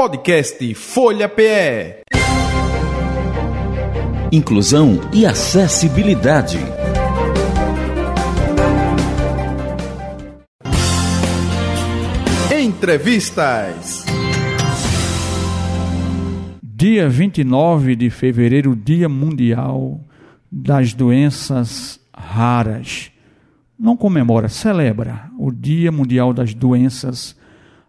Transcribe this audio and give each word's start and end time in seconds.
Podcast 0.00 0.74
Folha 0.76 1.28
PE. 1.28 2.04
Inclusão 4.32 4.98
e 5.12 5.26
acessibilidade. 5.26 6.56
Entrevistas. 12.50 14.06
Dia 16.62 17.06
29 17.06 17.94
de 17.94 18.08
fevereiro, 18.08 18.74
Dia 18.74 19.06
Mundial 19.06 20.00
das 20.50 20.94
Doenças 20.94 22.00
Raras. 22.16 23.12
Não 23.78 23.98
comemora, 23.98 24.48
celebra 24.48 25.30
o 25.38 25.52
Dia 25.52 25.92
Mundial 25.92 26.32
das 26.32 26.54
Doenças 26.54 27.36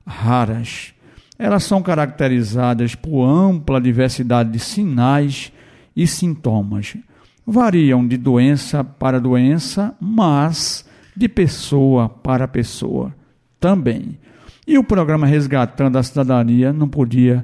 Raras. 0.06 0.94
Elas 1.42 1.64
são 1.64 1.82
caracterizadas 1.82 2.94
por 2.94 3.26
ampla 3.26 3.82
diversidade 3.82 4.52
de 4.52 4.60
sinais 4.60 5.52
e 5.96 6.06
sintomas. 6.06 6.96
Variam 7.44 8.08
de 8.08 8.16
doença 8.16 8.84
para 8.84 9.20
doença, 9.20 9.96
mas 10.00 10.88
de 11.18 11.28
pessoa 11.28 12.08
para 12.08 12.48
pessoa 12.48 13.12
também. 13.60 14.20
E 14.68 14.78
o 14.78 14.84
programa 14.84 15.26
Resgatando 15.26 15.98
a 15.98 16.04
Cidadania 16.04 16.72
não 16.72 16.88
podia 16.88 17.44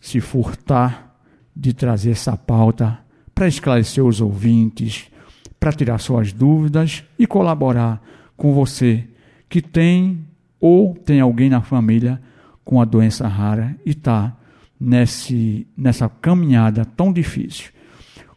se 0.00 0.20
furtar 0.20 1.14
de 1.54 1.72
trazer 1.72 2.10
essa 2.10 2.36
pauta 2.36 2.98
para 3.32 3.46
esclarecer 3.46 4.04
os 4.04 4.20
ouvintes, 4.20 5.12
para 5.60 5.70
tirar 5.70 5.98
suas 5.98 6.32
dúvidas 6.32 7.04
e 7.16 7.24
colaborar 7.24 8.02
com 8.36 8.52
você 8.52 9.04
que 9.48 9.62
tem 9.62 10.26
ou 10.60 10.92
tem 10.92 11.20
alguém 11.20 11.48
na 11.48 11.62
família 11.62 12.20
com 12.68 12.82
a 12.82 12.84
doença 12.84 13.26
rara 13.26 13.74
e 13.86 13.92
está 13.92 14.36
nessa 14.78 16.06
caminhada 16.20 16.84
tão 16.84 17.10
difícil. 17.10 17.70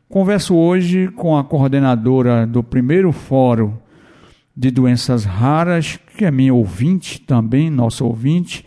Converso 0.07 0.55
hoje 0.55 1.09
com 1.09 1.37
a 1.37 1.43
coordenadora 1.43 2.47
do 2.47 2.63
primeiro 2.63 3.11
fórum 3.11 3.73
de 4.55 4.71
doenças 4.71 5.25
raras, 5.25 5.99
que 6.15 6.23
é 6.23 6.31
minha 6.31 6.53
ouvinte 6.53 7.19
também, 7.19 7.69
nosso 7.69 8.05
ouvinte, 8.05 8.65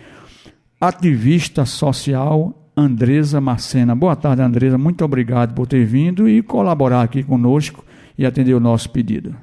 ativista 0.79 1.65
social 1.65 2.71
Andresa 2.77 3.41
Marcena. 3.41 3.95
Boa 3.95 4.15
tarde, 4.15 4.43
Andresa. 4.43 4.77
Muito 4.77 5.03
obrigado 5.03 5.55
por 5.55 5.67
ter 5.67 5.87
vindo 5.87 6.29
e 6.29 6.43
colaborar 6.43 7.01
aqui 7.01 7.23
conosco 7.23 7.83
e 8.19 8.27
atender 8.27 8.53
o 8.53 8.61
nosso 8.61 8.91
pedido. 8.91 9.35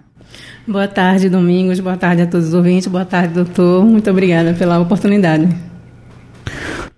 Boa 0.68 0.88
tarde, 0.88 1.30
Domingos. 1.30 1.80
Boa 1.80 1.98
tarde 1.98 2.22
a 2.22 2.28
todos 2.28 2.50
os 2.50 2.54
ouvintes. 2.54 2.86
Boa 2.86 3.06
tarde, 3.06 3.34
doutor. 3.34 3.84
Muito 3.84 4.08
obrigada 4.12 4.54
pela 4.54 4.78
oportunidade. 4.78 5.71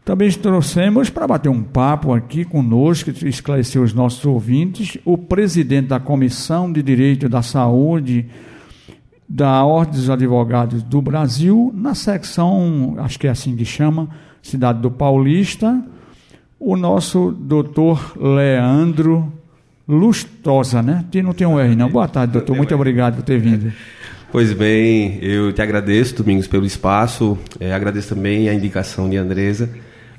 Também 0.06 0.30
trouxemos 0.32 1.10
para 1.10 1.28
bater 1.28 1.50
um 1.50 1.64
papo 1.64 2.14
aqui 2.14 2.44
conosco, 2.44 3.10
esclarecer 3.26 3.82
os 3.82 3.94
nossos 3.94 4.26
ouvintes, 4.26 4.98
o 5.06 5.18
presidente 5.18 5.88
da 5.88 6.00
Comissão 6.00 6.72
de 6.72 6.84
Direito 6.84 7.30
da 7.30 7.42
Saúde 7.42 8.26
da 9.28 9.64
Ordem 9.64 9.96
dos 9.96 10.10
Advogados 10.10 10.84
do 10.84 11.02
Brasil, 11.02 11.72
na 11.74 11.96
secção, 11.96 12.96
acho 13.00 13.18
que 13.18 13.28
é 13.28 13.32
assim 13.32 13.56
que 13.56 13.66
chama, 13.66 14.10
Cidade 14.42 14.80
do 14.82 14.92
Paulista, 14.92 15.82
o 16.60 16.76
nosso 16.76 17.32
doutor 17.32 18.14
Leandro 18.16 19.32
Lustosa, 19.88 20.82
né? 20.82 21.06
Não 21.24 21.34
tem 21.34 21.48
um 21.48 21.60
R, 21.60 21.76
não. 21.76 21.90
Boa 21.90 22.08
tarde, 22.08 22.34
doutor. 22.34 22.56
Muito 22.56 22.76
obrigado 22.76 23.16
por 23.16 23.24
ter 23.24 23.40
vindo. 23.40 23.72
Pois 24.34 24.52
bem, 24.52 25.20
eu 25.22 25.54
te 25.54 25.62
agradeço, 25.62 26.16
Domingos, 26.16 26.48
pelo 26.48 26.66
espaço. 26.66 27.38
É, 27.60 27.72
agradeço 27.72 28.16
também 28.16 28.50
a 28.50 28.54
indicação 28.56 29.08
de 29.08 29.16
Andresa 29.16 29.70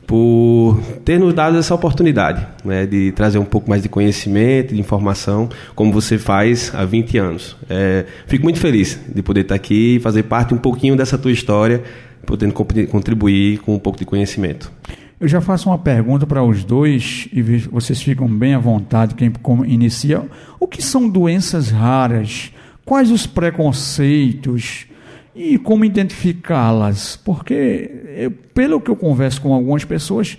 por 0.07 0.81
ter 1.05 1.19
nos 1.19 1.34
dado 1.34 1.59
essa 1.59 1.75
oportunidade 1.75 2.47
né, 2.65 2.87
de 2.87 3.11
trazer 3.11 3.39
um 3.39 3.45
pouco 3.45 3.69
mais 3.69 3.83
de 3.83 3.89
conhecimento, 3.89 4.73
de 4.73 4.79
informação, 4.79 5.48
como 5.75 5.91
você 5.92 6.17
faz 6.17 6.73
há 6.73 6.85
20 6.85 7.19
anos. 7.19 7.57
É, 7.69 8.07
fico 8.29 8.45
muito 8.45 8.61
feliz 8.61 9.01
de 9.13 9.20
poder 9.20 9.41
estar 9.41 9.57
aqui 9.57 9.97
e 9.97 9.98
fazer 9.98 10.23
parte 10.23 10.55
um 10.55 10.58
pouquinho 10.58 10.95
dessa 10.95 11.19
tua 11.19 11.33
história, 11.33 11.83
podendo 12.24 12.55
contribuir 12.55 13.58
com 13.63 13.74
um 13.74 13.80
pouco 13.80 13.98
de 13.98 14.05
conhecimento. 14.05 14.70
Eu 15.19 15.27
já 15.27 15.41
faço 15.41 15.69
uma 15.69 15.79
pergunta 15.79 16.24
para 16.24 16.41
os 16.41 16.63
dois 16.63 17.29
e 17.33 17.42
vocês 17.42 18.01
ficam 18.01 18.29
bem 18.29 18.55
à 18.55 18.61
vontade 18.61 19.17
quem 19.17 19.33
inicia. 19.67 20.23
O 20.61 20.69
que 20.69 20.80
são 20.80 21.08
doenças 21.08 21.69
raras? 21.69 22.53
Quais 22.84 23.11
os 23.11 23.27
preconceitos? 23.27 24.86
e 25.34 25.58
como 25.58 25.84
identificá-las, 25.84 27.17
porque 27.17 27.90
eu, 28.17 28.30
pelo 28.30 28.80
que 28.80 28.90
eu 28.90 28.96
converso 28.96 29.40
com 29.40 29.52
algumas 29.52 29.84
pessoas, 29.84 30.39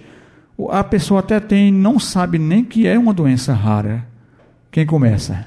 a 0.70 0.84
pessoa 0.84 1.20
até 1.20 1.40
tem, 1.40 1.72
não 1.72 2.00
sabe 2.00 2.40
nem 2.40 2.64
que 2.64 2.88
é 2.88 2.98
uma 2.98 3.14
doença 3.14 3.54
rara. 3.54 4.06
Quem 4.72 4.86
começa? 4.86 5.46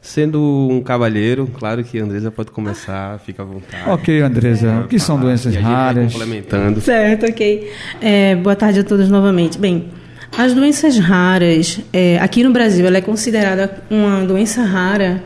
Sendo 0.00 0.40
um 0.70 0.80
cavalheiro, 0.82 1.46
claro 1.46 1.84
que 1.84 1.98
a 1.98 2.04
Andresa 2.04 2.30
pode 2.30 2.50
começar, 2.52 3.18
fica 3.18 3.42
à 3.42 3.46
vontade. 3.46 3.90
Ok, 3.90 4.20
Andresa, 4.20 4.68
é, 4.68 4.80
o 4.80 4.88
que 4.88 4.98
são 4.98 5.18
doenças 5.18 5.54
raras? 5.56 6.12
Complementando. 6.12 6.80
Certo, 6.80 7.26
ok. 7.26 7.70
É, 8.00 8.36
boa 8.36 8.56
tarde 8.56 8.80
a 8.80 8.84
todos 8.84 9.10
novamente. 9.10 9.58
Bem, 9.58 9.90
as 10.38 10.54
doenças 10.54 10.98
raras, 10.98 11.80
é, 11.92 12.18
aqui 12.18 12.42
no 12.44 12.52
Brasil, 12.52 12.86
ela 12.86 12.98
é 12.98 13.00
considerada 13.00 13.82
uma 13.90 14.24
doença 14.24 14.62
rara 14.62 15.22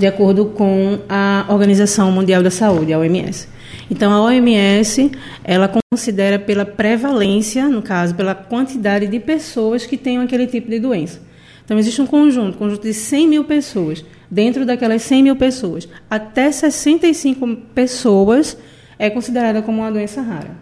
de 0.00 0.06
acordo 0.06 0.46
com 0.46 0.98
a 1.10 1.44
Organização 1.50 2.10
Mundial 2.10 2.42
da 2.42 2.50
Saúde, 2.50 2.90
a 2.90 2.98
OMS. 2.98 3.46
Então, 3.90 4.10
a 4.10 4.22
OMS, 4.22 5.12
ela 5.44 5.70
considera 5.92 6.38
pela 6.38 6.64
prevalência, 6.64 7.68
no 7.68 7.82
caso, 7.82 8.14
pela 8.14 8.34
quantidade 8.34 9.06
de 9.06 9.20
pessoas 9.20 9.84
que 9.84 9.98
têm 9.98 10.16
aquele 10.18 10.46
tipo 10.46 10.70
de 10.70 10.80
doença. 10.80 11.20
Então, 11.62 11.78
existe 11.78 12.00
um 12.00 12.06
conjunto, 12.06 12.54
um 12.56 12.58
conjunto 12.58 12.82
de 12.82 12.94
100 12.94 13.28
mil 13.28 13.44
pessoas. 13.44 14.02
Dentro 14.30 14.64
daquelas 14.64 15.02
100 15.02 15.22
mil 15.22 15.36
pessoas, 15.36 15.86
até 16.08 16.50
65 16.50 17.46
pessoas 17.74 18.56
é 18.98 19.10
considerada 19.10 19.60
como 19.60 19.82
uma 19.82 19.92
doença 19.92 20.22
rara. 20.22 20.52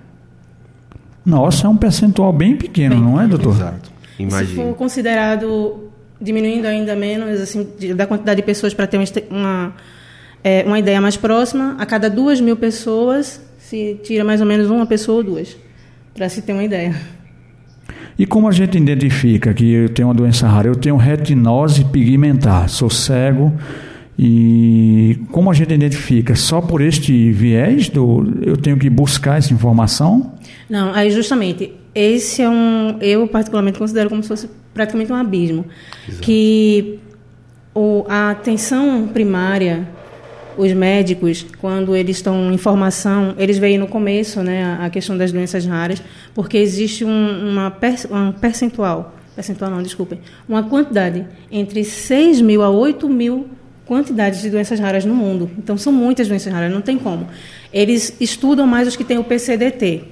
Nossa, 1.24 1.66
é 1.66 1.70
um 1.70 1.76
percentual 1.76 2.32
bem 2.32 2.56
pequeno, 2.56 2.96
bem, 2.96 3.04
não 3.04 3.20
é, 3.20 3.28
doutor? 3.28 3.54
Exato. 3.54 3.92
Imagina. 4.18 4.46
Se 4.46 4.54
for 4.56 4.74
considerado 4.74 5.87
diminuindo 6.20 6.66
ainda 6.66 6.96
menos 6.96 7.40
assim, 7.40 7.66
da 7.94 8.06
quantidade 8.06 8.40
de 8.40 8.46
pessoas 8.46 8.74
para 8.74 8.86
ter 8.86 8.98
uma, 9.30 9.72
é, 10.42 10.64
uma 10.64 10.78
ideia 10.78 11.00
mais 11.00 11.16
próxima. 11.16 11.76
A 11.78 11.86
cada 11.86 12.08
duas 12.10 12.40
mil 12.40 12.56
pessoas 12.56 13.40
se 13.58 14.00
tira 14.02 14.24
mais 14.24 14.40
ou 14.40 14.46
menos 14.46 14.70
uma 14.70 14.86
pessoa 14.86 15.18
ou 15.18 15.24
duas, 15.24 15.56
para 16.14 16.28
se 16.28 16.42
ter 16.42 16.52
uma 16.52 16.64
ideia. 16.64 16.94
E 18.18 18.26
como 18.26 18.48
a 18.48 18.52
gente 18.52 18.76
identifica 18.76 19.54
que 19.54 19.70
eu 19.70 19.88
tenho 19.88 20.08
uma 20.08 20.14
doença 20.14 20.48
rara? 20.48 20.66
Eu 20.66 20.74
tenho 20.74 20.96
retinose 20.96 21.84
pigmentar, 21.84 22.68
sou 22.68 22.90
cego. 22.90 23.52
E 24.18 25.20
como 25.30 25.48
a 25.48 25.54
gente 25.54 25.72
identifica? 25.72 26.34
Só 26.34 26.60
por 26.60 26.80
este 26.80 27.30
viés 27.30 27.88
do 27.88 28.26
eu 28.42 28.56
tenho 28.56 28.76
que 28.76 28.90
buscar 28.90 29.38
essa 29.38 29.54
informação? 29.54 30.32
Não, 30.68 30.92
aí 30.92 31.08
justamente 31.12 31.72
esse 31.94 32.42
é 32.42 32.48
um 32.48 32.98
eu 33.00 33.26
particularmente 33.26 33.78
considero 33.78 34.08
como 34.08 34.22
se 34.22 34.28
fosse 34.28 34.50
praticamente 34.72 35.12
um 35.12 35.16
abismo. 35.16 35.64
Exato. 36.08 36.22
Que 36.22 37.00
o, 37.74 38.04
a 38.08 38.30
atenção 38.30 39.08
primária, 39.08 39.88
os 40.56 40.72
médicos, 40.72 41.46
quando 41.60 41.94
eles 41.94 42.16
estão 42.16 42.52
em 42.52 42.58
formação, 42.58 43.34
eles 43.38 43.58
veem 43.58 43.78
no 43.78 43.86
começo 43.86 44.42
né, 44.42 44.78
a, 44.80 44.90
questão 44.90 45.16
das 45.16 45.30
doenças 45.30 45.64
raras, 45.64 46.02
porque 46.34 46.56
existe 46.56 47.04
um, 47.04 47.50
uma 47.50 47.76
um 48.10 48.32
percentual, 48.32 49.14
percentual 49.34 49.70
não, 49.70 49.82
desculpem, 49.82 50.20
uma 50.48 50.64
quantidade 50.64 51.26
entre 51.50 51.84
6 51.84 52.40
mil 52.40 52.62
a 52.62 52.70
8 52.70 53.08
mil 53.08 53.48
quantidades 53.86 54.42
de 54.42 54.50
doenças 54.50 54.78
raras 54.78 55.04
no 55.04 55.14
mundo. 55.14 55.50
Então, 55.56 55.78
são 55.78 55.92
muitas 55.92 56.28
doenças 56.28 56.52
raras, 56.52 56.70
não 56.70 56.82
tem 56.82 56.98
como. 56.98 57.26
Eles 57.72 58.14
estudam 58.20 58.66
mais 58.66 58.86
os 58.86 58.96
que 58.96 59.02
têm 59.02 59.16
o 59.16 59.24
PCDT, 59.24 60.04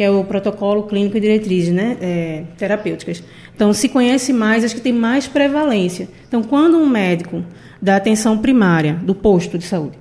que 0.00 0.04
é 0.04 0.10
o 0.10 0.24
protocolo 0.24 0.84
clínico 0.84 1.18
e 1.18 1.20
diretrizes 1.20 1.74
né, 1.74 1.98
é, 2.00 2.44
terapêuticas. 2.56 3.22
Então, 3.54 3.70
se 3.74 3.86
conhece 3.86 4.32
mais 4.32 4.64
as 4.64 4.72
que 4.72 4.80
têm 4.80 4.94
mais 4.94 5.26
prevalência. 5.26 6.08
Então, 6.26 6.42
quando 6.42 6.78
um 6.78 6.88
médico 6.88 7.44
da 7.82 7.96
atenção 7.96 8.38
primária, 8.38 8.94
do 8.94 9.14
posto 9.14 9.58
de 9.58 9.64
saúde, 9.66 9.98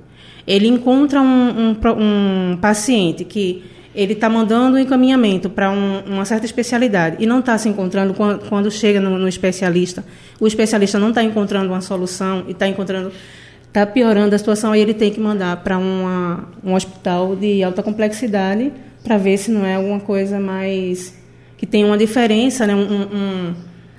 ele 0.47 0.69
encontra 0.69 1.19
um, 1.19 1.25
um, 1.25 2.51
um 2.53 2.57
paciente 2.61 3.25
que 3.25 3.61
ele 3.93 4.13
está 4.13 4.29
mandando 4.29 4.77
um 4.77 4.79
encaminhamento 4.79 5.49
para 5.49 5.69
um, 5.69 5.99
uma 6.05 6.23
certa 6.23 6.45
especialidade 6.45 7.17
e 7.19 7.25
não 7.25 7.39
está 7.39 7.57
se 7.57 7.67
encontrando 7.67 8.13
quando, 8.13 8.47
quando 8.47 8.71
chega 8.71 9.01
no, 9.01 9.19
no, 9.19 9.27
especialista, 9.27 10.05
o 10.39 10.47
especialista 10.47 10.97
não 10.97 11.09
está 11.09 11.21
encontrando 11.21 11.73
uma 11.73 11.81
solução 11.81 12.45
e 12.47 12.51
está 12.51 12.69
encontrando 12.69 13.11
está 13.67 13.85
piorando 13.85 14.33
a 14.33 14.37
situação, 14.37 14.71
aí 14.71 14.79
ele 14.79 14.93
tem 14.93 15.11
que 15.11 15.19
mandar 15.19 15.57
para 15.57 15.77
um 15.77 16.73
hospital 16.73 17.35
de 17.35 17.61
alta 17.61 17.83
complexidade 17.83 18.71
para 19.03 19.17
ver 19.17 19.37
se 19.37 19.51
não 19.51 19.65
é 19.65 19.75
alguma 19.75 19.99
coisa 19.99 20.39
mais 20.39 21.17
que 21.57 21.65
tem 21.65 21.83
uma 21.83 21.97
diferença, 21.97 22.65
né? 22.65 22.73
um, 22.73 22.81
um 22.81 23.55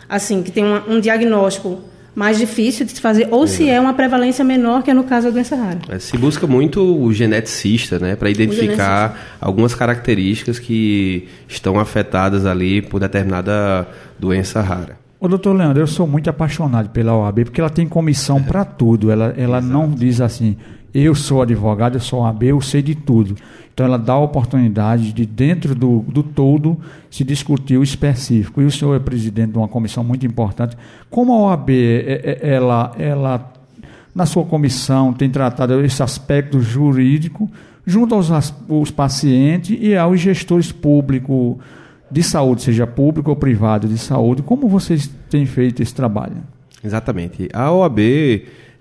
assim, 0.09 0.43
que 0.43 0.51
tem 0.51 0.65
uma, 0.65 0.85
um 0.89 0.99
diagnóstico 0.99 1.79
mais 2.15 2.39
difícil 2.39 2.85
de 2.85 2.93
se 2.93 3.01
fazer, 3.01 3.29
ou 3.31 3.47
se 3.47 3.69
é 3.69 3.81
uma 3.81 3.95
prevalência 3.95 4.45
menor, 4.45 4.83
que 4.83 4.91
é 4.91 4.95
no 4.95 5.05
caso 5.05 5.29
da 5.29 5.33
doença 5.33 5.55
rara. 5.55 5.79
É, 5.89 5.99
se 5.99 6.19
busca 6.19 6.47
muito 6.47 6.83
o 6.83 7.13
geneticista, 7.13 7.99
né, 7.99 8.17
para 8.17 8.29
identificar 8.29 9.37
algumas 9.41 9.75
características 9.75 10.59
que 10.59 11.29
estão 11.49 11.79
afetadas 11.79 12.47
ali 12.47 12.83
por 12.83 12.99
determinada 12.99 13.87
doença 14.19 14.61
rara. 14.61 14.99
Ô, 15.21 15.29
doutor 15.29 15.55
Leandro, 15.55 15.83
eu 15.83 15.87
sou 15.87 16.07
muito 16.07 16.31
apaixonado 16.31 16.89
pela 16.89 17.15
OAB, 17.15 17.45
porque 17.45 17.61
ela 17.61 17.69
tem 17.69 17.87
comissão 17.87 18.43
para 18.43 18.65
tudo. 18.65 19.11
Ela, 19.11 19.35
ela 19.37 19.61
não 19.61 19.91
diz 19.91 20.19
assim, 20.21 20.57
eu 20.95 21.15
sou 21.15 21.43
advogado, 21.43 21.97
eu 21.97 22.01
sou 22.01 22.21
OAB, 22.21 22.45
eu 22.45 22.61
sei 22.61 22.83
de 22.83 22.95
tudo. 22.95 23.37
Então 23.73 23.87
ela 23.87 23.99
dá 23.99 24.13
a 24.13 24.19
oportunidade 24.19 25.13
de, 25.13 25.25
dentro 25.25 25.75
do, 25.75 26.01
do 26.01 26.23
todo, 26.23 26.77
se 27.11 27.25
discutir 27.25 27.79
o 27.79 27.83
específico. 27.83 28.61
E 28.61 28.65
o 28.65 28.71
senhor 28.71 28.95
é 28.95 28.99
presidente 28.99 29.53
de 29.53 29.59
uma 29.59 29.69
comissão 29.69 30.05
muito 30.05 30.27
importante. 30.27 30.77
Como 31.09 31.33
a 31.33 31.51
OAB, 31.51 31.71
é, 31.71 32.39
é, 32.43 32.55
ela, 32.55 32.93
ela, 32.99 33.53
na 34.15 34.27
sua 34.27 34.45
comissão, 34.45 35.13
tem 35.13 35.31
tratado 35.31 35.83
esse 35.85 36.03
aspecto 36.03 36.61
jurídico 36.61 37.49
junto 37.87 38.15
aos 38.15 38.53
os 38.69 38.91
pacientes 38.91 39.79
e 39.81 39.97
aos 39.97 40.21
gestores 40.21 40.71
públicos 40.71 41.57
de 42.11 42.23
saúde, 42.23 42.63
seja 42.63 42.87
público 42.87 43.31
ou 43.31 43.37
privado 43.37 43.87
de 43.87 43.97
saúde, 43.97 44.43
como 44.43 44.69
vocês 44.69 45.09
têm 45.29 45.47
feito 45.47 45.81
esse 45.81 45.95
trabalho? 45.95 46.37
Exatamente. 46.85 47.49
A 47.53 47.71
OAB 47.71 47.99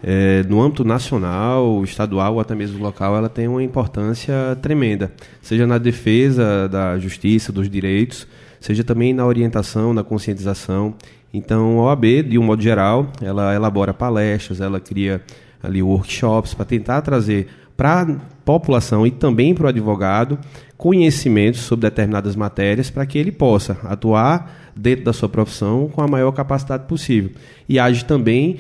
é, 0.02 0.44
no 0.44 0.62
âmbito 0.62 0.84
nacional, 0.84 1.84
estadual 1.84 2.36
ou 2.36 2.40
até 2.40 2.56
mesmo 2.56 2.82
local, 2.82 3.16
ela 3.16 3.30
tem 3.30 3.48
uma 3.48 3.64
importância 3.64 4.58
tremenda, 4.62 5.12
seja 5.42 5.68
na 5.68 5.78
defesa 5.78 6.68
da 6.70 6.98
justiça, 6.98 7.52
dos 7.52 7.70
direitos, 7.70 8.28
seja 8.60 8.84
também 8.84 9.14
na 9.14 9.26
orientação, 9.26 9.94
na 9.94 10.04
conscientização. 10.04 10.96
Então, 11.34 11.80
a 11.80 11.84
OAB, 11.86 12.24
de 12.24 12.38
um 12.38 12.44
modo 12.44 12.62
geral, 12.62 13.12
ela 13.22 13.54
elabora 13.54 13.94
palestras, 13.94 14.62
ela 14.62 14.80
cria 14.80 15.22
ali 15.62 15.82
workshops 15.84 16.54
para 16.54 16.66
tentar 16.66 17.02
trazer 17.02 17.48
para 17.76 18.02
a 18.02 18.16
população 18.44 19.06
e 19.08 19.12
também 19.12 19.54
para 19.54 19.66
o 19.66 19.70
advogado 19.70 20.38
conhecimentos 20.78 21.62
sobre 21.62 21.90
determinadas 21.90 22.36
matérias 22.36 22.90
para 22.90 23.06
que 23.06 23.18
ele 23.18 23.32
possa 23.32 23.78
atuar 23.84 24.72
dentro 24.76 25.06
da 25.06 25.14
sua 25.14 25.30
profissão 25.30 25.90
com 25.90 26.02
a 26.02 26.08
maior 26.08 26.32
capacidade 26.32 26.86
possível. 26.88 27.32
E 27.68 27.78
age 27.78 28.06
também 28.06 28.58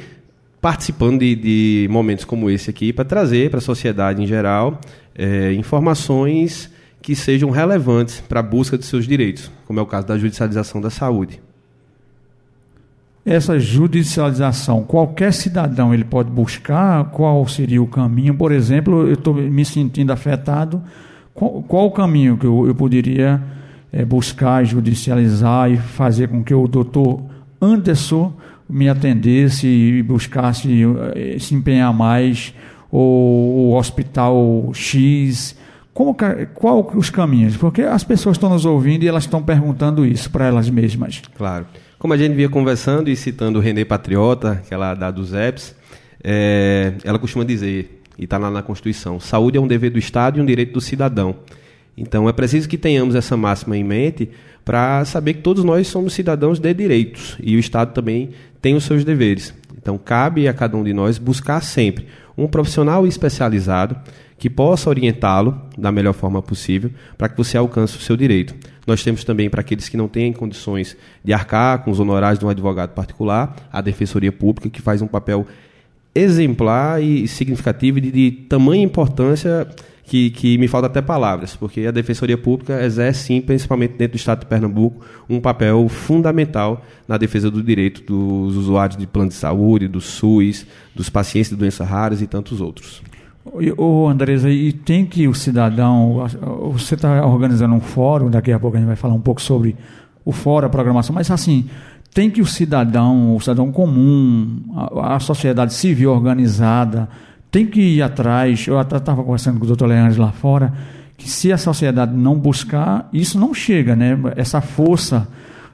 participando 0.61 1.19
de, 1.19 1.35
de 1.35 1.87
momentos 1.89 2.25
como 2.25 2.49
esse 2.49 2.69
aqui 2.69 2.91
para 2.91 3.05
trazer 3.05 3.49
para 3.49 3.59
a 3.59 3.61
sociedade 3.61 4.21
em 4.21 4.27
geral 4.27 4.79
é, 5.15 5.53
informações 5.53 6.69
que 7.01 7.15
sejam 7.15 7.49
relevantes 7.49 8.21
para 8.21 8.41
a 8.41 8.43
busca 8.43 8.77
de 8.77 8.85
seus 8.85 9.07
direitos, 9.07 9.51
como 9.65 9.79
é 9.79 9.83
o 9.83 9.85
caso 9.85 10.07
da 10.07 10.17
judicialização 10.17 10.81
da 10.81 10.89
saúde. 10.89 11.41
Essa 13.25 13.59
judicialização, 13.59 14.83
qualquer 14.83 15.33
cidadão 15.33 15.93
ele 15.93 16.03
pode 16.03 16.29
buscar 16.31 17.05
qual 17.11 17.47
seria 17.47 17.81
o 17.81 17.87
caminho? 17.87 18.33
Por 18.33 18.51
exemplo, 18.51 19.07
eu 19.07 19.13
estou 19.13 19.33
me 19.33 19.63
sentindo 19.63 20.11
afetado, 20.11 20.81
qual, 21.33 21.85
o 21.85 21.91
caminho 21.91 22.37
que 22.37 22.45
eu, 22.45 22.67
eu 22.67 22.75
poderia 22.75 23.41
é, 23.91 24.03
buscar 24.03 24.63
judicializar 24.63 25.71
e 25.71 25.77
fazer 25.77 26.27
com 26.27 26.43
que 26.43 26.53
o 26.53 26.67
doutor 26.67 27.21
Anderson 27.61 28.33
me 28.69 28.87
atendesse 28.87 29.67
e 29.67 30.03
buscasse 30.03 30.69
eh, 31.15 31.37
se 31.39 31.55
empenhar 31.55 31.91
mais, 31.93 32.53
ou 32.91 33.71
o 33.71 33.75
hospital 33.75 34.71
X. 34.73 35.57
Como, 35.93 36.15
qual 36.53 36.91
os 36.95 37.09
caminhos? 37.09 37.57
Porque 37.57 37.81
as 37.81 38.03
pessoas 38.03 38.37
estão 38.37 38.49
nos 38.49 38.63
ouvindo 38.65 39.03
e 39.03 39.07
elas 39.07 39.23
estão 39.23 39.41
perguntando 39.41 40.05
isso 40.05 40.29
para 40.29 40.45
elas 40.45 40.69
mesmas. 40.69 41.21
Claro. 41.35 41.65
Como 41.97 42.13
a 42.13 42.17
gente 42.17 42.33
via 42.33 42.47
conversando 42.47 43.09
e 43.09 43.15
citando 43.15 43.59
o 43.59 43.61
René 43.61 43.83
Patriota, 43.83 44.61
que 44.65 44.73
ela 44.73 44.93
dá 44.93 45.11
dos 45.11 45.33
EPS, 45.33 45.75
é, 46.23 46.93
ela 47.03 47.19
costuma 47.19 47.43
dizer, 47.43 48.01
e 48.17 48.23
está 48.23 48.37
lá 48.37 48.49
na 48.49 48.61
Constituição, 48.61 49.19
saúde 49.19 49.57
é 49.57 49.61
um 49.61 49.67
dever 49.67 49.89
do 49.89 49.99
Estado 49.99 50.37
e 50.37 50.41
um 50.41 50.45
direito 50.45 50.73
do 50.73 50.81
cidadão. 50.81 51.35
Então 51.97 52.29
é 52.29 52.31
preciso 52.31 52.69
que 52.69 52.77
tenhamos 52.77 53.15
essa 53.15 53.35
máxima 53.35 53.75
em 53.75 53.83
mente 53.83 54.29
para 54.63 55.03
saber 55.05 55.35
que 55.35 55.41
todos 55.41 55.63
nós 55.63 55.87
somos 55.87 56.13
cidadãos 56.13 56.59
de 56.59 56.73
direitos 56.73 57.37
e 57.41 57.55
o 57.55 57.59
Estado 57.59 57.93
também 57.93 58.31
tem 58.61 58.75
os 58.75 58.83
seus 58.83 59.03
deveres. 59.03 59.53
Então, 59.77 59.97
cabe 59.97 60.47
a 60.47 60.53
cada 60.53 60.75
um 60.75 60.83
de 60.83 60.93
nós 60.93 61.17
buscar 61.17 61.61
sempre 61.61 62.07
um 62.37 62.47
profissional 62.47 63.07
especializado 63.07 63.95
que 64.37 64.49
possa 64.49 64.89
orientá-lo 64.89 65.61
da 65.77 65.91
melhor 65.91 66.13
forma 66.13 66.41
possível 66.41 66.91
para 67.17 67.27
que 67.27 67.37
você 67.37 67.57
alcance 67.57 67.97
o 67.97 67.99
seu 67.99 68.15
direito. 68.15 68.55
Nós 68.87 69.03
temos 69.03 69.23
também, 69.23 69.49
para 69.49 69.61
aqueles 69.61 69.89
que 69.89 69.97
não 69.97 70.07
têm 70.07 70.31
condições 70.31 70.95
de 71.23 71.33
arcar 71.33 71.83
com 71.83 71.91
os 71.91 71.99
honorários 71.99 72.39
de 72.39 72.45
um 72.45 72.49
advogado 72.49 72.91
particular, 72.91 73.55
a 73.71 73.81
Defensoria 73.81 74.31
Pública, 74.31 74.69
que 74.69 74.81
faz 74.81 75.01
um 75.01 75.07
papel 75.07 75.45
exemplar 76.15 77.01
e 77.03 77.27
significativo 77.27 78.01
de, 78.01 78.11
de 78.11 78.31
tamanha 78.31 78.83
importância 78.83 79.67
que, 80.09 80.31
que 80.31 80.57
me 80.57 80.67
falta 80.67 80.87
até 80.87 81.03
palavras, 81.03 81.55
porque 81.55 81.85
a 81.85 81.91
Defensoria 81.91 82.35
Pública 82.35 82.83
exerce, 82.83 83.25
sim, 83.25 83.41
principalmente 83.41 83.91
dentro 83.91 84.13
do 84.13 84.15
Estado 84.17 84.39
de 84.39 84.47
Pernambuco, 84.47 85.05
um 85.29 85.39
papel 85.39 85.87
fundamental 85.87 86.83
na 87.07 87.15
defesa 87.15 87.51
do 87.51 87.61
direito 87.61 88.01
dos 88.01 88.55
usuários 88.55 88.97
de 88.97 89.05
plano 89.05 89.29
de 89.29 89.35
saúde, 89.35 89.87
do 89.87 90.01
SUS, 90.01 90.65
dos 90.95 91.11
pacientes 91.11 91.51
de 91.51 91.55
doenças 91.55 91.87
raras 91.87 92.23
e 92.23 92.27
tantos 92.27 92.59
outros. 92.59 93.03
Ô 93.77 94.07
Andresa, 94.07 94.49
e 94.49 94.73
tem 94.73 95.05
que 95.05 95.27
o 95.27 95.35
cidadão, 95.35 96.27
você 96.71 96.95
está 96.95 97.23
organizando 97.23 97.75
um 97.75 97.79
fórum, 97.79 98.31
daqui 98.31 98.51
a 98.51 98.59
pouco 98.59 98.77
a 98.77 98.79
gente 98.79 98.87
vai 98.87 98.95
falar 98.95 99.13
um 99.13 99.21
pouco 99.21 99.39
sobre 99.39 99.75
o 100.25 100.31
fórum, 100.31 100.65
a 100.65 100.69
programação, 100.71 101.13
mas 101.13 101.29
assim, 101.29 101.69
tem 102.15 102.31
que 102.31 102.41
o 102.41 102.45
cidadão, 102.47 103.35
o 103.35 103.39
cidadão 103.39 103.71
comum, 103.71 104.59
a, 104.75 105.17
a 105.17 105.19
sociedade 105.19 105.75
civil 105.75 106.11
organizada, 106.11 107.07
tem 107.51 107.65
que 107.65 107.81
ir 107.81 108.01
atrás. 108.01 108.67
Eu 108.67 108.77
até 108.77 108.97
estava 108.97 109.23
conversando 109.23 109.59
com 109.59 109.65
o 109.65 109.67
doutor 109.67 109.87
Leandro 109.87 110.21
lá 110.21 110.31
fora, 110.31 110.73
que 111.17 111.29
se 111.29 111.51
a 111.51 111.57
sociedade 111.57 112.15
não 112.15 112.35
buscar, 112.35 113.09
isso 113.11 113.39
não 113.39 113.53
chega, 113.53 113.95
né? 113.95 114.17
Essa 114.35 114.61
força 114.61 115.27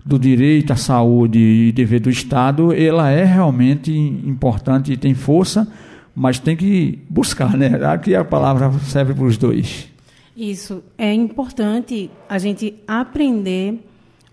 do 0.06 0.20
direito 0.20 0.72
à 0.72 0.76
saúde 0.76 1.40
e 1.40 1.72
dever 1.72 2.00
do 2.00 2.10
Estado, 2.10 2.72
ela 2.74 3.10
é 3.10 3.24
realmente 3.24 3.92
importante 3.92 4.94
e 4.94 4.98
tem 4.98 5.16
força, 5.16 5.68
mas 6.16 6.38
tem 6.38 6.56
que 6.56 7.00
buscar, 7.10 7.58
né? 7.58 7.84
Aqui 7.86 8.16
a 8.16 8.24
palavra 8.24 8.72
serve 8.80 9.14
para 9.14 9.24
os 9.24 9.38
dois. 9.38 9.90
Isso. 10.36 10.84
É 10.98 11.14
importante 11.14 12.12
a 12.30 12.38
gente 12.38 12.76
aprender 12.88 13.80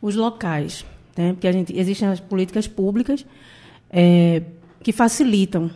os 0.00 0.16
locais, 0.16 0.84
né? 1.16 1.32
porque 1.32 1.46
a 1.46 1.52
gente, 1.52 1.76
existem 1.78 2.08
as 2.08 2.18
políticas 2.18 2.66
públicas 2.66 3.24
é, 3.88 4.42
que 4.82 4.90
facilitam 4.90 5.70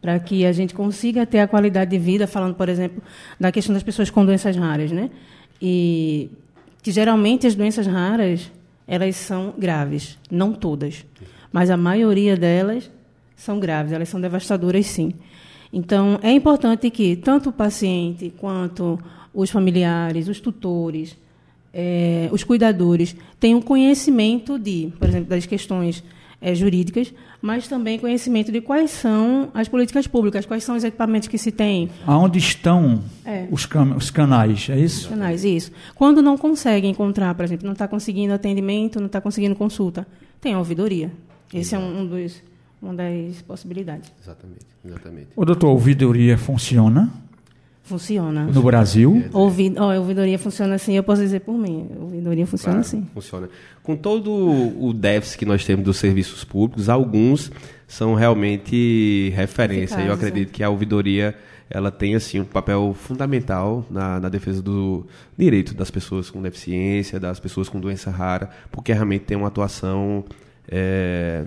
para 0.00 0.18
que 0.18 0.46
a 0.46 0.52
gente 0.52 0.74
consiga 0.74 1.26
ter 1.26 1.40
a 1.40 1.48
qualidade 1.48 1.90
de 1.90 1.98
vida, 1.98 2.26
falando, 2.26 2.54
por 2.54 2.68
exemplo, 2.68 3.02
da 3.38 3.52
questão 3.52 3.74
das 3.74 3.82
pessoas 3.82 4.10
com 4.10 4.24
doenças 4.24 4.56
raras, 4.56 4.90
né? 4.90 5.10
E 5.60 6.30
que 6.82 6.90
geralmente 6.90 7.46
as 7.46 7.54
doenças 7.54 7.86
raras 7.86 8.50
elas 8.88 9.14
são 9.16 9.54
graves, 9.56 10.18
não 10.30 10.52
todas, 10.52 11.04
mas 11.52 11.70
a 11.70 11.76
maioria 11.76 12.36
delas 12.36 12.90
são 13.36 13.60
graves, 13.60 13.92
elas 13.92 14.08
são 14.08 14.20
devastadoras, 14.20 14.86
sim. 14.86 15.12
Então 15.72 16.18
é 16.22 16.32
importante 16.32 16.90
que 16.90 17.14
tanto 17.14 17.50
o 17.50 17.52
paciente 17.52 18.32
quanto 18.36 18.98
os 19.32 19.50
familiares, 19.50 20.28
os 20.28 20.40
tutores, 20.40 21.16
é, 21.72 22.28
os 22.32 22.42
cuidadores 22.42 23.14
tenham 23.38 23.62
conhecimento 23.62 24.58
de, 24.58 24.92
por 24.98 25.08
exemplo, 25.08 25.28
das 25.28 25.46
questões 25.46 26.02
é, 26.40 26.54
jurídicas, 26.54 27.12
mas 27.42 27.66
também 27.66 27.98
conhecimento 27.98 28.52
de 28.52 28.60
quais 28.60 28.90
são 28.90 29.50
as 29.54 29.68
políticas 29.68 30.06
públicas, 30.06 30.44
quais 30.44 30.64
são 30.64 30.76
os 30.76 30.84
equipamentos 30.84 31.28
que 31.28 31.38
se 31.38 31.50
tem. 31.50 31.88
Aonde 32.06 32.38
estão 32.38 33.02
é. 33.24 33.46
os, 33.50 33.66
can 33.66 33.94
os, 33.96 34.10
canais, 34.10 34.68
é 34.68 34.78
isso? 34.78 35.02
Os 35.02 35.06
canais, 35.06 35.44
isso. 35.44 35.72
Quando 35.94 36.20
não 36.20 36.36
consegue 36.36 36.86
encontrar, 36.86 37.34
por 37.34 37.44
exemplo, 37.44 37.64
não 37.64 37.72
está 37.72 37.88
conseguindo 37.88 38.34
atendimento, 38.34 38.98
não 38.98 39.06
está 39.06 39.20
conseguindo 39.20 39.54
consulta, 39.54 40.06
tem 40.40 40.54
a 40.54 40.58
ouvidoria. 40.58 41.10
Esse 41.52 41.74
Exato. 41.74 41.82
é 41.82 41.86
um, 41.86 42.00
um 42.00 42.06
dos, 42.06 42.42
uma 42.80 42.94
das 42.94 43.42
possibilidades. 43.42 44.12
Exatamente, 44.22 44.66
exatamente. 44.84 45.28
O 45.34 45.44
doutor, 45.44 45.68
a 45.68 45.70
ouvidoria 45.70 46.38
funciona? 46.38 47.10
Funciona. 47.90 48.44
No 48.44 48.62
Brasil? 48.62 49.24
Ouvi, 49.32 49.74
oh, 49.76 49.82
a 49.82 49.98
ouvidoria 49.98 50.38
funciona 50.38 50.76
assim, 50.76 50.96
eu 50.96 51.02
posso 51.02 51.22
dizer 51.22 51.40
por 51.40 51.58
mim. 51.58 51.88
A 51.98 52.04
ouvidoria 52.04 52.46
funciona 52.46 52.74
claro, 52.74 52.86
assim. 52.86 53.04
Funciona. 53.12 53.48
Com 53.82 53.96
todo 53.96 54.30
o 54.30 54.92
déficit 54.92 55.38
que 55.40 55.44
nós 55.44 55.64
temos 55.64 55.84
dos 55.84 55.96
serviços 55.96 56.44
públicos, 56.44 56.88
alguns 56.88 57.50
são 57.88 58.14
realmente 58.14 59.32
referência. 59.34 59.96
Eficazes, 59.96 60.06
eu 60.06 60.12
acredito 60.12 60.50
é. 60.50 60.52
que 60.52 60.62
a 60.62 60.70
ouvidoria 60.70 61.34
ela 61.68 61.90
tem 61.90 62.14
assim 62.14 62.38
um 62.38 62.44
papel 62.44 62.94
fundamental 62.96 63.84
na, 63.90 64.20
na, 64.20 64.28
defesa 64.28 64.62
do 64.62 65.04
direito 65.36 65.74
das 65.74 65.90
pessoas 65.90 66.30
com 66.30 66.40
deficiência, 66.40 67.18
das 67.18 67.40
pessoas 67.40 67.68
com 67.68 67.80
doença 67.80 68.08
rara, 68.08 68.50
porque 68.70 68.92
realmente 68.92 69.24
tem 69.24 69.36
uma 69.36 69.48
atuação 69.48 70.24
é, 70.68 71.44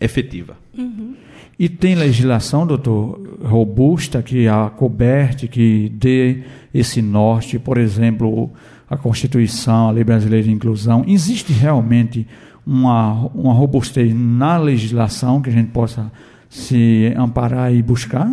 efetiva. 0.00 0.56
Uhum. 0.76 1.14
E 1.58 1.68
tem 1.68 1.94
legislação, 1.94 2.66
doutor, 2.66 3.38
robusta 3.42 4.22
que 4.22 4.46
a 4.46 4.68
coberte, 4.68 5.48
que 5.48 5.90
dê 5.94 6.42
esse 6.74 7.00
norte, 7.00 7.58
por 7.58 7.78
exemplo, 7.78 8.50
a 8.88 8.96
Constituição, 8.96 9.88
a 9.88 9.90
Lei 9.90 10.04
Brasileira 10.04 10.44
de 10.44 10.52
Inclusão. 10.52 11.04
Existe 11.06 11.52
realmente 11.52 12.26
uma, 12.66 13.26
uma 13.34 13.54
robustez 13.54 14.14
na 14.14 14.58
legislação 14.58 15.40
que 15.40 15.48
a 15.48 15.52
gente 15.52 15.70
possa 15.70 16.12
se 16.50 17.12
amparar 17.16 17.72
e 17.72 17.82
buscar? 17.82 18.30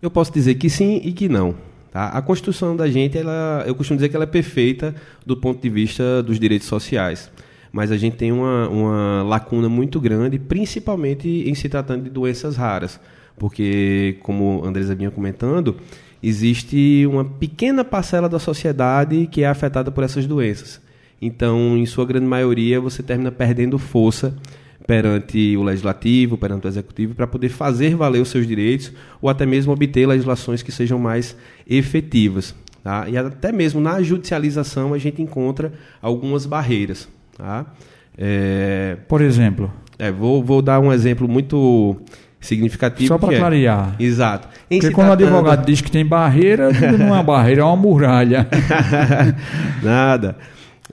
Eu 0.00 0.10
posso 0.10 0.32
dizer 0.32 0.54
que 0.54 0.70
sim 0.70 1.00
e 1.02 1.12
que 1.12 1.28
não. 1.28 1.54
Tá? 1.90 2.08
A 2.08 2.20
Constituição 2.20 2.76
da 2.76 2.88
gente, 2.88 3.16
ela, 3.16 3.64
eu 3.66 3.74
costumo 3.74 3.96
dizer 3.96 4.08
que 4.08 4.16
ela 4.16 4.24
é 4.24 4.28
perfeita 4.28 4.94
do 5.24 5.36
ponto 5.36 5.62
de 5.62 5.70
vista 5.70 6.22
dos 6.22 6.38
direitos 6.38 6.68
sociais. 6.68 7.30
Mas 7.74 7.90
a 7.90 7.96
gente 7.96 8.14
tem 8.14 8.30
uma, 8.30 8.68
uma 8.68 9.22
lacuna 9.24 9.68
muito 9.68 10.00
grande, 10.00 10.38
principalmente 10.38 11.28
em 11.28 11.56
se 11.56 11.68
tratando 11.68 12.04
de 12.04 12.08
doenças 12.08 12.56
raras. 12.56 13.00
Porque, 13.36 14.16
como 14.22 14.62
a 14.64 14.68
Andresa 14.68 14.94
vinha 14.94 15.10
comentando, 15.10 15.74
existe 16.22 17.04
uma 17.04 17.24
pequena 17.24 17.82
parcela 17.82 18.28
da 18.28 18.38
sociedade 18.38 19.26
que 19.26 19.42
é 19.42 19.48
afetada 19.48 19.90
por 19.90 20.04
essas 20.04 20.24
doenças. 20.24 20.80
Então, 21.20 21.76
em 21.76 21.84
sua 21.84 22.06
grande 22.06 22.26
maioria, 22.26 22.80
você 22.80 23.02
termina 23.02 23.32
perdendo 23.32 23.76
força 23.76 24.36
perante 24.86 25.56
o 25.56 25.64
legislativo, 25.64 26.38
perante 26.38 26.68
o 26.68 26.70
executivo, 26.70 27.16
para 27.16 27.26
poder 27.26 27.48
fazer 27.48 27.96
valer 27.96 28.22
os 28.22 28.28
seus 28.28 28.46
direitos 28.46 28.92
ou 29.20 29.28
até 29.28 29.44
mesmo 29.44 29.72
obter 29.72 30.06
legislações 30.06 30.62
que 30.62 30.70
sejam 30.70 31.00
mais 31.00 31.36
efetivas. 31.68 32.54
Tá? 32.84 33.08
E 33.08 33.16
até 33.16 33.50
mesmo 33.50 33.80
na 33.80 34.00
judicialização 34.00 34.94
a 34.94 34.98
gente 34.98 35.20
encontra 35.20 35.72
algumas 36.00 36.46
barreiras. 36.46 37.08
Tá? 37.36 37.66
É... 38.16 38.96
Por 39.08 39.20
exemplo? 39.20 39.72
É, 39.98 40.10
vou, 40.10 40.42
vou 40.42 40.60
dar 40.60 40.80
um 40.80 40.92
exemplo 40.92 41.28
muito 41.28 41.96
significativo. 42.40 43.08
Só 43.08 43.18
para 43.18 43.34
é. 43.34 43.38
clarear. 43.38 43.96
Exato. 43.98 44.48
Em 44.70 44.78
Porque 44.78 44.94
quando 44.94 45.08
tratando... 45.08 45.22
o 45.22 45.36
advogado 45.36 45.64
diz 45.66 45.80
que 45.80 45.90
tem 45.90 46.04
barreira, 46.04 46.70
não 46.72 47.06
é 47.08 47.12
uma 47.12 47.22
barreira, 47.22 47.62
é 47.62 47.64
uma 47.64 47.76
muralha. 47.76 48.46
Nada. 49.82 50.36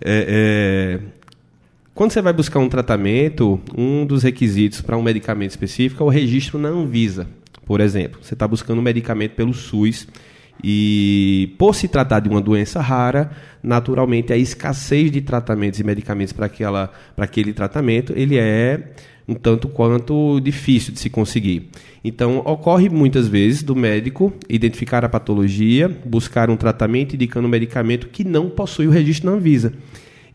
É, 0.04 1.00
é... 1.00 1.22
Quando 1.94 2.12
você 2.12 2.22
vai 2.22 2.34
buscar 2.34 2.60
um 2.60 2.70
tratamento, 2.70 3.60
um 3.78 4.06
dos 4.06 4.24
requisitos 4.24 4.82
para 4.82 4.98
um 4.98 5.02
medicamento 5.02 5.52
específico 5.52 6.04
é 6.04 6.06
o 6.06 6.10
registro 6.10 6.58
na 6.58 6.70
Anvisa. 6.70 7.28
Por 7.66 7.82
exemplo, 7.82 8.20
você 8.22 8.34
está 8.34 8.48
buscando 8.48 8.80
um 8.80 8.82
medicamento 8.82 9.32
pelo 9.32 9.54
SUS 9.54 10.08
e, 10.64 11.56
por 11.58 11.74
se 11.74 11.88
tratar 11.88 12.20
de 12.20 12.30
uma 12.30 12.42
doença 12.42 12.82
rara, 12.82 13.32
naturalmente 13.64 14.32
a 14.32 14.38
escassez 14.38 15.12
de 15.12 15.22
tratamentos 15.22 15.80
e 15.80 15.84
medicamentos 15.84 16.34
para 16.34 16.50
aquele 17.18 17.54
tratamento 17.54 18.14
ele 18.16 18.38
é 18.38 18.92
um 19.28 19.34
tanto 19.36 19.68
quanto 19.68 20.40
difícil 20.40 20.94
de 20.94 21.00
se 21.00 21.10
conseguir. 21.10 21.70
Então, 22.04 22.40
ocorre 22.40 22.90
muitas 22.90 23.28
vezes 23.28 23.64
do 23.64 23.76
médico 23.76 24.34
identificar 24.50 25.06
a 25.06 25.10
patologia, 25.10 25.90
buscar 26.06 26.50
um 26.50 26.58
tratamento 26.58 27.16
indicando 27.16 27.48
um 27.48 27.52
medicamento 27.52 28.08
que 28.08 28.24
não 28.24 28.50
possui 28.50 28.88
o 28.88 28.92
registro 28.92 29.30
na 29.30 29.38
Anvisa. 29.38 29.74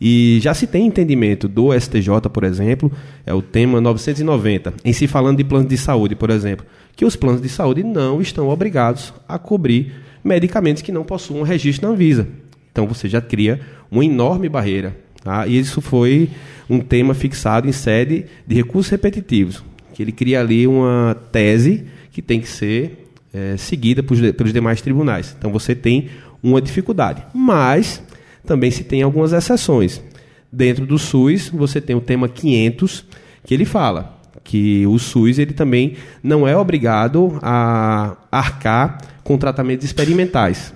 E 0.00 0.38
já 0.40 0.52
se 0.52 0.66
tem 0.66 0.86
entendimento 0.86 1.48
do 1.48 1.72
STJ, 1.78 2.08
por 2.32 2.44
exemplo, 2.44 2.92
é 3.24 3.32
o 3.32 3.40
tema 3.42 3.80
990, 3.80 4.74
em 4.84 4.92
se 4.92 5.06
falando 5.06 5.38
de 5.38 5.44
planos 5.44 5.68
de 5.68 5.78
saúde, 5.78 6.14
por 6.14 6.30
exemplo, 6.30 6.66
que 6.94 7.04
os 7.04 7.16
planos 7.16 7.40
de 7.40 7.48
saúde 7.48 7.82
não 7.82 8.20
estão 8.20 8.48
obrigados 8.48 9.12
a 9.26 9.38
cobrir 9.38 10.05
medicamentos 10.26 10.82
que 10.82 10.92
não 10.92 11.04
possuam 11.04 11.42
registro 11.42 11.86
na 11.86 11.94
Anvisa. 11.94 12.26
Então 12.72 12.86
você 12.86 13.08
já 13.08 13.20
cria 13.20 13.60
uma 13.90 14.04
enorme 14.04 14.48
barreira. 14.48 14.96
Tá? 15.22 15.46
E 15.46 15.58
isso 15.58 15.80
foi 15.80 16.30
um 16.68 16.80
tema 16.80 17.14
fixado 17.14 17.68
em 17.68 17.72
sede 17.72 18.26
de 18.46 18.54
recursos 18.54 18.90
repetitivos, 18.90 19.64
que 19.94 20.02
ele 20.02 20.12
cria 20.12 20.40
ali 20.40 20.66
uma 20.66 21.16
tese 21.32 21.86
que 22.10 22.20
tem 22.20 22.40
que 22.40 22.48
ser 22.48 23.08
é, 23.32 23.56
seguida 23.56 24.02
pelos, 24.02 24.32
pelos 24.32 24.52
demais 24.52 24.80
tribunais. 24.80 25.34
Então 25.38 25.50
você 25.50 25.74
tem 25.74 26.08
uma 26.42 26.60
dificuldade. 26.60 27.24
Mas 27.34 28.02
também 28.44 28.70
se 28.70 28.84
tem 28.84 29.02
algumas 29.02 29.32
exceções. 29.32 30.02
Dentro 30.50 30.86
do 30.86 30.98
SUS, 30.98 31.48
você 31.48 31.80
tem 31.80 31.96
o 31.96 32.00
tema 32.00 32.28
500, 32.28 33.04
que 33.44 33.52
ele 33.52 33.64
fala 33.64 34.15
que 34.46 34.86
o 34.86 34.96
SUS 34.96 35.40
ele 35.40 35.52
também 35.52 35.96
não 36.22 36.46
é 36.46 36.56
obrigado 36.56 37.36
a 37.42 38.16
arcar 38.30 38.98
com 39.24 39.36
tratamentos 39.36 39.84
experimentais. 39.84 40.72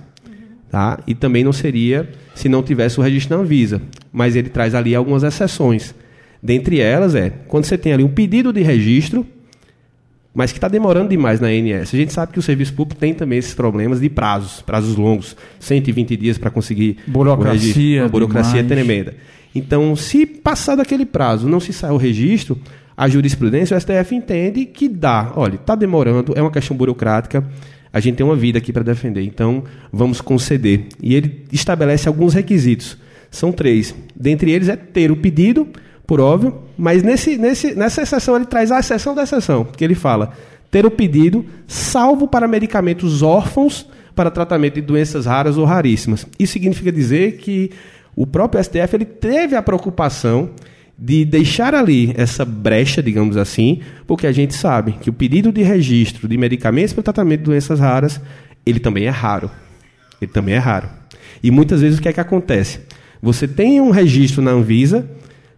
Tá? 0.69 0.99
E 1.07 1.15
também 1.15 1.43
não 1.43 1.53
seria 1.53 2.09
se 2.35 2.49
não 2.49 2.61
tivesse 2.61 2.99
o 2.99 3.03
registro 3.03 3.37
na 3.37 3.43
Anvisa. 3.43 3.81
Mas 4.11 4.35
ele 4.35 4.49
traz 4.49 4.75
ali 4.75 4.93
algumas 4.93 5.23
exceções. 5.23 5.95
Dentre 6.43 6.81
elas 6.81 7.15
é 7.15 7.29
quando 7.47 7.63
você 7.63 7.77
tem 7.77 7.93
ali 7.93 8.03
um 8.03 8.09
pedido 8.09 8.51
de 8.51 8.61
registro 8.61 9.25
mas 10.33 10.51
que 10.51 10.57
está 10.57 10.69
demorando 10.69 11.09
demais 11.09 11.41
na 11.41 11.47
ANS. 11.47 11.93
A 11.93 11.97
gente 11.97 12.13
sabe 12.13 12.31
que 12.31 12.39
o 12.39 12.41
serviço 12.41 12.73
público 12.73 12.99
tem 12.99 13.13
também 13.13 13.37
esses 13.37 13.53
problemas 13.53 13.99
de 13.99 14.09
prazos, 14.09 14.61
prazos 14.61 14.95
longos, 14.95 15.35
120 15.59 16.15
dias 16.15 16.37
para 16.37 16.49
conseguir 16.49 16.99
burocracia, 17.05 18.07
burocracia 18.07 18.63
tremenda. 18.63 19.13
Então, 19.53 19.93
se 19.97 20.25
passar 20.25 20.75
daquele 20.75 21.05
prazo, 21.05 21.49
não 21.49 21.59
se 21.59 21.73
sai 21.73 21.91
o 21.91 21.97
registro, 21.97 22.57
a 23.01 23.09
jurisprudência, 23.09 23.75
o 23.75 23.81
STF 23.81 24.13
entende 24.13 24.63
que 24.63 24.87
dá, 24.87 25.33
olha, 25.35 25.55
está 25.55 25.73
demorando, 25.73 26.33
é 26.35 26.41
uma 26.41 26.51
questão 26.51 26.77
burocrática, 26.77 27.43
a 27.91 27.99
gente 27.99 28.17
tem 28.17 28.23
uma 28.23 28.35
vida 28.35 28.59
aqui 28.59 28.71
para 28.71 28.83
defender, 28.83 29.23
então 29.23 29.63
vamos 29.91 30.21
conceder. 30.21 30.85
E 31.01 31.15
ele 31.15 31.43
estabelece 31.51 32.07
alguns 32.07 32.35
requisitos. 32.35 32.95
São 33.31 33.51
três. 33.51 33.95
Dentre 34.15 34.51
eles 34.51 34.69
é 34.69 34.75
ter 34.75 35.09
o 35.09 35.15
pedido, 35.15 35.67
por 36.05 36.21
óbvio, 36.21 36.61
mas 36.77 37.01
nesse, 37.01 37.39
nesse, 37.39 37.73
nessa 37.73 38.03
exceção 38.03 38.35
ele 38.35 38.45
traz 38.45 38.71
a 38.71 38.77
exceção 38.77 39.15
da 39.15 39.23
exceção, 39.23 39.63
que 39.65 39.83
ele 39.83 39.95
fala 39.95 40.33
ter 40.69 40.85
o 40.85 40.91
pedido 40.91 41.43
salvo 41.65 42.27
para 42.27 42.47
medicamentos 42.47 43.23
órfãos 43.23 43.89
para 44.15 44.29
tratamento 44.29 44.75
de 44.75 44.81
doenças 44.81 45.25
raras 45.25 45.57
ou 45.57 45.65
raríssimas. 45.65 46.27
Isso 46.37 46.53
significa 46.53 46.91
dizer 46.91 47.37
que 47.37 47.71
o 48.15 48.27
próprio 48.27 48.63
STF 48.63 48.95
ele 48.95 49.05
teve 49.05 49.55
a 49.55 49.61
preocupação 49.63 50.51
de 51.03 51.25
deixar 51.25 51.73
ali 51.73 52.13
essa 52.15 52.45
brecha, 52.45 53.01
digamos 53.01 53.35
assim, 53.35 53.79
porque 54.05 54.27
a 54.27 54.31
gente 54.31 54.53
sabe 54.53 54.91
que 54.91 55.09
o 55.09 55.13
pedido 55.13 55.51
de 55.51 55.63
registro 55.63 56.27
de 56.27 56.37
medicamentos 56.37 56.93
para 56.93 57.01
tratamento 57.01 57.39
de 57.39 57.45
doenças 57.45 57.79
raras, 57.79 58.21
ele 58.63 58.79
também 58.79 59.05
é 59.05 59.09
raro. 59.09 59.49
Ele 60.21 60.31
também 60.31 60.53
é 60.53 60.59
raro. 60.59 60.87
E 61.41 61.49
muitas 61.49 61.81
vezes 61.81 61.97
o 61.97 62.01
que 62.03 62.07
é 62.07 62.13
que 62.13 62.19
acontece? 62.19 62.81
Você 63.19 63.47
tem 63.47 63.81
um 63.81 63.89
registro 63.89 64.43
na 64.43 64.51
Anvisa, 64.51 65.09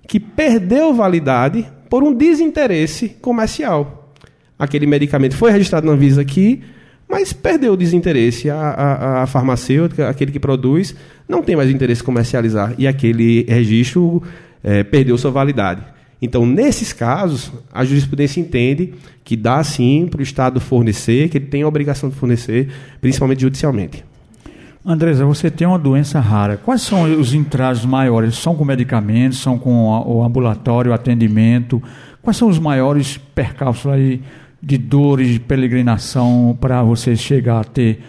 que 0.07 0.17
perdeu 0.17 0.93
validade 0.93 1.65
por 1.89 2.03
um 2.03 2.13
desinteresse 2.13 3.09
comercial. 3.09 4.13
Aquele 4.57 4.85
medicamento 4.85 5.35
foi 5.35 5.51
registrado 5.51 5.85
na 5.85 5.91
Anvisa 5.91 6.21
aqui, 6.21 6.61
mas 7.09 7.33
perdeu 7.33 7.73
o 7.73 7.77
desinteresse. 7.77 8.49
A, 8.49 8.55
a, 8.55 9.23
a, 9.23 9.27
farmacêutica, 9.27 10.07
aquele 10.07 10.31
que 10.31 10.39
produz, 10.39 10.95
não 11.27 11.41
tem 11.43 11.53
mais 11.53 11.69
interesse 11.69 12.01
em 12.01 12.05
comercializar 12.05 12.73
e 12.77 12.87
aquele 12.87 13.43
registro 13.43 14.23
é, 14.63 14.83
perdeu 14.83 15.17
sua 15.17 15.31
validade. 15.31 15.83
Então, 16.21 16.45
nesses 16.45 16.93
casos, 16.93 17.51
a 17.71 17.83
jurisprudência 17.83 18.39
entende 18.39 18.93
que 19.25 19.35
dá 19.35 19.61
sim 19.61 20.07
para 20.09 20.21
o 20.21 20.23
Estado 20.23 20.59
fornecer, 20.61 21.27
que 21.27 21.37
ele 21.37 21.47
tem 21.47 21.63
a 21.63 21.67
obrigação 21.67 22.09
de 22.09 22.15
fornecer, 22.15 22.69
principalmente 23.01 23.41
judicialmente. 23.41 24.05
Andresa, 24.85 25.25
você 25.25 25.51
tem 25.51 25.67
uma 25.67 25.79
doença 25.79 26.19
rara. 26.19 26.57
Quais 26.57 26.81
são 26.81 27.03
os 27.19 27.33
entraves 27.33 27.85
maiores? 27.85 28.35
São 28.35 28.55
com 28.55 28.65
medicamentos, 28.65 29.39
são 29.39 29.57
com 29.57 29.85
o 29.85 30.23
ambulatório, 30.23 30.91
o 30.91 30.93
atendimento? 30.93 31.83
Quais 32.21 32.37
são 32.37 32.47
os 32.47 32.59
maiores 32.59 33.17
percalços 33.17 33.91
aí 33.91 34.21
de 34.61 34.77
dores, 34.77 35.27
de 35.27 35.39
peregrinação 35.41 36.57
para 36.59 36.81
você 36.83 37.17
chegar 37.17 37.59
a 37.59 37.63
ter 37.65 38.01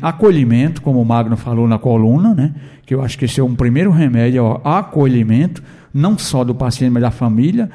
acolhimento, 0.00 0.80
como 0.82 1.00
o 1.00 1.04
Magno 1.04 1.36
falou 1.36 1.66
na 1.66 1.78
coluna, 1.78 2.34
né? 2.34 2.54
que 2.86 2.94
eu 2.94 3.02
acho 3.02 3.18
que 3.18 3.24
esse 3.24 3.40
é 3.40 3.44
um 3.44 3.54
primeiro 3.54 3.90
remédio, 3.90 4.44
ó, 4.44 4.60
acolhimento, 4.64 5.62
não 5.92 6.16
só 6.16 6.44
do 6.44 6.54
paciente, 6.54 6.92
mas 6.92 7.02
da 7.02 7.10
família, 7.10 7.70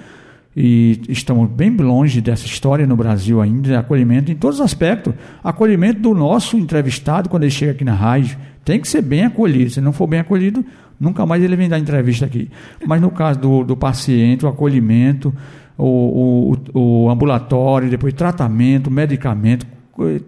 e 0.56 1.02
estamos 1.10 1.50
bem 1.50 1.76
longe 1.76 2.22
dessa 2.22 2.46
história 2.46 2.88
no 2.88 2.96
Brasil 2.96 3.42
ainda, 3.42 3.70
de 3.70 3.76
acolhimento 3.76 4.32
em 4.32 4.36
todos 4.36 4.60
os 4.60 4.66
aspectos. 4.66 5.14
Acolhimento 5.44 6.00
do 6.00 6.14
nosso 6.14 6.58
entrevistado 6.58 7.28
quando 7.28 7.44
ele 7.44 7.52
chega 7.52 7.74
aqui 7.74 7.84
na 7.84 7.94
rádio 7.94 8.38
tem 8.64 8.80
que 8.80 8.88
ser 8.88 9.02
bem 9.02 9.26
acolhido. 9.26 9.70
Se 9.70 9.82
não 9.82 9.92
for 9.92 10.08
bem 10.08 10.22
acolhido, 10.22 10.66
nunca 10.98 11.26
mais 11.26 11.44
ele 11.44 11.58
vem 11.58 11.68
dar 11.68 11.78
entrevista 11.78 12.26
aqui. 12.26 12.50
Mas 12.88 13.02
no 13.02 13.12
caso 13.12 13.40
do, 13.40 13.64
do 13.66 13.76
paciente, 13.76 14.46
o 14.46 14.48
acolhimento, 14.48 15.34
o, 15.78 16.56
o, 16.74 16.80
o 16.80 17.10
ambulatório, 17.10 17.90
depois 17.90 18.14
tratamento, 18.14 18.90
medicamento, 18.90 19.68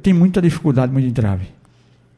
tem 0.02 0.14
muita 0.14 0.42
dificuldade, 0.42 0.92
muito 0.92 1.08
entrave. 1.08 1.48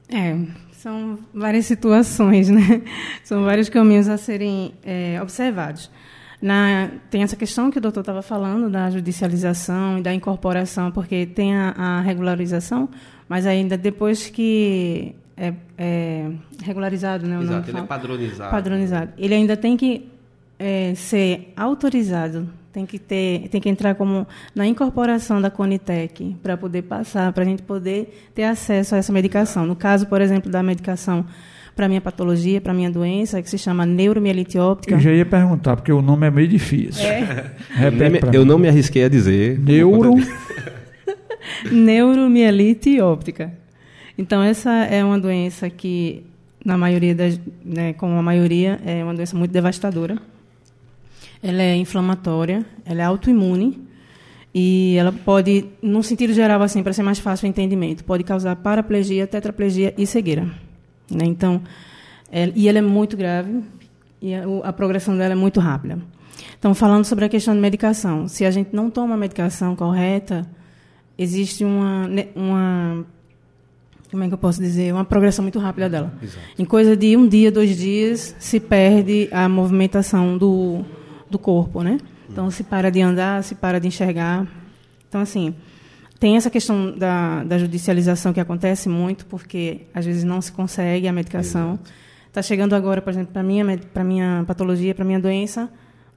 É, 0.07 0.35
são 0.73 1.19
várias 1.33 1.65
situações, 1.65 2.49
né? 2.49 2.81
São 3.23 3.43
vários 3.43 3.69
caminhos 3.69 4.07
a 4.07 4.17
serem 4.17 4.73
é, 4.83 5.19
observados. 5.21 5.91
Na, 6.41 6.89
tem 7.09 7.21
essa 7.21 7.35
questão 7.35 7.69
que 7.69 7.77
o 7.77 7.81
doutor 7.81 7.99
estava 7.99 8.21
falando 8.21 8.69
da 8.69 8.89
judicialização 8.89 9.99
e 9.99 10.01
da 10.01 10.13
incorporação, 10.13 10.89
porque 10.89 11.25
tem 11.25 11.53
a, 11.53 11.71
a 11.71 12.01
regularização, 12.01 12.87
mas 13.27 13.45
ainda 13.45 13.77
depois 13.77 14.29
que 14.29 15.13
é, 15.35 15.53
é 15.77 16.31
regularizado, 16.63 17.27
né? 17.27 17.37
O 17.37 17.41
Exato, 17.41 17.69
ele 17.69 17.77
é 17.77 17.83
padronizado. 17.83 18.51
Padronizado. 18.51 19.11
Ele 19.17 19.33
ainda 19.35 19.57
tem 19.57 19.75
que 19.75 20.09
é, 20.59 20.93
ser 20.93 21.53
autorizado, 21.55 22.49
tem 22.71 22.85
que 22.85 22.99
ter, 22.99 23.47
tem 23.49 23.59
que 23.59 23.69
entrar 23.69 23.95
como 23.95 24.27
na 24.53 24.67
incorporação 24.67 25.41
da 25.41 25.49
Conitec 25.49 26.35
para 26.43 26.55
poder 26.55 26.83
passar, 26.83 27.31
para 27.33 27.43
a 27.43 27.47
gente 27.47 27.63
poder 27.63 28.29
ter 28.35 28.43
acesso 28.43 28.93
a 28.93 28.97
essa 28.97 29.11
medicação. 29.11 29.65
No 29.65 29.75
caso, 29.75 30.05
por 30.05 30.21
exemplo, 30.21 30.51
da 30.51 30.61
medicação 30.61 31.25
para 31.75 31.87
minha 31.87 32.01
patologia, 32.01 32.59
para 32.59 32.73
minha 32.73 32.91
doença, 32.91 33.41
que 33.41 33.49
se 33.49 33.57
chama 33.57 33.85
neuromielite 33.85 34.59
óptica. 34.59 34.95
Eu 34.95 34.99
já 34.99 35.11
ia 35.13 35.25
perguntar, 35.25 35.77
porque 35.77 35.93
o 35.93 36.01
nome 36.01 36.27
é 36.27 36.31
meio 36.31 36.47
difícil. 36.47 37.05
É. 37.05 37.51
Eu 38.35 38.43
não 38.43 38.59
me 38.59 38.67
arrisquei 38.67 39.05
a 39.05 39.09
dizer. 39.09 39.57
Neuro. 39.57 40.15
neuromielite 41.71 42.99
óptica. 42.99 43.53
Então, 44.17 44.43
essa 44.43 44.69
é 44.69 45.03
uma 45.05 45.17
doença 45.17 45.69
que, 45.69 46.25
na 46.65 46.77
maioria 46.77 47.15
das, 47.15 47.39
né, 47.63 47.93
como 47.93 48.15
a 48.15 48.21
maioria, 48.21 48.77
é 48.85 49.01
uma 49.01 49.13
doença 49.13 49.37
muito 49.37 49.51
devastadora. 49.51 50.17
Ela 51.41 51.61
é 51.61 51.75
inflamatória, 51.75 52.65
ela 52.85 53.01
é 53.01 53.05
autoimune 53.05 53.81
e 54.53 54.95
ela 54.97 55.11
pode, 55.11 55.65
num 55.81 56.01
sentido 56.01 56.33
geral, 56.33 56.61
assim, 56.61 56.83
para 56.83 56.91
ser 56.91 57.03
mais 57.03 57.19
fácil 57.19 57.45
o 57.45 57.49
entendimento, 57.49 58.03
pode 58.03 58.23
causar 58.23 58.55
paraplegia, 58.57 59.27
tetraplegia 59.27 59.93
e 59.97 60.05
cegueira. 60.05 60.43
Né? 61.09 61.25
Então, 61.25 61.61
é, 62.31 62.51
e 62.55 62.67
ela 62.67 62.79
é 62.79 62.81
muito 62.81 63.15
grave 63.15 63.63
e 64.21 64.33
a, 64.33 64.43
a 64.63 64.73
progressão 64.73 65.17
dela 65.17 65.33
é 65.33 65.35
muito 65.35 65.59
rápida. 65.59 65.99
Então, 66.57 66.73
falando 66.73 67.05
sobre 67.05 67.25
a 67.25 67.29
questão 67.29 67.53
de 67.53 67.61
medicação, 67.61 68.27
se 68.27 68.45
a 68.45 68.51
gente 68.51 68.75
não 68.75 68.89
toma 68.89 69.13
a 69.13 69.17
medicação 69.17 69.75
correta, 69.75 70.45
existe 71.17 71.63
uma, 71.63 72.07
né, 72.07 72.27
uma 72.35 73.05
como 74.11 74.23
é 74.23 74.27
que 74.27 74.33
eu 74.33 74.37
posso 74.37 74.59
dizer, 74.59 74.91
uma 74.91 75.05
progressão 75.05 75.43
muito 75.43 75.59
rápida 75.59 75.87
dela. 75.87 76.13
Exato. 76.21 76.39
Em 76.57 76.65
coisa 76.65 76.97
de 76.97 77.15
um 77.15 77.27
dia, 77.27 77.51
dois 77.51 77.77
dias, 77.77 78.35
se 78.39 78.59
perde 78.59 79.29
a 79.31 79.47
movimentação 79.47 80.37
do, 80.37 80.83
do 81.29 81.37
corpo, 81.39 81.81
né? 81.83 81.97
Então, 82.29 82.49
se 82.51 82.63
para 82.63 82.89
de 82.91 83.01
andar, 83.01 83.43
se 83.43 83.55
para 83.55 83.79
de 83.79 83.87
enxergar. 83.87 84.45
Então, 85.07 85.21
assim, 85.21 85.53
tem 86.19 86.35
essa 86.37 86.49
questão 86.49 86.91
da, 86.95 87.43
da 87.43 87.57
judicialização 87.57 88.31
que 88.33 88.39
acontece 88.39 88.87
muito, 88.89 89.25
porque 89.25 89.81
às 89.93 90.05
vezes 90.05 90.23
não 90.23 90.41
se 90.41 90.51
consegue 90.51 91.07
a 91.07 91.13
medicação. 91.13 91.79
Está 92.27 92.41
chegando 92.41 92.73
agora, 92.75 93.01
por 93.01 93.09
exemplo, 93.11 93.33
para 93.33 93.41
minha 93.41 93.77
para 93.93 94.03
minha 94.03 94.43
patologia, 94.45 94.93
para 94.93 95.03
minha 95.05 95.19
doença, 95.19 95.69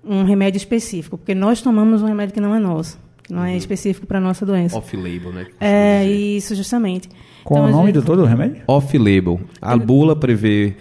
um 0.05 0.25
remédio 0.25 0.59
específico, 0.59 1.17
porque 1.17 1.35
nós 1.35 1.63
tomamos 1.63 2.03
um 2.03 2.07
remédio 2.07 2.35
que 2.35 2.41
não 2.41 2.55
é 2.55 2.59
nosso, 2.59 2.99
que 3.23 3.33
não 3.33 3.43
é 3.45 3.57
específico 3.57 4.07
para 4.07 4.19
a 4.19 4.21
nossa 4.21 4.45
doença. 4.45 4.77
Off-label, 4.77 5.33
né? 5.33 5.47
É 5.59 6.03
dizer. 6.03 6.15
isso, 6.37 6.55
justamente. 6.55 7.09
Qual 7.45 7.61
Então, 7.61 7.71
o 7.71 7.73
nome 7.73 7.93
vezes- 7.93 8.03
do 8.03 8.07
todo 8.07 8.23
o 8.23 8.27
remédio? 8.27 8.63
Off-label. 8.67 9.41
A 9.61 9.77
bula 9.79 10.15
prevê 10.15 10.75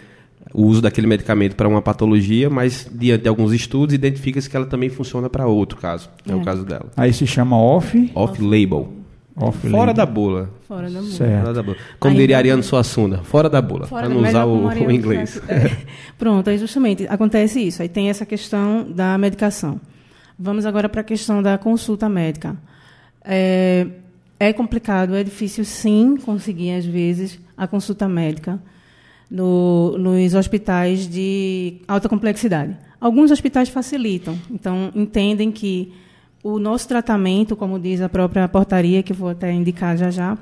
o 0.54 0.66
uso 0.66 0.82
daquele 0.82 1.08
medicamento 1.08 1.56
para 1.56 1.68
uma 1.68 1.82
patologia, 1.82 2.50
mas 2.50 2.90
diante 2.92 3.24
de 3.24 3.30
alguns 3.30 3.54
estudos 3.54 3.94
identifica-se 3.96 4.50
que 4.50 4.56
ela 4.56 4.66
também 4.66 4.90
funciona 4.90 5.30
para 5.30 5.48
outro 5.48 5.78
caso. 5.78 6.10
É, 6.28 6.36
o 6.36 6.42
É. 6.42 6.44
caso 6.44 6.66
dela. 6.66 6.88
Aí 6.98 7.14
se 7.14 7.26
chama 7.26 7.58
off. 7.58 8.12
Off-label. 8.16 8.94
off 9.36 9.70
Fora 9.70 9.94
da 9.94 10.06
bula. 10.06 10.50
Fora 10.68 10.90
da 10.90 11.00
bula. 11.00 11.12
Certo. 11.12 11.42
Fora 11.42 11.54
da 11.54 11.64
bula. 11.64 11.78
Como 12.00 12.12
Ainda- 12.12 12.22
diria 12.22 12.38
Ariano 12.38 12.62
Suassuna, 12.64 13.20
fora 13.24 13.50
da 13.50 13.62
bula. 13.62 13.88
Para 13.88 14.10
não 14.10 14.22
usar 14.22 14.46
o, 14.46 14.68
o 14.68 14.92
inglês. 14.92 15.42
É. 15.48 15.72
Pronto, 16.18 16.50
aí 16.50 16.58
justamente 16.58 17.08
acontece 17.08 17.60
isso. 17.62 17.82
Aí 17.82 17.88
tem 17.90 18.10
essa 18.10 18.26
questão 18.26 18.86
da 18.92 19.18
medicação. 19.18 19.80
Vamos 20.38 20.66
agora 20.66 20.90
para 20.90 21.02
a 21.02 21.04
questão 21.04 21.42
da 21.42 21.58
consulta 21.58 22.10
médica. 22.10 22.58
É, 23.24 23.88
é 24.40 24.52
complicado, 24.54 25.16
é 25.16 25.24
difícil 25.24 25.64
sim 25.64 26.18
conseguir, 26.18 26.72
às 26.72 26.86
vezes, 26.86 27.40
a 27.56 27.68
consulta 27.68 28.08
médica 28.10 28.60
no- 29.32 29.98
nos 29.98 30.34
hospitais 30.36 31.08
de 31.08 31.76
alta 31.88 32.10
complexidade. 32.10 32.78
Alguns 33.00 33.32
hospitais 33.32 33.70
facilitam, 33.70 34.38
então 34.52 34.92
entendem 34.94 35.50
que 35.52 35.94
o 36.44 36.60
nosso 36.60 36.88
tratamento, 36.88 37.56
como 37.56 37.80
diz 37.80 38.02
a 38.02 38.10
própria 38.10 38.48
portaria, 38.50 39.02
que 39.02 39.14
vou 39.14 39.30
até 39.30 39.52
indicar 39.54 39.96
já 39.98 40.12
já, 40.12 40.38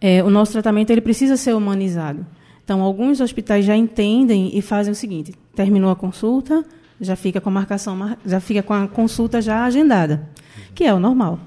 é, 0.00 0.22
o 0.22 0.30
nosso 0.30 0.52
tratamento 0.52 0.90
ele 0.90 1.00
precisa 1.00 1.36
ser 1.36 1.54
humanizado. 1.54 2.24
Então, 2.64 2.80
alguns 2.82 3.20
hospitais 3.20 3.64
já 3.64 3.76
entendem 3.76 4.56
e 4.56 4.62
fazem 4.62 4.92
o 4.92 4.96
seguinte: 4.96 5.32
terminou 5.54 5.90
a 5.90 5.96
consulta, 5.96 6.64
já 7.00 7.16
fica 7.16 7.40
com 7.40 7.48
a 7.48 7.52
marcação, 7.52 7.96
mar- 7.96 8.18
já 8.24 8.40
fica 8.40 8.62
com 8.62 8.74
a 8.74 8.86
consulta 8.86 9.40
já 9.42 9.64
agendada, 9.64 10.28
que 10.74 10.84
é 10.84 10.92
o 10.94 10.98
normal, 11.00 11.38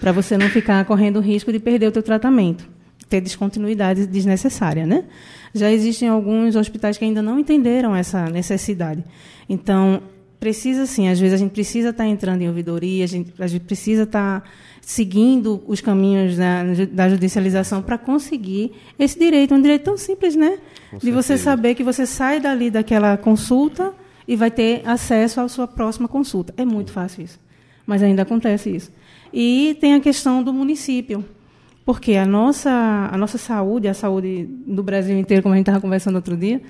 para 0.00 0.12
você 0.12 0.36
não 0.38 0.48
ficar 0.48 0.84
correndo 0.84 1.16
o 1.16 1.20
risco 1.20 1.52
de 1.52 1.58
perder 1.58 1.88
o 1.88 1.92
teu 1.92 2.02
tratamento, 2.02 2.68
ter 3.08 3.20
descontinuidade 3.20 4.06
desnecessária, 4.06 4.86
né? 4.86 5.04
Já 5.54 5.70
existem 5.70 6.08
alguns 6.08 6.56
hospitais 6.56 6.96
que 6.96 7.04
ainda 7.04 7.22
não 7.22 7.38
entenderam 7.38 7.94
essa 7.94 8.26
necessidade. 8.30 9.04
Então, 9.48 10.02
precisa 10.40 10.86
sim, 10.86 11.08
às 11.08 11.20
vezes 11.20 11.34
a 11.34 11.36
gente 11.36 11.50
precisa 11.50 11.90
estar 11.90 12.06
entrando 12.06 12.40
em 12.40 12.48
ouvidoria, 12.48 13.04
a 13.04 13.06
gente, 13.06 13.32
a 13.38 13.46
gente 13.46 13.62
precisa 13.64 14.04
estar 14.04 14.42
seguindo 14.80 15.62
os 15.66 15.80
caminhos 15.80 16.36
da, 16.36 16.62
da 16.90 17.08
judicialização 17.10 17.82
para 17.82 17.98
conseguir 17.98 18.72
esse 18.98 19.18
direito, 19.18 19.54
um 19.54 19.60
direito 19.60 19.84
tão 19.84 19.98
simples, 19.98 20.34
né? 20.34 20.58
De 20.98 21.12
você 21.12 21.36
saber 21.36 21.74
que 21.74 21.84
você 21.84 22.06
sai 22.06 22.40
dali 22.40 22.70
daquela 22.70 23.16
consulta 23.16 23.92
e 24.26 24.34
vai 24.34 24.50
ter 24.50 24.82
acesso 24.86 25.40
à 25.40 25.48
sua 25.48 25.68
próxima 25.68 26.08
consulta. 26.08 26.54
É 26.56 26.64
muito 26.64 26.90
fácil 26.90 27.22
isso, 27.24 27.38
mas 27.86 28.02
ainda 28.02 28.22
acontece 28.22 28.74
isso. 28.74 28.90
E 29.32 29.76
tem 29.80 29.94
a 29.94 30.00
questão 30.00 30.42
do 30.42 30.52
município, 30.52 31.24
porque 31.92 32.14
a 32.16 32.24
nossa, 32.26 32.70
a 33.10 33.16
nossa 33.16 33.36
saúde, 33.38 33.88
a 33.88 33.94
saúde 33.94 34.48
do 34.66 34.82
Brasil 34.82 35.18
inteiro, 35.18 35.42
como 35.42 35.54
a 35.54 35.56
gente 35.56 35.66
estava 35.66 35.80
conversando 35.80 36.16
outro 36.16 36.36
dia, 36.36 36.60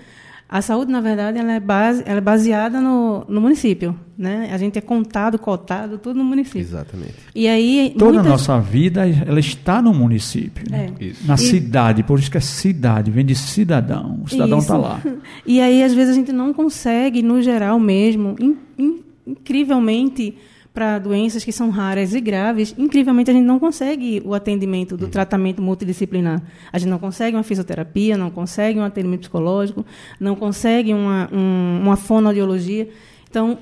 a 0.48 0.60
saúde, 0.60 0.90
na 0.90 1.00
verdade, 1.00 1.38
ela 1.38 1.52
é, 1.52 1.60
base, 1.60 2.02
ela 2.06 2.18
é 2.18 2.20
baseada 2.20 2.80
no, 2.80 3.24
no 3.28 3.40
município. 3.40 3.94
Né? 4.18 4.50
A 4.52 4.58
gente 4.58 4.76
é 4.76 4.80
contado, 4.80 5.38
cotado, 5.38 5.96
tudo 5.98 6.16
no 6.18 6.24
município. 6.24 6.60
Exatamente. 6.60 7.14
E 7.34 7.46
aí, 7.46 7.94
Toda 7.96 8.10
a 8.10 8.22
muitas- 8.22 8.32
nossa 8.32 8.58
vida 8.60 9.02
ela 9.26 9.38
está 9.38 9.80
no 9.80 9.94
município. 9.94 10.64
né? 10.68 10.90
É. 11.00 11.04
Isso. 11.04 11.24
Na 11.26 11.34
E- 11.34 11.38
cidade, 11.38 12.02
por 12.02 12.18
isso 12.18 12.30
que 12.30 12.36
é 12.36 12.40
cidade, 12.40 13.10
vem 13.12 13.24
de 13.24 13.34
cidadão. 13.36 14.20
O 14.24 14.28
cidadão 14.28 14.58
está 14.58 14.76
lá. 14.76 15.00
E 15.46 15.60
aí, 15.60 15.82
às 15.84 15.94
vezes, 15.94 16.12
a 16.12 16.18
gente 16.18 16.32
não 16.32 16.52
consegue, 16.52 17.22
no 17.22 17.40
geral 17.40 17.78
mesmo, 17.78 18.34
in- 18.40 18.56
in- 18.76 19.00
incrivelmente, 19.26 20.34
para 20.72 20.98
doenças 21.00 21.42
que 21.44 21.50
são 21.52 21.68
raras 21.68 22.14
e 22.14 22.20
graves, 22.20 22.74
incrivelmente 22.78 23.30
a 23.30 23.34
gente 23.34 23.44
não 23.44 23.58
consegue 23.58 24.22
o 24.24 24.34
atendimento 24.34 24.96
do 24.96 25.08
tratamento 25.08 25.60
multidisciplinar. 25.60 26.40
A 26.72 26.78
gente 26.78 26.88
não 26.90 26.98
consegue 26.98 27.36
uma 27.36 27.42
fisioterapia, 27.42 28.16
não 28.16 28.30
consegue 28.30 28.78
um 28.78 28.84
atendimento 28.84 29.20
psicológico, 29.20 29.84
não 30.20 30.36
consegue 30.36 30.94
uma, 30.94 31.28
um- 31.32 31.80
uma 31.82 31.96
fonoaudiologia. 31.96 32.88
Então, 33.28 33.58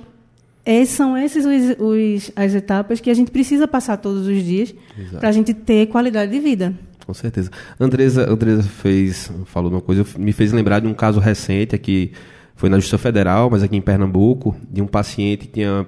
esses 0.67 0.95
são 0.95 1.17
essas 1.17 1.47
os, 1.47 1.77
os- 1.79 2.33
as 2.37 2.55
etapas 2.55 3.01
que 3.01 3.09
a 3.11 3.15
gente 3.15 3.31
precisa 3.31 3.67
passar 3.67 3.97
todos 3.97 4.27
os 4.27 4.43
dias 4.45 4.75
para 5.19 5.31
a 5.31 5.33
gente 5.33 5.55
ter 5.55 5.87
qualidade 5.87 6.31
de 6.31 6.39
vida. 6.41 6.75
Com 7.07 7.15
certeza. 7.15 7.51
Andresa, 7.81 8.31
Andresa 8.31 8.63
fez, 8.65 9.33
falou 9.47 9.71
uma 9.71 9.81
coisa, 9.81 10.05
me 10.19 10.31
fez 10.31 10.53
lembrar 10.53 10.81
de 10.81 10.87
um 10.87 10.93
caso 10.93 11.19
recente 11.21 11.75
aqui, 11.75 12.13
foi 12.55 12.69
na 12.69 12.77
Justiça 12.77 12.99
Federal, 12.99 13.49
mas 13.49 13.63
aqui 13.63 13.77
em 13.77 13.81
Pernambuco, 13.81 14.55
de 14.71 14.83
um 14.83 14.87
paciente 14.87 15.47
que 15.47 15.53
tinha 15.55 15.87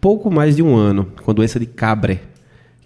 pouco 0.00 0.30
mais 0.30 0.56
de 0.56 0.62
um 0.62 0.74
ano, 0.74 1.08
com 1.24 1.34
doença 1.34 1.58
de 1.58 1.66
Cabre, 1.66 2.20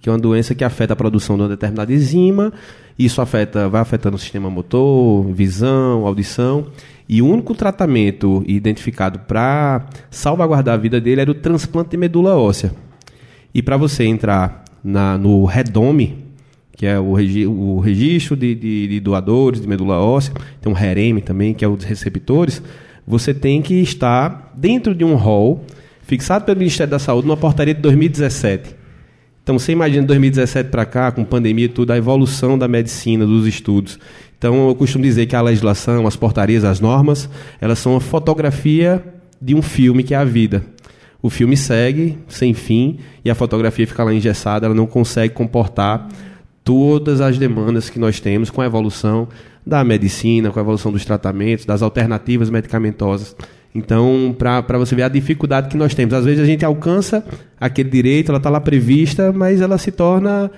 que 0.00 0.08
é 0.08 0.12
uma 0.12 0.18
doença 0.18 0.54
que 0.54 0.64
afeta 0.64 0.92
a 0.94 0.96
produção 0.96 1.36
de 1.36 1.42
uma 1.42 1.48
determinada 1.48 1.92
enzima, 1.92 2.52
isso 2.98 3.20
afeta, 3.20 3.68
vai 3.68 3.80
afetando 3.80 4.16
o 4.16 4.18
sistema 4.18 4.50
motor, 4.50 5.24
visão, 5.32 6.06
audição, 6.06 6.66
e 7.08 7.20
o 7.22 7.26
único 7.26 7.54
tratamento 7.54 8.42
identificado 8.46 9.18
para 9.20 9.86
salvaguardar 10.10 10.74
a 10.74 10.78
vida 10.78 11.00
dele 11.00 11.20
era 11.20 11.30
o 11.30 11.34
transplante 11.34 11.90
de 11.90 11.96
medula 11.96 12.36
óssea. 12.36 12.72
E 13.54 13.62
para 13.62 13.76
você 13.76 14.04
entrar 14.04 14.64
na- 14.82 15.18
no 15.18 15.44
REDOME, 15.44 16.18
que 16.74 16.86
é 16.86 16.98
o, 16.98 17.12
regi- 17.12 17.46
o 17.46 17.78
registro 17.78 18.34
de, 18.36 18.54
de- 18.54 18.88
de 18.88 19.00
doadores 19.00 19.60
de 19.60 19.68
medula 19.68 19.98
óssea, 19.98 20.32
tem 20.60 20.72
um 20.72 20.74
REREM 20.74 21.20
também, 21.20 21.54
que 21.54 21.64
é 21.64 21.68
o 21.68 21.76
dos 21.76 21.84
receptores, 21.84 22.62
você 23.06 23.34
tem 23.34 23.60
que 23.62 23.74
estar 23.74 24.52
dentro 24.56 24.94
de 24.94 25.04
um 25.04 25.14
hall 25.14 25.64
fixado 26.12 26.44
pelo 26.44 26.58
Ministério 26.58 26.90
da 26.90 26.98
Saúde 26.98 27.26
numa 27.26 27.38
portaria 27.38 27.72
de 27.72 27.80
2017. 27.80 28.76
Então 29.42 29.58
você 29.58 29.72
imagina 29.72 30.02
de 30.02 30.08
2017 30.08 30.68
para 30.68 30.84
cá, 30.84 31.10
com 31.10 31.24
pandemia 31.24 31.64
e 31.64 31.68
tudo, 31.68 31.90
a 31.90 31.96
evolução 31.96 32.58
da 32.58 32.68
medicina, 32.68 33.24
dos 33.24 33.46
estudos. 33.46 33.98
Então 34.36 34.68
eu 34.68 34.74
costumo 34.74 35.02
dizer 35.02 35.24
que 35.24 35.34
a 35.34 35.40
legislação, 35.40 36.06
as 36.06 36.14
portarias, 36.14 36.64
as 36.64 36.80
normas, 36.80 37.30
elas 37.62 37.78
são 37.78 37.92
uma 37.92 38.00
fotografia 38.00 39.02
de 39.40 39.54
um 39.54 39.62
filme 39.62 40.02
que 40.02 40.12
é 40.12 40.18
a 40.18 40.24
vida. 40.24 40.62
O 41.22 41.30
filme 41.30 41.56
segue 41.56 42.18
sem 42.28 42.52
fim 42.52 42.98
e 43.24 43.30
a 43.30 43.34
fotografia 43.34 43.86
fica 43.86 44.04
lá 44.04 44.12
engessada, 44.12 44.66
ela 44.66 44.74
não 44.74 44.86
consegue 44.86 45.32
comportar 45.32 46.08
todas 46.62 47.22
as 47.22 47.38
demandas 47.38 47.88
que 47.88 47.98
nós 47.98 48.20
temos 48.20 48.50
com 48.50 48.60
a 48.60 48.66
evolução 48.66 49.28
da 49.66 49.82
medicina, 49.82 50.50
com 50.50 50.58
a 50.58 50.62
evolução 50.62 50.92
dos 50.92 51.06
tratamentos, 51.06 51.64
das 51.64 51.80
alternativas 51.80 52.50
medicamentosas. 52.50 53.34
Então, 53.74 54.34
para 54.38 54.78
você 54.78 54.94
ver 54.94 55.02
a 55.02 55.08
dificuldade 55.08 55.68
que 55.68 55.76
nós 55.76 55.94
temos. 55.94 56.12
Às 56.12 56.24
vezes 56.24 56.40
a 56.42 56.46
gente 56.46 56.64
alcança 56.64 57.24
aquele 57.58 57.88
direito, 57.88 58.30
ela 58.30 58.38
está 58.38 58.50
lá 58.50 58.60
prevista, 58.60 59.32
mas 59.32 59.60
ela 59.60 59.78
se 59.78 59.90
torna, 59.90 60.50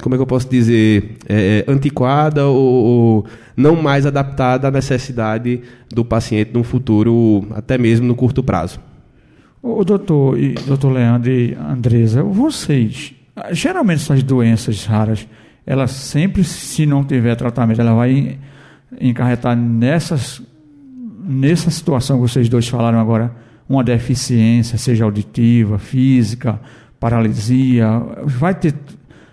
como 0.00 0.14
é 0.14 0.18
que 0.18 0.22
eu 0.22 0.26
posso 0.26 0.48
dizer, 0.48 1.16
é, 1.28 1.64
é, 1.66 1.70
antiquada 1.70 2.46
ou, 2.46 2.56
ou 2.56 3.26
não 3.56 3.74
mais 3.74 4.06
adaptada 4.06 4.68
à 4.68 4.70
necessidade 4.70 5.60
do 5.92 6.04
paciente 6.04 6.52
no 6.54 6.62
futuro, 6.62 7.46
até 7.50 7.76
mesmo 7.76 8.06
no 8.06 8.14
curto 8.14 8.44
prazo. 8.44 8.78
O 9.60 9.84
doutor, 9.84 10.38
e, 10.38 10.54
doutor 10.54 10.92
Leandro 10.92 11.30
e 11.30 11.54
Andresa, 11.54 12.22
vocês, 12.22 13.12
geralmente 13.50 14.02
essas 14.02 14.22
doenças 14.22 14.84
raras, 14.84 15.26
elas 15.66 15.90
sempre, 15.92 16.42
se 16.44 16.86
não 16.86 17.04
tiver 17.04 17.34
tratamento, 17.36 17.80
ela 17.80 17.94
vai 17.94 18.38
encarretar 19.00 19.56
nessas, 19.56 20.42
nessa 21.22 21.70
situação 21.70 22.16
que 22.16 22.28
vocês 22.28 22.48
dois 22.48 22.68
falaram 22.68 22.98
agora, 22.98 23.34
uma 23.68 23.84
deficiência, 23.84 24.76
seja 24.76 25.04
auditiva, 25.04 25.78
física, 25.78 26.60
paralisia, 26.98 27.88
vai 28.24 28.54
ter. 28.54 28.74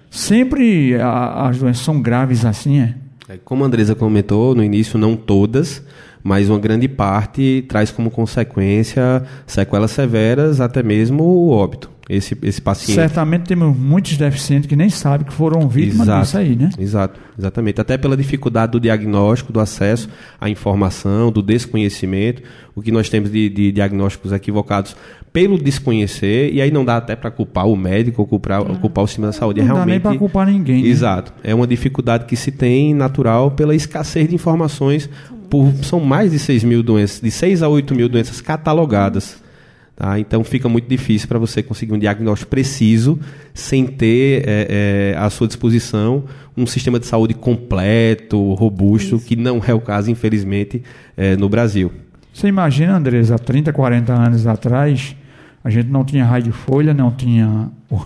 Sempre 0.10 0.96
a, 0.96 1.48
as 1.50 1.58
doenças 1.60 1.84
são 1.84 2.02
graves 2.02 2.46
assim, 2.46 2.80
é? 2.80 2.96
É, 3.28 3.38
Como 3.38 3.64
a 3.64 3.68
Andresa 3.68 3.94
comentou 3.94 4.56
no 4.56 4.64
início, 4.64 4.98
não 4.98 5.16
todas, 5.16 5.84
mas 6.30 6.48
uma 6.48 6.60
grande 6.60 6.88
parte 6.88 7.66
traz 7.68 7.90
como 7.90 8.12
consequência 8.12 9.24
sequelas 9.48 9.90
severas, 9.90 10.62
até 10.62 10.84
mesmo 10.84 11.24
o 11.24 11.50
óbito. 11.50 11.90
Esse, 12.08 12.38
esse 12.44 12.62
paciente. 12.62 12.96
Certamente 12.96 13.44
temos 13.48 13.76
muitos 13.76 14.16
deficientes 14.16 14.68
que 14.68 14.76
nem 14.76 14.90
sabem 14.90 15.26
que 15.26 15.34
foram 15.34 15.68
vítimas 15.68 16.08
Exato. 16.08 16.22
disso 16.24 16.38
aí, 16.38 16.56
né? 16.56 16.70
Exato, 16.78 17.20
exatamente. 17.38 17.82
Até 17.82 17.98
pela 17.98 18.16
dificuldade 18.16 18.72
do 18.72 18.80
diagnóstico, 18.80 19.52
do 19.52 19.60
acesso 19.60 20.08
à 20.40 20.48
informação, 20.50 21.32
do 21.32 21.42
desconhecimento, 21.42 22.44
o 22.76 22.82
que 22.82 22.92
nós 22.92 23.10
temos 23.10 23.32
de, 23.32 23.50
de 23.50 23.72
diagnósticos 23.72 24.32
equivocados 24.32 24.96
pelo 25.34 25.58
desconhecer, 25.58 26.54
e 26.54 26.62
aí 26.62 26.72
não 26.72 26.86
dá 26.86 26.98
até 26.98 27.16
para 27.16 27.32
culpar 27.32 27.68
o 27.68 27.76
médico 27.76 28.22
ou 28.22 28.28
culpar, 28.28 28.64
culpar 28.80 29.04
o 29.04 29.08
sistema 29.08 29.28
da 29.28 29.34
saúde. 29.34 29.62
É 29.62 29.64
Não 29.64 29.70
dá 29.70 29.86
nem 29.86 29.86
realmente 29.86 30.02
para 30.04 30.18
culpar 30.18 30.48
ninguém. 30.48 30.84
né? 30.84 30.90
Exato. 30.90 31.34
É 31.44 31.54
uma 31.56 31.66
dificuldade 31.66 32.26
que 32.26 32.36
se 32.36 32.52
tem 32.52 32.94
natural 32.94 33.52
pela 33.52 33.76
escassez 33.76 34.28
de 34.30 34.36
informações. 34.36 35.10
Por, 35.50 35.74
são 35.84 36.00
mais 36.00 36.32
de 36.32 36.40
6 36.40 36.64
mil 36.64 36.84
doenças, 36.84 37.20
de 37.22 37.32
6 37.32 37.64
a 37.64 37.70
8 37.70 37.96
mil 37.96 38.08
doenças 38.08 38.42
catalogadas. 38.42 39.38
Tá? 39.96 40.18
Então 40.18 40.44
fica 40.46 40.70
muito 40.70 40.88
difícil 40.88 41.28
para 41.28 41.38
você 41.38 41.62
conseguir 41.62 41.94
um 41.94 42.00
diagnóstico 42.00 42.50
preciso 42.50 43.20
sem 43.54 43.86
ter 43.86 44.44
é, 44.48 45.14
é, 45.14 45.18
à 45.18 45.30
sua 45.30 45.46
disposição 45.46 46.24
um 46.56 46.66
sistema 46.66 47.00
de 47.00 47.06
saúde 47.06 47.34
completo, 47.34 48.54
robusto, 48.54 49.20
que 49.20 49.36
não 49.36 49.62
é 49.66 49.74
o 49.74 49.80
caso, 49.80 50.12
infelizmente, 50.12 50.84
é, 51.16 51.36
no 51.36 51.50
Brasil. 51.50 51.92
Você 52.34 52.48
imagina, 52.48 52.96
Andresa, 52.96 53.36
há 53.36 53.40
30, 53.40 53.74
40 53.74 54.14
anos 54.14 54.48
atrás, 54.48 55.16
a 55.64 55.70
gente 55.70 55.90
não 55.90 56.06
tinha 56.06 56.26
Rádio 56.26 56.54
Folha, 56.54 56.94
não 56.94 57.12
tinha 57.12 57.70
o, 57.90 58.02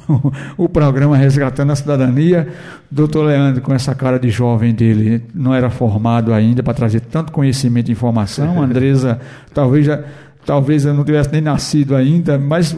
o 0.66 0.70
programa 0.70 1.16
Resgatando 1.16 1.72
a 1.72 1.76
Cidadania. 1.76 2.48
Doutor 2.89 3.26
Leandro, 3.26 3.62
com 3.62 3.74
essa 3.74 3.94
cara 3.94 4.20
de 4.20 4.30
jovem 4.30 4.74
dele, 4.74 5.24
não 5.34 5.54
era 5.54 5.70
formado 5.70 6.34
ainda 6.34 6.63
para 6.63 6.74
trazer 6.74 7.02
tanto 7.02 7.32
conhecimento 7.32 7.89
e 7.89 7.92
informação. 7.92 8.62
A 8.62 8.66
Andresa, 8.66 9.20
talvez, 9.54 9.86
já, 9.86 10.04
talvez 10.46 10.86
eu 10.86 10.94
não 10.94 11.04
tivesse 11.04 11.32
nem 11.32 11.42
nascido 11.42 11.96
ainda, 11.96 12.39
mas 12.39 12.76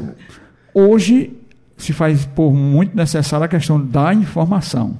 hoje 0.73 1.31
se 1.77 1.93
faz 1.93 2.25
por 2.25 2.53
muito 2.53 2.95
necessária 2.95 3.45
a 3.45 3.49
questão 3.49 3.79
da 3.79 4.13
informação. 4.13 4.97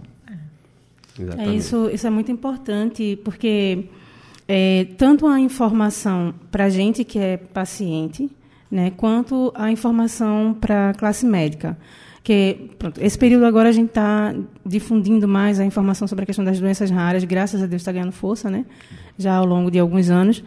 É, 1.38 1.54
isso, 1.54 1.90
isso 1.94 2.06
é 2.06 2.10
muito 2.10 2.32
importante, 2.32 3.18
porque 3.24 3.86
é, 4.48 4.88
tanto 4.98 5.26
a 5.28 5.40
informação 5.40 6.34
para 6.52 6.66
a 6.66 6.70
gente 6.70 7.04
que 7.04 7.18
é 7.18 7.38
paciente, 7.38 8.30
né, 8.76 8.92
quanto 8.98 9.54
a 9.56 9.72
informação 9.72 10.54
para 10.60 10.90
a 10.90 10.94
classe 10.94 11.26
médica. 11.26 11.78
Que, 12.22 12.72
pronto, 12.78 13.02
esse 13.02 13.18
período 13.18 13.46
agora 13.46 13.70
a 13.70 13.72
gente 13.72 13.88
está 13.88 14.36
difundindo 14.66 15.30
mais 15.30 15.62
a 15.62 15.66
informação 15.66 16.10
sobre 16.10 16.24
a 16.24 16.26
questão 16.26 16.44
das 16.44 16.60
doenças 16.60 16.92
raras, 16.92 17.24
graças 17.24 17.64
a 17.64 17.68
Deus 17.68 17.82
está 17.82 17.94
ganhando 17.94 18.12
força, 18.12 18.50
né, 18.50 18.66
já 19.18 19.34
ao 19.34 19.46
longo 19.46 19.72
de 19.72 19.80
alguns 19.80 20.10
anos. 20.10 20.44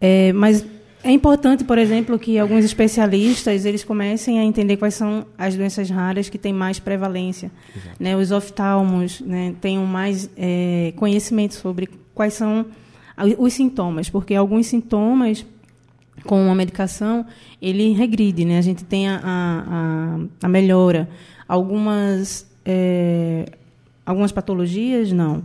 É, 0.00 0.32
mas 0.32 0.66
é 1.04 1.12
importante, 1.12 1.62
por 1.62 1.78
exemplo, 1.78 2.18
que 2.18 2.40
alguns 2.40 2.64
especialistas 2.64 3.64
eles 3.64 3.84
comecem 3.84 4.40
a 4.40 4.44
entender 4.44 4.76
quais 4.76 4.94
são 4.94 5.24
as 5.38 5.54
doenças 5.54 5.88
raras 5.88 6.28
que 6.28 6.38
têm 6.38 6.52
mais 6.52 6.80
prevalência. 6.80 7.52
Né? 8.00 8.16
Os 8.16 8.32
oftalmos 8.32 9.20
né, 9.20 9.54
tenham 9.60 9.86
mais 9.86 10.28
é, 10.36 10.92
conhecimento 10.96 11.54
sobre 11.54 11.88
quais 12.12 12.34
são 12.34 12.66
os 13.38 13.52
sintomas, 13.52 14.10
porque 14.10 14.34
alguns 14.34 14.66
sintomas 14.66 15.46
com 16.24 16.50
a 16.50 16.54
medicação 16.54 17.24
ele 17.60 17.92
regride, 17.92 18.44
né? 18.44 18.58
A 18.58 18.62
gente 18.62 18.84
tem 18.84 19.08
a, 19.08 19.20
a, 19.24 20.46
a- 20.46 20.48
melhora. 20.48 21.08
Algumas 21.48 22.46
é, 22.64 23.46
algumas 24.04 24.32
patologias 24.32 25.12
não. 25.12 25.42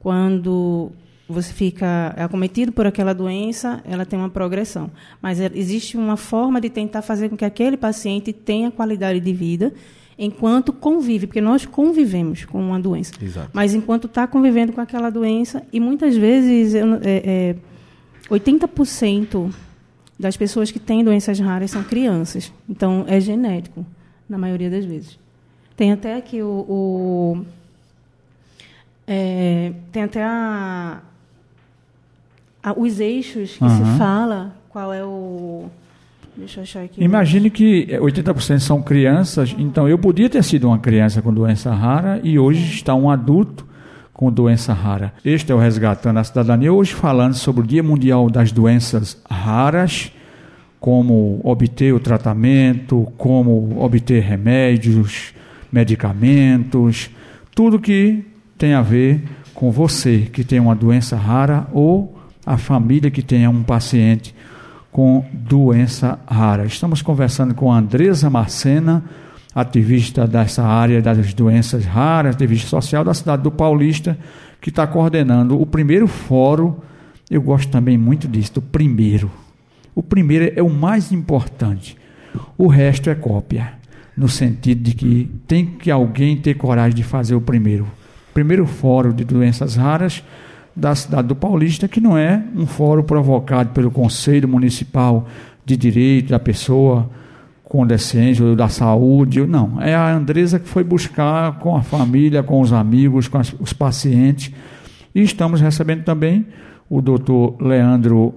Quando 0.00 0.90
você 1.28 1.52
fica 1.52 2.14
acometido 2.16 2.70
por 2.70 2.86
aquela 2.86 3.12
doença, 3.12 3.82
ela 3.84 4.04
tem 4.06 4.16
uma 4.18 4.28
progressão. 4.30 4.90
Mas 5.20 5.40
é- 5.40 5.50
existe 5.54 5.96
uma 5.96 6.16
forma 6.16 6.60
de 6.60 6.70
tentar 6.70 7.02
fazer 7.02 7.28
com 7.28 7.36
que 7.36 7.44
aquele 7.44 7.76
paciente 7.76 8.32
tenha 8.32 8.70
qualidade 8.70 9.18
de 9.20 9.32
vida 9.32 9.72
enquanto 10.18 10.72
convive, 10.72 11.26
porque 11.26 11.40
nós 11.42 11.66
convivemos 11.66 12.44
com 12.44 12.58
uma 12.60 12.80
doença. 12.80 13.12
Exato. 13.20 13.50
Mas 13.52 13.74
enquanto 13.74 14.06
está 14.06 14.26
convivendo 14.26 14.72
com 14.72 14.80
aquela 14.80 15.10
doença, 15.10 15.62
e 15.72 15.78
muitas 15.78 16.16
vezes 16.16 16.74
é, 16.74 16.82
é, 17.04 17.56
80% 18.30 19.50
das 20.18 20.36
pessoas 20.36 20.70
que 20.70 20.78
têm 20.78 21.04
doenças 21.04 21.38
raras 21.38 21.70
são 21.70 21.82
crianças. 21.84 22.52
Então, 22.68 23.04
é 23.06 23.20
genético, 23.20 23.84
na 24.28 24.38
maioria 24.38 24.70
das 24.70 24.84
vezes. 24.84 25.18
Tem 25.76 25.92
até 25.92 26.16
aqui 26.16 26.42
o. 26.42 26.64
o- 26.68 27.44
é, 29.06 29.72
tem 29.92 30.02
até 30.02 30.22
a, 30.24 31.00
a- 32.62 32.72
os 32.76 32.98
eixos 32.98 33.56
que 33.56 33.64
Aham. 33.64 33.92
se 33.92 33.98
fala 33.98 34.56
qual 34.68 34.92
é 34.92 35.04
o. 35.04 35.66
Deixa 36.36 36.60
eu 36.60 36.62
achar 36.64 36.82
aqui. 36.84 37.02
Imagine 37.02 37.48
que 37.50 37.86
80% 37.98 38.58
são 38.58 38.82
crianças, 38.82 39.54
então 39.58 39.88
eu 39.88 39.98
podia 39.98 40.28
ter 40.28 40.42
sido 40.44 40.66
uma 40.68 40.78
criança 40.78 41.22
com 41.22 41.32
doença 41.32 41.72
rara 41.72 42.20
e 42.22 42.38
hoje 42.38 42.74
está 42.74 42.94
um 42.94 43.08
adulto 43.10 43.65
com 44.16 44.32
doença 44.32 44.72
rara. 44.72 45.12
Este 45.22 45.52
é 45.52 45.54
o 45.54 45.58
Resgatando 45.58 46.16
a 46.16 46.24
Cidadania, 46.24 46.72
hoje 46.72 46.94
falando 46.94 47.34
sobre 47.34 47.62
o 47.62 47.66
Dia 47.66 47.82
Mundial 47.82 48.30
das 48.30 48.50
Doenças 48.50 49.20
Raras, 49.28 50.10
como 50.80 51.38
obter 51.44 51.92
o 51.92 52.00
tratamento, 52.00 53.12
como 53.18 53.76
obter 53.78 54.22
remédios, 54.22 55.34
medicamentos, 55.70 57.10
tudo 57.54 57.78
que 57.78 58.24
tem 58.56 58.72
a 58.72 58.80
ver 58.80 59.22
com 59.52 59.70
você 59.70 60.30
que 60.32 60.42
tem 60.42 60.60
uma 60.60 60.74
doença 60.74 61.14
rara 61.14 61.66
ou 61.70 62.18
a 62.46 62.56
família 62.56 63.10
que 63.10 63.20
tenha 63.20 63.50
um 63.50 63.62
paciente 63.62 64.34
com 64.90 65.26
doença 65.30 66.18
rara. 66.26 66.64
Estamos 66.64 67.02
conversando 67.02 67.54
com 67.54 67.70
a 67.70 67.76
Andresa 67.76 68.30
Marcena, 68.30 69.04
ativista 69.56 70.26
dessa 70.26 70.62
área 70.62 71.00
das 71.00 71.32
doenças 71.32 71.86
raras, 71.86 72.34
ativista 72.34 72.68
social 72.68 73.02
da 73.02 73.14
cidade 73.14 73.42
do 73.42 73.50
Paulista, 73.50 74.18
que 74.60 74.68
está 74.68 74.86
coordenando 74.86 75.58
o 75.58 75.64
primeiro 75.64 76.06
fórum. 76.06 76.74
Eu 77.30 77.40
gosto 77.40 77.70
também 77.70 77.96
muito 77.96 78.28
disso, 78.28 78.52
do 78.52 78.62
primeiro. 78.62 79.30
O 79.94 80.02
primeiro 80.02 80.52
é 80.54 80.62
o 80.62 80.68
mais 80.68 81.10
importante. 81.10 81.96
O 82.58 82.66
resto 82.66 83.08
é 83.08 83.14
cópia, 83.14 83.72
no 84.14 84.28
sentido 84.28 84.82
de 84.82 84.94
que 84.94 85.30
tem 85.48 85.64
que 85.64 85.90
alguém 85.90 86.36
ter 86.36 86.52
coragem 86.52 86.94
de 86.94 87.02
fazer 87.02 87.34
o 87.34 87.40
primeiro. 87.40 87.86
Primeiro 88.34 88.66
fórum 88.66 89.14
de 89.14 89.24
doenças 89.24 89.74
raras 89.74 90.22
da 90.76 90.94
cidade 90.94 91.28
do 91.28 91.34
Paulista, 91.34 91.88
que 91.88 91.98
não 91.98 92.18
é 92.18 92.44
um 92.54 92.66
fórum 92.66 93.02
provocado 93.02 93.70
pelo 93.70 93.90
Conselho 93.90 94.46
Municipal 94.46 95.26
de 95.64 95.78
Direito 95.78 96.28
da 96.28 96.38
Pessoa 96.38 97.08
com 97.84 98.44
ou 98.44 98.56
da 98.56 98.68
saúde, 98.68 99.44
não. 99.46 99.80
É 99.82 99.94
a 99.94 100.14
Andresa 100.14 100.58
que 100.58 100.68
foi 100.68 100.84
buscar 100.84 101.58
com 101.58 101.76
a 101.76 101.82
família, 101.82 102.42
com 102.42 102.60
os 102.60 102.72
amigos, 102.72 103.28
com 103.28 103.38
as- 103.38 103.54
os 103.58 103.72
pacientes. 103.72 104.52
E 105.14 105.22
estamos 105.22 105.60
recebendo 105.60 106.02
também 106.04 106.46
o 106.88 107.00
doutor 107.02 107.56
Leandro 107.60 108.34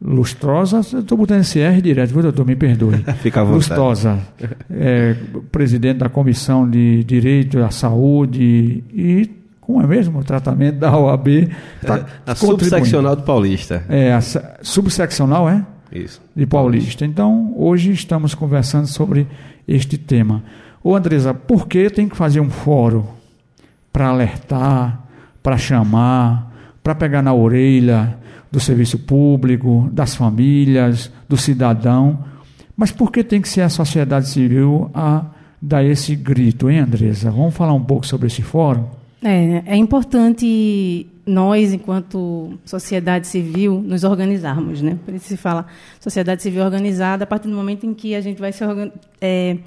Lustrosa. 0.00 0.80
Estou 0.80 1.16
botando 1.16 1.40
esse 1.40 1.60
R 1.60 1.80
direto, 1.80 2.10
viu, 2.12 2.22
doutor? 2.22 2.44
Me 2.46 2.56
perdoe. 2.56 2.96
Fica 3.22 3.40
à 3.40 3.44
vontade. 3.44 3.68
Lustosa, 3.68 4.18
é, 4.70 5.14
presidente 5.50 5.98
da 5.98 6.08
Comissão 6.08 6.68
de 6.68 7.04
Direito 7.04 7.58
à 7.62 7.70
Saúde 7.70 8.82
e, 8.92 9.30
como 9.60 9.80
é 9.80 9.86
mesmo, 9.86 10.18
o 10.18 10.24
tratamento 10.24 10.78
da 10.78 10.96
OAB. 10.98 11.48
Tá 11.86 12.04
A 12.26 12.34
subseccional 12.34 13.14
do 13.14 13.22
Paulista. 13.22 13.84
É, 13.88 14.12
a 14.12 14.20
se- 14.20 14.42
subseccional, 14.62 15.48
é? 15.48 15.64
Isso. 15.92 16.20
de 16.34 16.46
Paulista. 16.46 17.04
Então, 17.04 17.52
hoje 17.56 17.92
estamos 17.92 18.34
conversando 18.34 18.86
sobre 18.86 19.26
este 19.66 19.98
tema. 19.98 20.42
Ô 20.82 20.96
Andresa, 20.96 21.32
por 21.32 21.68
que 21.68 21.88
tem 21.90 22.08
que 22.08 22.16
fazer 22.16 22.40
um 22.40 22.50
fórum 22.50 23.04
para 23.92 24.08
alertar, 24.08 25.06
para 25.42 25.56
chamar, 25.56 26.52
para 26.82 26.94
pegar 26.94 27.22
na 27.22 27.34
orelha 27.34 28.18
do 28.50 28.58
serviço 28.58 28.98
público, 28.98 29.88
das 29.92 30.14
famílias, 30.14 31.10
do 31.28 31.36
cidadão? 31.36 32.24
Mas 32.76 32.90
por 32.90 33.12
que 33.12 33.22
tem 33.22 33.40
que 33.40 33.48
ser 33.48 33.60
a 33.60 33.68
sociedade 33.68 34.28
civil 34.28 34.90
a 34.94 35.26
dar 35.60 35.84
esse 35.84 36.16
grito, 36.16 36.68
hein, 36.68 36.80
Andresa? 36.80 37.30
Vamos 37.30 37.54
falar 37.54 37.74
um 37.74 37.84
pouco 37.84 38.06
sobre 38.06 38.26
esse 38.26 38.42
fórum? 38.42 38.86
É, 39.22 39.62
é 39.66 39.76
importante 39.76 41.06
nós, 41.24 41.72
enquanto 41.72 42.58
sociedade 42.64 43.26
civil, 43.26 43.80
nos 43.80 44.02
organizarmos, 44.02 44.82
né? 44.82 44.98
Por 45.04 45.14
isso 45.14 45.26
se 45.26 45.36
fala 45.36 45.66
sociedade 46.00 46.42
civil 46.42 46.64
organizada 46.64 47.24
a 47.24 47.26
partir 47.26 47.48
do 47.48 47.54
momento 47.54 47.86
em 47.86 47.94
que 47.94 48.14
a 48.14 48.20
gente 48.20 48.40
vai 48.40 48.52
se 48.52 48.64
é, 49.20 49.58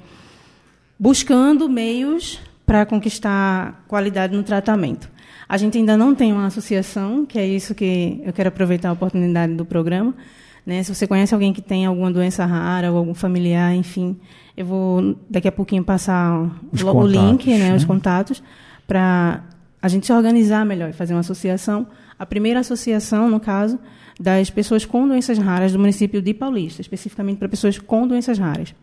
buscando 0.98 1.68
meios 1.68 2.40
para 2.66 2.84
conquistar 2.84 3.84
qualidade 3.88 4.36
no 4.36 4.42
tratamento. 4.42 5.08
A 5.48 5.56
gente 5.56 5.78
ainda 5.78 5.96
não 5.96 6.14
tem 6.14 6.32
uma 6.32 6.46
associação, 6.46 7.24
que 7.24 7.38
é 7.38 7.46
isso 7.46 7.74
que 7.74 8.20
eu 8.24 8.32
quero 8.32 8.48
aproveitar 8.48 8.90
a 8.90 8.92
oportunidade 8.92 9.54
do 9.54 9.64
programa. 9.64 10.14
Né? 10.66 10.82
Se 10.82 10.92
você 10.92 11.06
conhece 11.06 11.32
alguém 11.32 11.52
que 11.52 11.62
tem 11.62 11.86
alguma 11.86 12.10
doença 12.10 12.44
rara 12.44 12.90
ou 12.90 12.98
algum 12.98 13.14
familiar, 13.14 13.72
enfim, 13.74 14.16
eu 14.56 14.66
vou 14.66 15.16
daqui 15.30 15.46
a 15.46 15.52
pouquinho 15.52 15.84
passar 15.84 16.50
Os 16.72 16.82
o 16.82 16.86
contatos, 16.86 17.12
link, 17.12 17.50
né, 17.50 17.58
né? 17.58 17.74
os 17.76 17.84
contatos, 17.84 18.42
para 18.86 19.44
a 19.86 19.88
gente 19.88 20.06
se 20.06 20.12
organizar 20.12 20.64
melhor 20.66 20.90
e 20.90 20.92
fazer 20.92 21.14
uma 21.14 21.20
associação. 21.20 21.86
A 22.18 22.26
primeira 22.26 22.60
associação, 22.60 23.30
no 23.30 23.38
caso, 23.38 23.78
das 24.18 24.50
pessoas 24.50 24.84
com 24.84 25.06
doenças 25.06 25.38
raras 25.38 25.72
do 25.72 25.78
município 25.78 26.20
de 26.20 26.34
Paulista, 26.34 26.80
especificamente 26.80 27.38
para 27.38 27.48
pessoas 27.48 27.78
com 27.78 28.06
doenças 28.06 28.38
raras. 28.38 28.74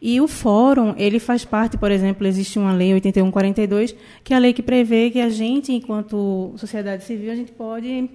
E 0.00 0.20
o 0.20 0.26
fórum, 0.26 0.94
ele 0.98 1.20
faz 1.20 1.44
parte, 1.44 1.78
por 1.78 1.92
exemplo, 1.92 2.26
existe 2.26 2.58
uma 2.58 2.72
lei 2.72 2.92
8142, 2.92 3.94
que 4.24 4.34
é 4.34 4.36
a 4.36 4.40
lei 4.40 4.52
que 4.52 4.62
prevê 4.62 5.10
que 5.10 5.20
a 5.20 5.28
gente, 5.28 5.72
enquanto 5.72 6.52
sociedade 6.56 7.04
civil, 7.04 7.30
a 7.30 7.36
gente 7.36 7.52
pode, 7.52 8.10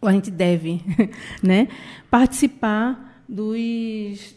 ou 0.00 0.08
a 0.08 0.12
gente 0.12 0.30
deve, 0.30 0.80
né, 1.42 1.66
participar 2.08 3.22
dos, 3.28 4.36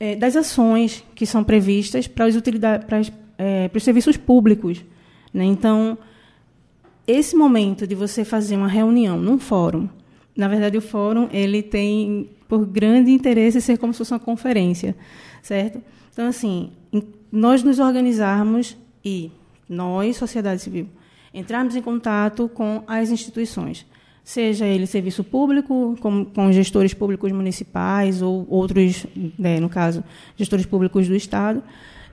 eh, 0.00 0.16
das 0.16 0.34
ações 0.34 1.04
que 1.14 1.26
são 1.26 1.44
previstas 1.44 2.08
para, 2.08 2.24
as 2.24 2.34
utilidades, 2.34 2.86
para, 2.86 2.98
as, 2.98 3.12
eh, 3.36 3.68
para 3.68 3.76
os 3.76 3.84
serviços 3.84 4.16
públicos. 4.16 4.82
Né? 5.34 5.44
Então, 5.44 5.98
esse 7.08 7.34
momento 7.34 7.86
de 7.86 7.94
você 7.94 8.22
fazer 8.22 8.54
uma 8.54 8.68
reunião 8.68 9.18
num 9.18 9.38
fórum, 9.38 9.88
na 10.36 10.46
verdade, 10.46 10.76
o 10.76 10.82
fórum 10.82 11.28
ele 11.32 11.62
tem 11.62 12.28
por 12.46 12.66
grande 12.66 13.10
interesse 13.10 13.60
ser 13.60 13.78
como 13.78 13.92
se 13.94 13.98
fosse 13.98 14.12
uma 14.12 14.20
conferência, 14.20 14.94
certo? 15.42 15.82
Então, 16.12 16.26
assim, 16.28 16.70
nós 17.32 17.62
nos 17.62 17.78
organizarmos 17.78 18.76
e 19.04 19.30
nós, 19.68 20.16
sociedade 20.16 20.60
civil, 20.60 20.86
entrarmos 21.32 21.74
em 21.74 21.82
contato 21.82 22.48
com 22.48 22.84
as 22.86 23.10
instituições, 23.10 23.86
seja 24.22 24.66
ele 24.66 24.86
serviço 24.86 25.24
público, 25.24 25.96
com, 26.00 26.24
com 26.24 26.52
gestores 26.52 26.92
públicos 26.92 27.32
municipais 27.32 28.20
ou 28.20 28.46
outros, 28.50 29.06
né, 29.38 29.58
no 29.58 29.68
caso, 29.68 30.04
gestores 30.36 30.66
públicos 30.66 31.08
do 31.08 31.16
Estado, 31.16 31.62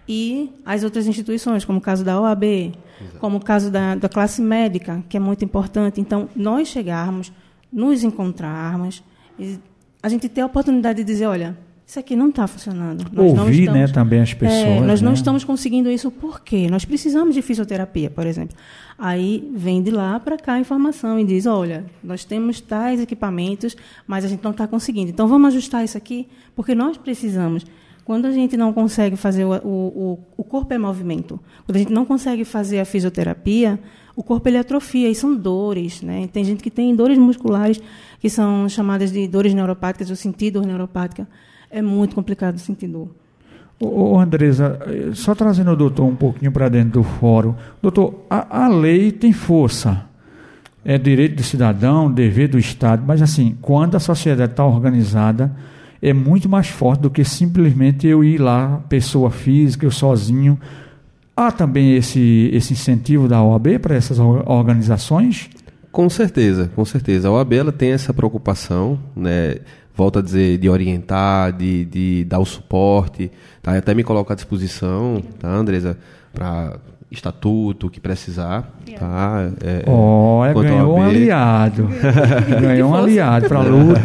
e 0.07 0.51
as 0.65 0.83
outras 0.83 1.07
instituições, 1.07 1.65
como 1.65 1.79
o 1.79 1.81
caso 1.81 2.03
da 2.03 2.19
OAB, 2.19 2.73
como 3.19 3.37
o 3.37 3.43
caso 3.43 3.71
da, 3.71 3.95
da 3.95 4.07
classe 4.07 4.41
médica, 4.41 5.03
que 5.09 5.17
é 5.17 5.19
muito 5.19 5.43
importante. 5.43 5.99
Então, 5.99 6.29
nós 6.35 6.67
chegarmos, 6.67 7.31
nos 7.71 8.03
encontrarmos, 8.03 9.03
a 10.01 10.09
gente 10.09 10.29
ter 10.29 10.41
a 10.41 10.45
oportunidade 10.45 10.99
de 10.99 11.03
dizer, 11.03 11.25
olha, 11.25 11.57
isso 11.87 11.99
aqui 11.99 12.15
não 12.15 12.29
está 12.29 12.47
funcionando. 12.47 13.05
Nós 13.11 13.33
não 13.33 13.43
Ouvir 13.43 13.59
estamos- 13.61 13.79
né, 13.79 13.87
também 13.87 14.21
as 14.21 14.33
pessoas. 14.33 14.59
é, 14.63 14.79
nós 14.81 15.01
não 15.01 15.11
né? 15.11 15.15
estamos 15.17 15.43
conseguindo 15.43 15.89
isso 15.89 16.09
por 16.09 16.39
quê? 16.41 16.67
Nós 16.69 16.83
precisamos 16.85 17.35
de 17.35 17.41
fisioterapia, 17.43 18.09
por 18.09 18.25
exemplo. 18.25 18.55
Aí 18.97 19.51
vem 19.55 19.83
de 19.83 19.91
lá 19.91 20.19
para 20.19 20.37
cá 20.37 20.53
a 20.53 20.59
informação 20.59 21.19
e 21.19 21.23
diz: 21.25 21.45
olha, 21.45 21.85
nós 22.03 22.23
temos 22.25 22.59
tais 22.61 22.99
equipamentos, 23.01 23.75
mas 24.07 24.25
a 24.25 24.27
gente 24.27 24.43
não 24.43 24.49
está 24.51 24.65
conseguindo. 24.67 25.11
Então 25.11 25.27
vamos 25.27 25.49
ajustar 25.49 25.83
isso 25.83 25.97
aqui, 25.97 26.27
porque 26.55 26.73
nós 26.73 26.97
precisamos. 26.97 27.65
Quando 28.05 28.27
a 28.27 28.31
gente 28.31 28.55
não 28.55 28.71
consegue 28.71 29.15
fazer 29.15 29.43
o, 29.45 29.51
o, 29.63 30.19
o- 30.37 30.43
corpo 30.43 30.71
é 30.73 30.77
movimento, 30.77 31.39
quando 31.65 31.75
a 31.75 31.79
gente 31.79 31.91
não 31.91 32.05
consegue 32.05 32.45
fazer 32.45 32.79
a 32.79 32.85
fisioterapia, 32.85 33.79
o 34.15 34.21
corpo 34.23 34.47
ele 34.47 34.57
atrofia 34.57 35.09
e 35.09 35.15
são 35.15 35.35
dores, 35.35 36.01
né? 36.03 36.29
Tem 36.31 36.43
gente 36.45 36.61
que 36.63 36.69
tem 36.69 36.95
dores 36.95 37.17
musculares 37.17 37.81
que 38.19 38.29
são 38.29 38.69
chamadas 38.69 39.11
de 39.11 39.27
dores 39.27 39.53
neuropáticas 39.53 40.09
ou 40.11 40.15
sentir 40.15 40.51
dor 40.51 40.65
neuropática. 40.65 41.27
É 41.69 41.81
muito 41.81 42.15
complicado 42.15 42.57
sentir 42.59 42.87
dor. 42.87 43.09
Ô, 43.79 44.17
Andresa, 44.19 44.79
eh, 44.85 45.09
só 45.13 45.35
trazendo 45.35 45.71
o 45.71 45.75
doutor 45.75 46.05
um 46.05 46.15
pouquinho 46.15 46.51
para 46.51 46.69
dentro 46.69 47.01
do 47.01 47.03
fórum. 47.03 47.55
Doutor, 47.81 48.21
a, 48.29 48.65
a 48.65 48.67
lei 48.69 49.11
tem 49.11 49.33
força. 49.33 50.05
É 50.85 50.97
direito 50.97 51.37
do 51.37 51.43
cidadão, 51.43 52.09
dever 52.09 52.47
do 52.47 52.59
Estado, 52.59 53.03
mas 53.05 53.19
assim, 53.21 53.57
quando 53.61 53.95
a 53.95 53.99
sociedade 53.99 54.51
está 54.51 54.63
organizada, 54.63 55.51
é 56.01 56.13
muito 56.13 56.47
mais 56.49 56.67
forte 56.67 57.01
do 57.01 57.10
que 57.10 57.23
simplesmente 57.23 58.08
eu 58.08 58.23
ir 58.23 58.38
lá, 58.39 58.81
pessoa 58.89 59.29
física, 59.31 59.86
eu 59.86 59.91
sozinho. 59.91 60.60
Há 61.36 61.51
também 61.51 61.95
esse, 61.95 62.49
esse 62.53 62.73
incentivo 62.73 63.27
da 63.27 63.41
OAB 63.43 63.79
para 63.79 63.95
essas 63.95 64.19
or- 64.19 64.43
organizações? 64.49 65.49
Com 65.91 66.10
certeza, 66.10 66.71
com 66.75 66.86
certeza. 66.86 67.27
A 67.27 67.31
OAB 67.31 67.53
ela 67.53 67.71
tem 67.71 67.91
essa 67.91 68.13
preocupação, 68.13 68.99
né? 69.15 69.55
Volto 69.93 70.19
a 70.19 70.21
dizer, 70.21 70.58
de 70.58 70.69
orientar, 70.69 71.53
de, 71.53 71.86
de 71.86 72.25
dar 72.25 72.39
o 72.39 72.45
suporte, 72.45 73.31
tá? 73.62 73.73
Eu 73.73 73.79
até 73.79 73.93
me 73.93 74.03
coloco 74.03 74.31
à 74.31 74.36
disposição, 74.36 75.23
tá, 75.39 75.47
Andresa, 75.49 75.97
para 76.34 76.77
estatuto, 77.10 77.88
o 77.88 77.89
que 77.89 77.99
precisar, 78.01 78.73
tá? 78.99 79.49
É, 79.63 79.84
é, 79.88 79.89
Olha, 79.89 80.51
quanto 80.53 80.67
à 80.67 80.69
ganhou 80.69 80.94
um 81.05 81.09
aliado. 81.09 81.89
ganhou 82.61 82.89
um 82.91 82.95
aliado 82.95 83.47
para 83.47 83.59
a 83.59 83.63
luta. 83.63 84.01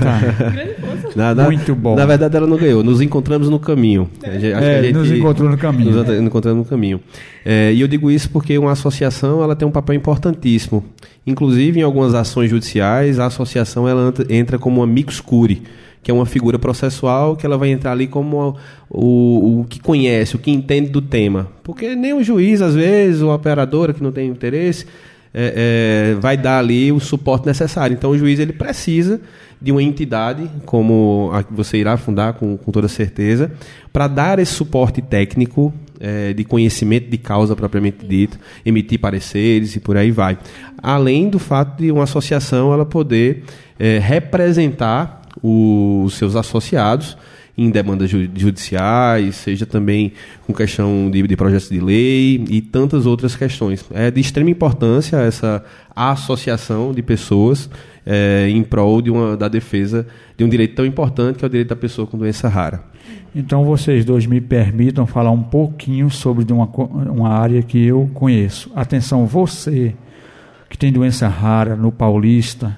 Na- 1.17 1.35
na- 1.35 1.45
Muito 1.45 1.75
bom. 1.75 1.97
Na 1.97 2.07
verdade, 2.07 2.37
ela 2.37 2.47
não 2.47 2.57
ganhou. 2.57 2.83
Nos 2.85 3.01
encontramos 3.01 3.49
no 3.49 3.59
caminho. 3.59 4.09
A 4.23 4.31
gente- 4.39 4.53
acho 4.53 4.61
que 4.63 4.65
a 4.65 4.73
É, 4.73 4.83
gente- 4.83 4.95
nos 4.95 5.11
encontrou 5.11 5.51
no 5.51 5.59
caminho. 5.59 5.91
Nos 5.91 6.09
ent- 6.09 6.23
encontramos 6.23 6.59
no 6.65 6.65
caminho. 6.71 7.01
É, 7.45 7.73
e 7.73 7.81
eu 7.81 7.89
digo 7.89 8.11
isso 8.11 8.31
porque 8.31 8.57
uma 8.59 8.73
associação 8.73 9.43
ela 9.43 9.57
tem 9.57 9.67
um 9.67 9.71
papel 9.73 9.97
importantíssimo. 9.97 10.85
Inclusive, 11.27 11.81
em 11.81 11.83
algumas 11.83 12.15
ações 12.15 12.51
judiciais, 12.51 13.19
a 13.19 13.27
associação 13.27 13.89
ela 13.89 14.13
entra 14.29 14.59
como 14.59 14.81
uma 14.81 14.87
mix 14.87 15.21
curi, 15.21 15.63
que 16.03 16.11
é 16.11 16.15
uma 16.15 16.25
figura 16.27 16.59
processual 16.59 17.37
que 17.37 17.45
ela 17.45 17.59
vai 17.59 17.71
entrar 17.71 17.93
ali 17.93 18.07
como 18.07 18.57
o, 18.89 19.61
o 19.61 19.67
que 19.69 19.81
conhece, 19.81 20.35
o 20.37 20.39
que 20.39 20.51
entende 20.51 20.89
do 20.91 21.03
tema. 21.03 21.49
Porque 21.63 21.95
nem 21.95 22.13
o 22.15 22.23
juiz, 22.23 22.63
às 22.63 22.75
vezes, 22.75 23.21
ou 23.21 23.31
a 23.31 23.35
operadora 23.35 23.93
que 23.93 24.03
não 24.03 24.11
tem 24.13 24.29
interesse, 24.29 24.87
é, 25.33 26.15
é, 26.15 26.21
vai 26.21 26.37
dar 26.37 26.59
ali 26.59 26.91
o 26.93 27.01
suporte 27.01 27.47
necessário. 27.47 27.95
Então, 27.95 28.11
o 28.11 28.19
juiz 28.19 28.39
ele 28.39 28.53
precisa 28.53 29.21
de 29.61 29.71
uma 29.71 29.83
entidade, 29.83 30.51
como 30.65 31.31
a 31.33 31.43
que 31.43 31.53
você 31.53 31.77
irá 31.77 31.97
fundar 31.97 32.33
com, 32.35 32.57
com 32.57 32.73
toda 32.73 32.89
certeza, 32.89 33.53
para 33.93 34.09
dar 34.09 34.39
esse 34.39 34.53
suporte 34.53 35.03
técnico 35.03 35.73
é, 36.01 36.33
de 36.33 36.45
conhecimento 36.45 37.11
de 37.11 37.19
causa 37.19 37.55
propriamente 37.55 38.07
dito, 38.07 38.39
emitir 38.65 38.99
pareceres 38.99 39.77
e 39.77 39.81
por 39.81 39.97
aí 39.97 40.11
vai. 40.11 40.39
Além 40.83 41.29
do 41.29 41.39
fato 41.39 41.83
de 41.83 41.93
uma 41.93 42.05
associação 42.05 42.73
ela 42.73 42.87
poder 42.87 43.45
é, 43.79 43.99
representar 43.99 45.21
os 45.43 46.15
seus 46.15 46.37
associados 46.37 47.17
em 47.63 47.71
demandas 47.71 48.09
ju- 48.09 48.29
judiciais, 48.35 49.37
seja 49.37 49.67
também 49.67 50.13
com 50.47 50.55
questão 50.55 51.11
de, 51.11 51.23
de 51.27 51.37
projetos 51.37 51.69
de 51.69 51.79
lei 51.79 52.43
e 52.49 52.61
tantas 52.63 53.05
outras 53.05 53.37
questões. 53.37 53.85
É 53.93 54.11
de 54.11 54.21
extrema 54.21 54.49
importância 54.49 55.19
essa 55.19 55.63
associação 55.95 56.93
de 56.95 57.03
pessoas 57.03 57.69
é, 58.07 58.49
em 58.49 58.63
prol 58.63 59.03
de 59.03 59.11
uma, 59.11 59.37
da 59.37 59.47
defesa 59.49 60.07
de 60.37 60.43
um 60.43 60.49
direito 60.49 60.75
tão 60.75 60.87
importante 60.87 61.39
que 61.39 61.45
é 61.45 61.49
o 61.49 61.51
direito 61.51 61.69
da 61.69 61.77
pessoa 61.77 62.07
com 62.07 62.17
doença 62.17 62.49
rara. 62.49 62.83
Então 63.35 63.65
vocês 63.65 64.05
dois 64.05 64.25
me 64.25 64.41
permitam 64.41 65.07
falar 65.07 65.31
um 65.31 65.43
pouquinho 65.43 66.09
sobre 66.11 66.51
uma, 66.53 66.67
uma 66.67 67.29
área 67.29 67.63
que 67.63 67.85
eu 67.85 68.11
conheço. 68.15 68.71
Atenção, 68.75 69.27
você 69.27 69.95
que 70.71 70.79
tem 70.79 70.91
doença 70.91 71.29
rara 71.29 71.77
no 71.77 71.93
Paulista 71.93 72.77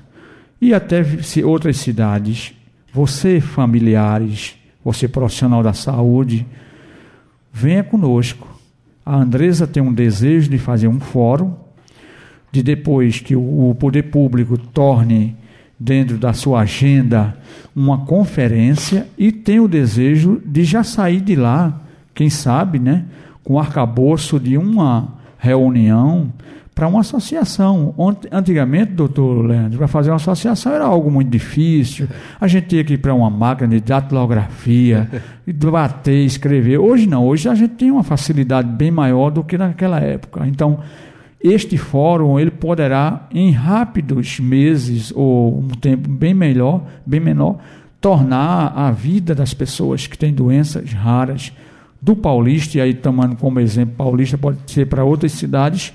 e 0.60 0.74
até 0.74 1.04
outras 1.44 1.76
cidades, 1.76 2.52
você 2.92 3.40
familiares, 3.40 4.56
você 4.84 5.06
profissional 5.06 5.62
da 5.62 5.72
saúde, 5.72 6.46
venha 7.52 7.82
conosco. 7.82 8.48
A 9.04 9.16
Andresa 9.16 9.66
tem 9.66 9.82
um 9.82 9.92
desejo 9.92 10.48
de 10.50 10.58
fazer 10.58 10.88
um 10.88 11.00
fórum, 11.00 11.54
de 12.50 12.62
depois 12.62 13.20
que 13.20 13.34
o, 13.34 13.74
poder 13.78 14.04
público 14.04 14.58
torne 14.58 15.36
dentro 15.78 16.18
da 16.18 16.32
sua 16.32 16.60
agenda 16.60 17.36
uma 17.74 18.04
conferência 18.04 19.08
e 19.16 19.32
tem 19.32 19.58
o 19.58 19.66
desejo 19.66 20.40
de 20.44 20.62
já 20.62 20.84
sair 20.84 21.20
de 21.20 21.34
lá, 21.34 21.80
quem 22.14 22.28
sabe, 22.28 22.78
né, 22.78 23.06
com 23.42 23.54
o 23.54 23.58
arcabouço 23.58 24.38
de 24.38 24.56
uma 24.56 25.14
reunião 25.38 26.32
para 26.74 26.88
uma 26.88 27.00
associação. 27.00 27.94
Antigamente, 28.30 28.92
doutor 28.92 29.44
Leandro, 29.44 29.78
para 29.78 29.88
fazer 29.88 30.10
uma 30.10 30.16
associação 30.16 30.72
era 30.72 30.84
algo 30.84 31.10
muito 31.10 31.28
difícil. 31.28 32.08
A 32.40 32.46
gente 32.46 32.68
tinha 32.68 32.84
que 32.84 32.94
ir 32.94 32.98
para 32.98 33.14
uma 33.14 33.30
máquina 33.30 33.68
de 33.68 33.80
datilografia, 33.80 35.08
bater, 35.46 36.24
escrever. 36.24 36.78
Hoje 36.78 37.06
não, 37.06 37.26
hoje 37.26 37.48
a 37.48 37.54
gente 37.54 37.74
tem 37.74 37.90
uma 37.90 38.02
facilidade 38.02 38.68
bem 38.68 38.90
maior 38.90 39.30
do 39.30 39.44
que 39.44 39.58
naquela 39.58 40.00
época. 40.00 40.46
Então, 40.46 40.80
este 41.42 41.76
fórum 41.76 42.38
ele 42.38 42.50
poderá, 42.50 43.26
em 43.32 43.50
rápidos 43.50 44.38
meses 44.38 45.12
ou 45.14 45.58
um 45.58 45.68
tempo 45.68 46.08
bem 46.08 46.32
melhor, 46.32 46.82
bem 47.04 47.20
menor, 47.20 47.58
tornar 48.00 48.72
a 48.74 48.90
vida 48.90 49.34
das 49.34 49.52
pessoas 49.52 50.06
que 50.06 50.16
têm 50.16 50.32
doenças 50.32 50.92
raras 50.92 51.52
do 52.00 52.16
Paulista, 52.16 52.78
e 52.78 52.80
aí 52.80 52.94
tomando 52.94 53.36
como 53.36 53.60
exemplo 53.60 53.94
Paulista, 53.96 54.36
pode 54.36 54.58
ser 54.66 54.86
para 54.86 55.04
outras 55.04 55.32
cidades 55.32 55.92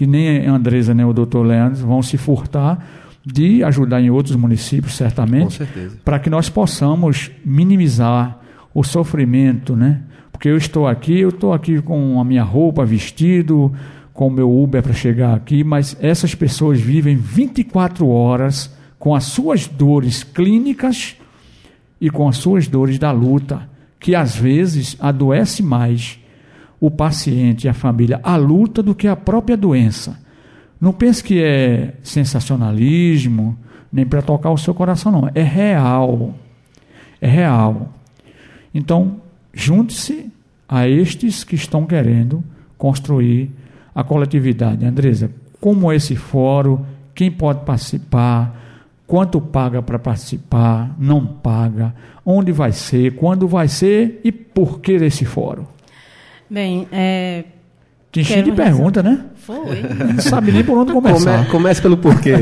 que 0.00 0.06
nem 0.06 0.46
a 0.46 0.52
Andresa 0.54 0.94
nem 0.94 1.04
o 1.04 1.12
doutor 1.12 1.42
Leandro 1.42 1.86
vão 1.86 2.02
se 2.02 2.16
furtar 2.16 2.82
de 3.22 3.62
ajudar 3.62 4.00
em 4.00 4.08
outros 4.08 4.34
municípios, 4.34 4.96
certamente, 4.96 5.62
para 6.02 6.18
que 6.18 6.30
nós 6.30 6.48
possamos 6.48 7.30
minimizar 7.44 8.40
o 8.72 8.82
sofrimento, 8.82 9.76
né? 9.76 10.00
Porque 10.32 10.48
eu 10.48 10.56
estou 10.56 10.88
aqui, 10.88 11.20
eu 11.20 11.28
estou 11.28 11.52
aqui 11.52 11.82
com 11.82 12.18
a 12.18 12.24
minha 12.24 12.42
roupa, 12.42 12.82
vestido, 12.82 13.70
com 14.14 14.28
o 14.28 14.30
meu 14.30 14.50
Uber 14.50 14.82
para 14.82 14.94
chegar 14.94 15.34
aqui, 15.34 15.62
mas 15.62 15.94
essas 16.00 16.34
pessoas 16.34 16.80
vivem 16.80 17.16
24 17.16 18.08
horas 18.08 18.74
com 18.98 19.14
as 19.14 19.24
suas 19.24 19.68
dores 19.68 20.24
clínicas 20.24 21.14
e 22.00 22.08
com 22.08 22.26
as 22.26 22.38
suas 22.38 22.66
dores 22.66 22.98
da 22.98 23.12
luta, 23.12 23.68
que 23.98 24.14
às 24.14 24.34
vezes 24.34 24.96
adoece 24.98 25.62
mais 25.62 26.18
o 26.80 26.90
paciente 26.90 27.64
e 27.64 27.68
a 27.68 27.74
família 27.74 28.20
a 28.22 28.36
luta 28.36 28.82
do 28.82 28.94
que 28.94 29.06
a 29.06 29.14
própria 29.14 29.56
doença. 29.56 30.18
Não 30.80 30.92
pense 30.92 31.22
que 31.22 31.42
é 31.42 31.94
sensacionalismo, 32.02 33.56
nem 33.92 34.06
para 34.06 34.22
tocar 34.22 34.50
o 34.50 34.56
seu 34.56 34.72
coração, 34.72 35.12
não. 35.12 35.30
É 35.34 35.42
real. 35.42 36.34
É 37.20 37.28
real. 37.28 37.92
Então, 38.74 39.16
junte-se 39.52 40.32
a 40.66 40.88
estes 40.88 41.44
que 41.44 41.54
estão 41.54 41.84
querendo 41.84 42.42
construir 42.78 43.50
a 43.94 44.02
coletividade. 44.02 44.86
Andresa, 44.86 45.30
como 45.60 45.92
esse 45.92 46.16
fórum, 46.16 46.84
quem 47.14 47.30
pode 47.30 47.64
participar, 47.66 48.58
quanto 49.06 49.40
paga 49.40 49.82
para 49.82 49.98
participar, 49.98 50.94
não 50.98 51.26
paga, 51.26 51.94
onde 52.24 52.52
vai 52.52 52.72
ser, 52.72 53.16
quando 53.16 53.46
vai 53.46 53.68
ser 53.68 54.20
e 54.24 54.32
por 54.32 54.80
que 54.80 54.98
desse 54.98 55.24
fórum? 55.24 55.64
Bem, 56.50 56.88
é, 56.90 57.44
Te 58.10 58.20
enchi 58.20 58.42
de 58.42 58.50
pergunta, 58.52 59.02
né? 59.02 59.24
Foi. 59.36 59.82
Não 60.14 60.20
sabe 60.20 60.50
nem 60.50 60.64
por 60.64 60.76
onde 60.76 60.92
começar. 60.92 61.38
Come, 61.38 61.50
comece 61.50 61.80
pelo 61.80 61.96
porquê. 61.96 62.34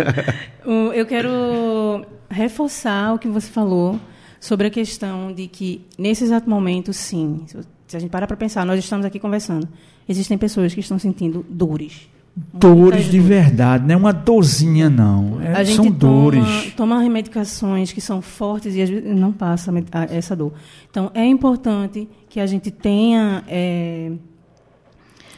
Eu 0.94 1.04
quero 1.06 2.06
reforçar 2.30 3.14
o 3.14 3.18
que 3.18 3.28
você 3.28 3.48
falou 3.50 4.00
sobre 4.40 4.66
a 4.68 4.70
questão 4.70 5.32
de 5.32 5.46
que, 5.46 5.84
nesse 5.98 6.24
exato 6.24 6.48
momento, 6.48 6.92
sim, 6.92 7.44
se 7.86 7.96
a 7.96 8.00
gente 8.00 8.10
parar 8.10 8.26
para 8.26 8.36
pensar, 8.36 8.64
nós 8.64 8.78
estamos 8.78 9.04
aqui 9.04 9.18
conversando, 9.18 9.68
existem 10.08 10.38
pessoas 10.38 10.72
que 10.72 10.80
estão 10.80 10.98
sentindo 10.98 11.44
dores. 11.48 12.08
Dores 12.52 13.10
de 13.10 13.18
verdade, 13.20 13.84
não 13.86 13.94
é 13.94 13.96
uma 13.96 14.12
dorzinha, 14.12 14.88
não. 14.90 15.40
É- 15.40 15.52
a 15.54 15.64
gente 15.64 15.76
são 15.76 15.84
toma, 15.92 15.98
dores. 15.98 16.72
toma 16.76 17.08
medicações 17.08 17.92
que 17.92 18.00
são 18.00 18.20
fortes 18.20 18.74
e 18.74 18.82
às 18.82 18.88
vezes 18.90 19.04
não 19.16 19.32
passa 19.32 19.70
a 19.72 19.98
a- 20.00 20.04
essa 20.04 20.34
dor. 20.36 20.52
Então, 20.90 21.10
é 21.14 21.24
importante 21.24 22.08
que 22.28 22.40
a 22.40 22.46
gente 22.46 22.70
tenha 22.70 23.42
é, 23.48 24.12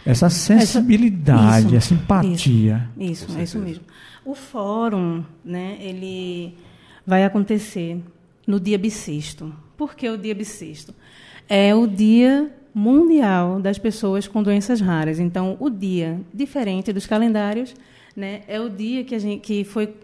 Essa 0.05 0.29
sensibilidade, 0.31 1.67
isso, 1.69 1.77
essa 1.77 1.95
empatia. 1.95 2.89
Isso, 2.99 3.27
é 3.39 3.43
isso 3.43 3.59
mesmo. 3.59 3.85
O 4.25 4.35
fórum, 4.35 5.23
né, 5.45 5.77
ele 5.81 6.55
vai 7.07 7.25
acontecer 7.25 8.03
no 8.47 8.59
dia 8.59 8.79
bissexto. 8.79 9.53
Por 9.77 9.95
que 9.95 10.09
o 10.09 10.17
dia 10.19 10.35
bissexto? 10.35 10.95
É 11.49 11.75
o 11.75 11.87
dia 11.87 12.51
mundial 12.75 13.61
das 13.61 13.79
pessoas 13.79 14.29
com 14.29 14.43
doenças 14.43 14.81
raras. 14.81 15.19
Então, 15.19 15.57
o 15.61 15.69
dia 15.69 16.21
diferente 16.33 16.93
dos 16.93 17.07
calendários, 17.07 17.75
né, 18.15 18.43
é 18.47 18.61
o 18.61 18.69
dia 18.69 19.05
que 19.05 19.15
a 19.15 19.19
gente 19.19 19.41
que 19.41 19.65
foi 19.65 19.95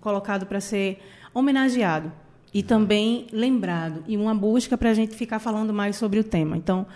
colocado 0.00 0.46
para 0.46 0.60
ser 0.60 0.98
homenageado 1.34 2.12
e 2.52 2.62
também 2.62 3.26
lembrado 3.32 4.04
e 4.06 4.16
uma 4.16 4.34
busca 4.34 4.76
para 4.76 4.90
a 4.90 4.94
gente 4.94 5.14
ficar 5.16 5.38
falando 5.38 5.72
mais 5.72 5.96
sobre 5.96 6.18
o 6.18 6.24
tema. 6.24 6.56
Então, 6.56 6.86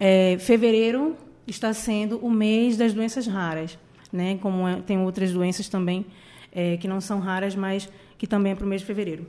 é, 0.00 0.36
fevereiro 0.38 1.16
está 1.46 1.72
sendo 1.72 2.18
o 2.18 2.30
mês 2.30 2.76
das 2.76 2.92
doenças 2.94 3.26
raras, 3.26 3.78
né? 4.12 4.38
Como 4.40 4.66
é- 4.66 4.80
tem 4.80 4.98
outras 4.98 5.32
doenças 5.32 5.68
também 5.68 6.06
é, 6.54 6.76
que 6.76 6.88
não 6.88 7.00
são 7.00 7.18
raras, 7.18 7.54
mas 7.54 7.88
que 8.18 8.26
também 8.26 8.52
é 8.52 8.54
para 8.54 8.64
o 8.64 8.68
mês 8.68 8.80
de 8.82 8.86
fevereiro. 8.86 9.26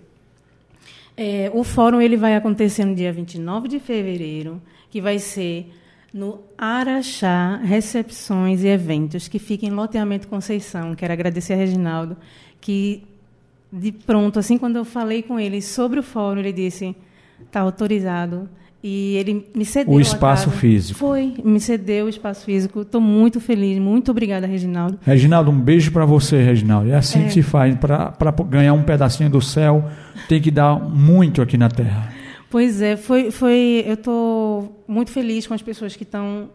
É, 1.16 1.52
o 1.54 1.64
fórum 1.64 2.02
ele 2.02 2.18
vai 2.18 2.36
acontecer 2.36 2.86
no 2.86 2.96
dia 2.96 3.12
29 3.14 3.68
de 3.68 3.80
fevereiro, 3.80 4.62
que 4.94 5.02
vai 5.02 5.18
ser 5.18 5.74
no 6.14 6.42
Araxá 6.56 7.60
Recepções 7.64 8.64
e 8.64 8.68
Eventos, 8.68 9.28
que 9.28 9.40
fica 9.40 9.66
em 9.66 9.72
loteamento 9.72 10.28
Conceição. 10.28 10.94
Quero 10.94 11.12
agradecer 11.12 11.54
a 11.54 11.56
Reginaldo, 11.56 12.16
que 12.62 13.04
de 13.72 13.92
pronto, 13.92 14.38
assim, 14.38 14.56
quando 14.56 14.76
eu 14.76 14.86
falei 14.86 15.24
com 15.24 15.40
ele 15.40 15.64
sobre 15.64 16.00
o 16.00 16.04
fórum, 16.04 16.42
ele 16.42 16.54
disse: 16.54 16.96
está 17.44 17.62
autorizado. 17.62 18.48
E 18.84 19.16
ele 19.16 19.48
me 19.56 19.66
cedeu 19.66 19.92
O 19.96 20.00
espaço 20.00 20.52
físico. 20.52 21.00
Foi, 21.00 21.34
me 21.44 21.60
cedeu 21.60 22.06
o 22.06 22.10
espaço 22.10 22.46
físico. 22.46 22.82
Estou 22.82 23.02
muito 23.02 23.40
feliz. 23.40 23.80
Muito 23.80 24.12
obrigada, 24.12 24.46
Reginaldo. 24.46 25.00
Reginaldo, 25.02 25.50
um 25.50 25.60
beijo 25.60 25.92
para 25.92 26.06
você, 26.06 26.44
Reginaldo. 26.44 26.92
É 26.92 26.96
assim 26.96 27.22
É. 27.22 27.26
que 27.26 27.32
se 27.34 27.42
faz. 27.42 27.76
Para 27.78 28.14
ganhar 28.48 28.74
um 28.74 28.84
pedacinho 28.84 29.30
do 29.30 29.42
céu, 29.42 29.90
tem 30.30 30.40
que 30.40 30.52
dar 30.52 30.78
muito 30.78 31.42
aqui 31.42 31.58
na 31.58 31.70
terra. 31.70 32.13
Pois 32.54 32.84
é, 32.84 32.96
foi, 32.96 33.32
foi 33.32 33.84
eu 33.84 33.96
estou 33.96 34.86
muito 34.88 35.10
feliz 35.10 35.48
com 35.48 35.56
as 35.56 35.64
pessoas 35.64 35.96
que 35.96 36.04
estão 36.04 36.52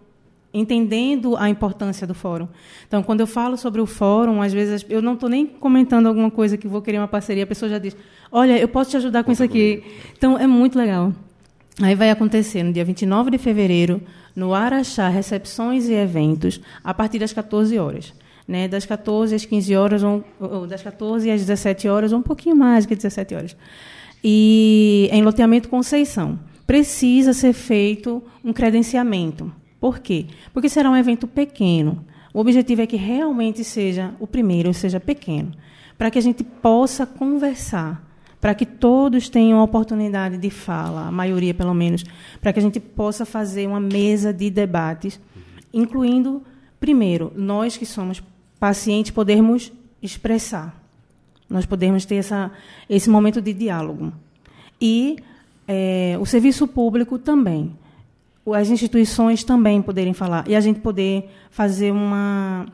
entendendo 0.54 1.36
a 1.36 1.50
importância 1.50 2.06
do 2.06 2.14
fórum. 2.14 2.46
Então, 2.86 3.02
quando 3.02 3.18
eu 3.18 3.26
falo 3.26 3.56
sobre 3.56 3.80
o 3.80 3.86
fórum, 3.86 4.40
às 4.40 4.52
vezes 4.52 4.86
eu 4.88 5.02
não 5.02 5.14
estou 5.14 5.28
nem 5.28 5.44
comentando 5.44 6.06
alguma 6.06 6.30
coisa 6.30 6.56
que 6.56 6.68
vou 6.68 6.80
querer 6.80 6.98
uma 6.98 7.08
parceria, 7.08 7.42
a 7.42 7.46
pessoa 7.48 7.68
já 7.68 7.80
diz: 7.80 7.96
Olha, 8.30 8.56
eu 8.56 8.68
posso 8.68 8.92
te 8.92 8.96
ajudar 8.96 9.24
com 9.24 9.32
isso 9.32 9.42
aqui. 9.42 9.82
Então, 10.16 10.38
é 10.38 10.46
muito 10.46 10.78
legal. 10.78 11.12
Aí 11.82 11.96
vai 11.96 12.10
acontecer 12.12 12.62
no 12.62 12.72
dia 12.72 12.84
29 12.84 13.32
de 13.32 13.38
fevereiro, 13.38 14.00
no 14.36 14.54
Araxá 14.54 15.08
Recepções 15.08 15.88
e 15.88 15.94
Eventos, 15.94 16.60
a 16.84 16.94
partir 16.94 17.18
das 17.18 17.32
14 17.32 17.76
horas. 17.76 18.14
Né, 18.46 18.68
das 18.68 18.86
14 18.86 19.34
às 19.34 19.44
15 19.44 19.74
horas, 19.74 20.02
ou, 20.04 20.24
ou 20.38 20.64
das 20.64 20.80
14 20.80 21.28
às 21.28 21.40
17 21.40 21.88
horas, 21.88 22.12
ou 22.12 22.20
um 22.20 22.22
pouquinho 22.22 22.54
mais 22.54 22.86
que 22.86 22.94
17 22.94 23.34
horas. 23.34 23.56
E 24.22 25.08
em 25.12 25.22
loteamento 25.22 25.68
Conceição. 25.68 26.38
Precisa 26.66 27.32
ser 27.32 27.52
feito 27.52 28.22
um 28.44 28.52
credenciamento. 28.52 29.52
Por 29.80 30.00
quê? 30.00 30.26
Porque 30.52 30.68
será 30.68 30.90
um 30.90 30.96
evento 30.96 31.26
pequeno. 31.26 32.04
O 32.34 32.40
objetivo 32.40 32.82
é 32.82 32.86
que 32.86 32.96
realmente 32.96 33.64
seja 33.64 34.14
o 34.20 34.26
primeiro, 34.26 34.74
seja 34.74 35.00
pequeno, 35.00 35.52
para 35.96 36.10
que 36.10 36.18
a 36.18 36.22
gente 36.22 36.44
possa 36.44 37.06
conversar, 37.06 38.04
para 38.40 38.54
que 38.54 38.66
todos 38.66 39.28
tenham 39.28 39.58
a 39.58 39.64
oportunidade 39.64 40.36
de 40.36 40.50
fala, 40.50 41.08
a 41.08 41.12
maioria 41.12 41.54
pelo 41.54 41.74
menos, 41.74 42.04
para 42.40 42.52
que 42.52 42.58
a 42.58 42.62
gente 42.62 42.78
possa 42.78 43.24
fazer 43.24 43.66
uma 43.66 43.80
mesa 43.80 44.32
de 44.32 44.50
debates, 44.50 45.18
incluindo, 45.72 46.42
primeiro, 46.78 47.32
nós 47.34 47.76
que 47.76 47.86
somos 47.86 48.22
pacientes 48.60 49.10
podermos 49.10 49.72
expressar, 50.02 50.77
nós 51.48 51.66
podermos 51.66 52.04
ter 52.04 52.16
essa, 52.16 52.50
esse 52.88 53.08
momento 53.08 53.40
de 53.40 53.52
diálogo. 53.52 54.12
E 54.80 55.16
eh, 55.66 56.16
o 56.20 56.26
serviço 56.26 56.66
público 56.68 57.18
também. 57.18 57.72
As 58.54 58.70
instituições 58.70 59.44
também 59.44 59.82
poderem 59.82 60.14
falar. 60.14 60.48
E 60.48 60.56
a 60.56 60.60
gente 60.60 60.80
poder 60.80 61.30
fazer 61.50 61.90
uma, 61.92 62.66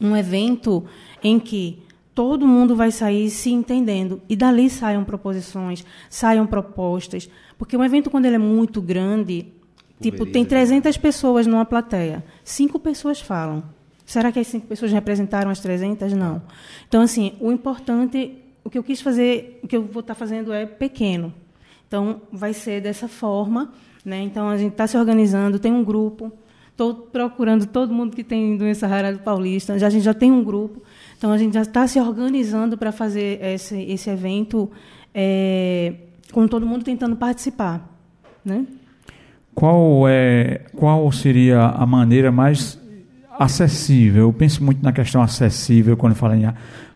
um 0.00 0.16
evento 0.16 0.84
em 1.22 1.38
que 1.38 1.82
todo 2.14 2.46
mundo 2.46 2.76
vai 2.76 2.90
sair 2.90 3.30
se 3.30 3.50
entendendo. 3.50 4.20
E 4.28 4.36
dali 4.36 4.68
saiam 4.68 5.04
proposições, 5.04 5.84
saiam 6.08 6.46
propostas, 6.46 7.30
porque 7.56 7.76
um 7.76 7.84
evento 7.84 8.10
quando 8.10 8.26
ele 8.26 8.36
é 8.36 8.38
muito 8.38 8.82
grande, 8.82 9.46
tipo 10.00 10.26
tem 10.26 10.44
300 10.44 10.96
pessoas 10.98 11.46
numa 11.46 11.64
plateia, 11.64 12.22
cinco 12.44 12.78
pessoas 12.78 13.20
falam. 13.20 13.62
Será 14.10 14.32
que 14.32 14.40
as 14.40 14.46
cinco 14.46 14.66
pessoas 14.66 14.90
representaram 14.90 15.50
as 15.50 15.60
300? 15.60 16.12
Não. 16.14 16.42
Então 16.88 17.02
assim, 17.02 17.34
o 17.40 17.52
importante, 17.52 18.38
o 18.64 18.70
que 18.70 18.76
eu 18.76 18.82
quis 18.82 19.00
fazer, 19.00 19.60
o 19.62 19.68
que 19.68 19.76
eu 19.76 19.82
vou 19.82 20.00
estar 20.00 20.14
fazendo 20.14 20.52
é 20.52 20.66
pequeno. 20.66 21.32
Então 21.86 22.22
vai 22.32 22.52
ser 22.52 22.80
dessa 22.80 23.06
forma. 23.06 23.72
Né? 24.04 24.22
Então, 24.22 24.48
a 24.48 24.56
gente 24.56 24.72
está 24.72 24.86
se 24.86 24.96
organizando, 24.96 25.58
tem 25.58 25.72
um 25.72 25.84
grupo. 25.84 26.32
Estou 26.70 26.94
procurando 26.94 27.66
todo 27.66 27.92
mundo 27.92 28.16
que 28.16 28.24
tem 28.24 28.56
doença 28.56 28.86
rara 28.86 29.12
do 29.12 29.18
paulista. 29.18 29.78
Já, 29.78 29.88
a 29.88 29.90
gente 29.90 30.04
já 30.04 30.14
tem 30.14 30.32
um 30.32 30.42
grupo. 30.42 30.82
Então, 31.18 31.30
a 31.30 31.38
gente 31.38 31.52
já 31.52 31.62
está 31.62 31.86
se 31.86 32.00
organizando 32.00 32.78
para 32.78 32.90
fazer 32.90 33.42
esse, 33.42 33.80
esse 33.82 34.08
evento 34.08 34.70
é, 35.14 35.94
com 36.32 36.48
todo 36.48 36.66
mundo 36.66 36.82
tentando 36.82 37.16
participar. 37.16 37.86
Né? 38.42 38.66
Qual, 39.54 40.08
é, 40.08 40.62
qual 40.74 41.12
seria 41.12 41.66
a 41.66 41.84
maneira 41.84 42.32
mais 42.32 42.79
acessível? 43.40 44.24
Eu 44.24 44.32
penso 44.34 44.62
muito 44.62 44.82
na 44.82 44.92
questão 44.92 45.22
acessível, 45.22 45.96
quando 45.96 46.14
falo 46.14 46.34
em 46.34 46.44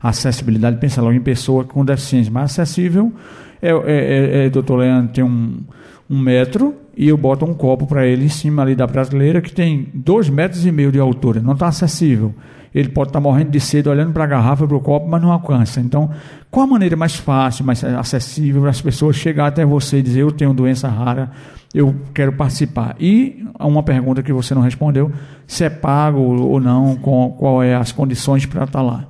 acessibilidade, 0.02 0.76
pensa 0.76 1.00
logo 1.00 1.14
em 1.14 1.20
pessoa 1.20 1.64
com 1.64 1.82
deficiência. 1.82 2.30
Mas 2.30 2.58
acessível 2.58 3.10
é, 3.62 3.70
é, 3.70 4.46
é, 4.46 4.50
doutor 4.50 4.76
Leandro, 4.76 5.10
tem 5.14 5.24
um, 5.24 5.60
um 6.08 6.18
metro 6.18 6.74
e 6.96 7.08
eu 7.08 7.16
boto 7.16 7.44
um 7.44 7.54
copo 7.54 7.86
para 7.86 8.06
ele 8.06 8.26
em 8.26 8.28
cima 8.28 8.62
ali 8.62 8.74
da 8.74 8.86
prateleira 8.86 9.40
que 9.40 9.52
tem 9.52 9.88
dois 9.94 10.28
metros 10.28 10.64
e 10.66 10.72
meio 10.72 10.92
de 10.92 10.98
altura. 10.98 11.40
Não 11.40 11.54
está 11.54 11.68
acessível. 11.68 12.34
Ele 12.74 12.88
pode 12.88 13.10
estar 13.10 13.20
tá 13.20 13.22
morrendo 13.22 13.50
de 13.50 13.60
sede 13.60 13.88
olhando 13.88 14.12
para 14.12 14.24
a 14.24 14.26
garrafa, 14.26 14.66
para 14.66 14.76
o 14.76 14.80
copo, 14.80 15.08
mas 15.08 15.22
não 15.22 15.30
alcança. 15.30 15.80
Então, 15.80 16.10
qual 16.50 16.64
a 16.64 16.70
maneira 16.70 16.96
mais 16.96 17.14
fácil, 17.14 17.64
mais 17.64 17.84
acessível 17.84 18.62
para 18.62 18.70
as 18.70 18.80
pessoas 18.80 19.14
chegar 19.14 19.46
até 19.46 19.64
você 19.64 19.98
e 19.98 20.02
dizer 20.02 20.20
eu 20.20 20.32
tenho 20.32 20.52
doença 20.52 20.88
rara, 20.88 21.30
eu 21.72 21.94
quero 22.12 22.32
participar? 22.32 22.96
E 22.98 23.46
uma 23.60 23.82
pergunta 23.82 24.24
que 24.24 24.32
você 24.32 24.54
não 24.54 24.62
respondeu, 24.62 25.12
se 25.46 25.64
é 25.64 25.70
pago 25.70 26.18
ou 26.18 26.58
não, 26.58 26.96
qual, 26.96 27.30
qual 27.30 27.62
é 27.62 27.76
as 27.76 27.92
condições 27.92 28.44
para 28.44 28.64
estar 28.64 28.82
lá? 28.82 29.06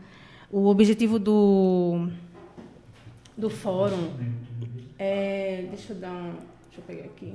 o 0.51 0.67
objetivo 0.67 1.19
do, 1.19 2.09
do 3.37 3.51
fórum 3.51 4.09
é. 4.99 5.65
Deixa 5.71 5.93
eu 5.93 5.97
dar 5.97 6.11
um. 6.11 6.33
Deixa 6.67 6.79
eu 6.79 6.83
pegar 6.87 7.05
aqui. 7.05 7.35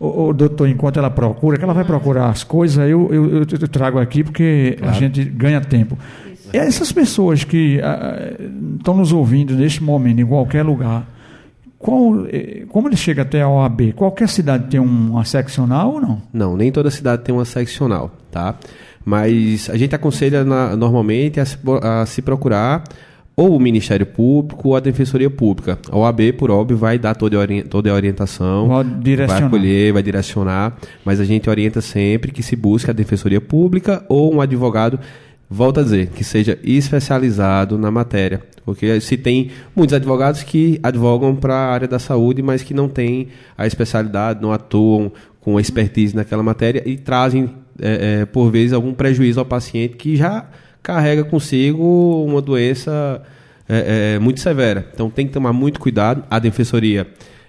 O, 0.00 0.32
doutor, 0.32 0.68
enquanto 0.68 0.98
ela 0.98 1.08
procura, 1.08 1.56
que 1.56 1.64
ela 1.64 1.72
vai 1.72 1.84
procurar 1.84 2.28
as 2.28 2.42
coisas, 2.42 2.76
eu, 2.88 3.08
eu, 3.12 3.38
eu- 3.38 3.68
trago 3.68 3.98
aqui 3.98 4.24
porque 4.24 4.76
a 4.82 4.92
gente 4.92 5.24
ganha 5.24 5.60
tempo. 5.60 5.96
Essas 6.52 6.92
pessoas 6.92 7.44
que 7.44 7.80
ah, 7.80 8.34
estão 8.76 8.96
nos 8.96 9.12
ouvindo 9.12 9.54
neste 9.54 9.82
momento, 9.82 10.20
em 10.20 10.26
qualquer 10.26 10.62
lugar, 10.64 11.08
qual, 11.84 12.24
eh, 12.32 12.64
como 12.70 12.88
ele 12.88 12.96
chega 12.96 13.20
até 13.20 13.42
a 13.42 13.48
OAB? 13.48 13.92
Qualquer 13.94 14.26
cidade 14.30 14.68
tem 14.70 14.80
uma 14.80 15.22
seccional 15.26 15.92
ou 15.92 16.00
não? 16.00 16.22
Não, 16.32 16.56
nem 16.56 16.72
toda 16.72 16.90
cidade 16.90 17.22
tem 17.22 17.34
uma 17.34 17.44
seccional, 17.44 18.10
tá? 18.30 18.54
Mas 19.04 19.68
a 19.68 19.76
gente 19.76 19.94
aconselha 19.94 20.42
na- 20.44 20.74
normalmente 20.74 21.38
a 21.40 21.44
se, 21.44 21.58
a 21.82 22.06
se 22.06 22.22
procurar 22.22 22.84
ou 23.36 23.54
o 23.54 23.60
Ministério 23.60 24.06
Público 24.06 24.68
ou 24.68 24.76
a 24.76 24.80
Defensoria 24.80 25.28
Pública. 25.28 25.78
A 25.90 25.98
OAB, 25.98 26.32
por 26.38 26.50
óbvio, 26.50 26.76
vai 26.78 26.98
dar 26.98 27.14
toda 27.14 27.36
a, 27.36 27.40
ori- 27.40 27.64
toda 27.64 27.90
a 27.90 27.94
orientação, 27.94 28.68
Vai 29.26 29.26
vai 29.26 29.48
acolher, 29.48 29.92
vai 29.92 30.02
direcionar, 30.02 30.76
mas 31.04 31.20
a 31.20 31.24
gente 31.24 31.50
orienta 31.50 31.82
sempre 31.82 32.32
que 32.32 32.42
se 32.42 32.56
busque 32.56 32.88
a 32.90 32.94
Defensoria 32.94 33.40
Pública 33.42 34.02
ou 34.08 34.34
um 34.34 34.40
advogado, 34.40 34.98
volta 35.54 35.80
a 35.80 35.84
dizer, 35.84 36.08
que 36.08 36.24
seja 36.24 36.58
especializado 36.64 37.78
na 37.78 37.90
matéria. 37.90 38.42
Porque 38.64 39.00
se 39.00 39.16
tem 39.16 39.50
muitos 39.74 39.94
advogados 39.94 40.42
que 40.42 40.80
advogam 40.82 41.36
para 41.36 41.54
a 41.54 41.72
área 41.72 41.86
da 41.86 41.98
saúde, 41.98 42.42
mas 42.42 42.62
que 42.62 42.74
não 42.74 42.88
têm 42.88 43.28
a 43.56 43.66
especialidade, 43.66 44.42
não 44.42 44.52
atuam 44.52 45.12
com 45.40 45.60
expertise 45.60 46.16
naquela 46.16 46.42
matéria 46.42 46.82
e 46.84 46.96
trazem, 46.96 47.50
é, 47.80 48.20
é, 48.22 48.26
por 48.26 48.50
vezes, 48.50 48.72
algum 48.72 48.92
prejuízo 48.92 49.38
ao 49.38 49.46
paciente 49.46 49.96
que 49.96 50.16
já 50.16 50.46
carrega 50.82 51.22
consigo 51.22 52.24
uma 52.26 52.42
doença 52.42 53.22
é, 53.68 54.14
é, 54.14 54.18
muito 54.18 54.40
severa. 54.40 54.88
Então 54.92 55.08
tem 55.08 55.26
que 55.26 55.32
tomar 55.32 55.52
muito 55.52 55.78
cuidado. 55.78 56.24
A 56.28 56.38
defensoria 56.38 57.06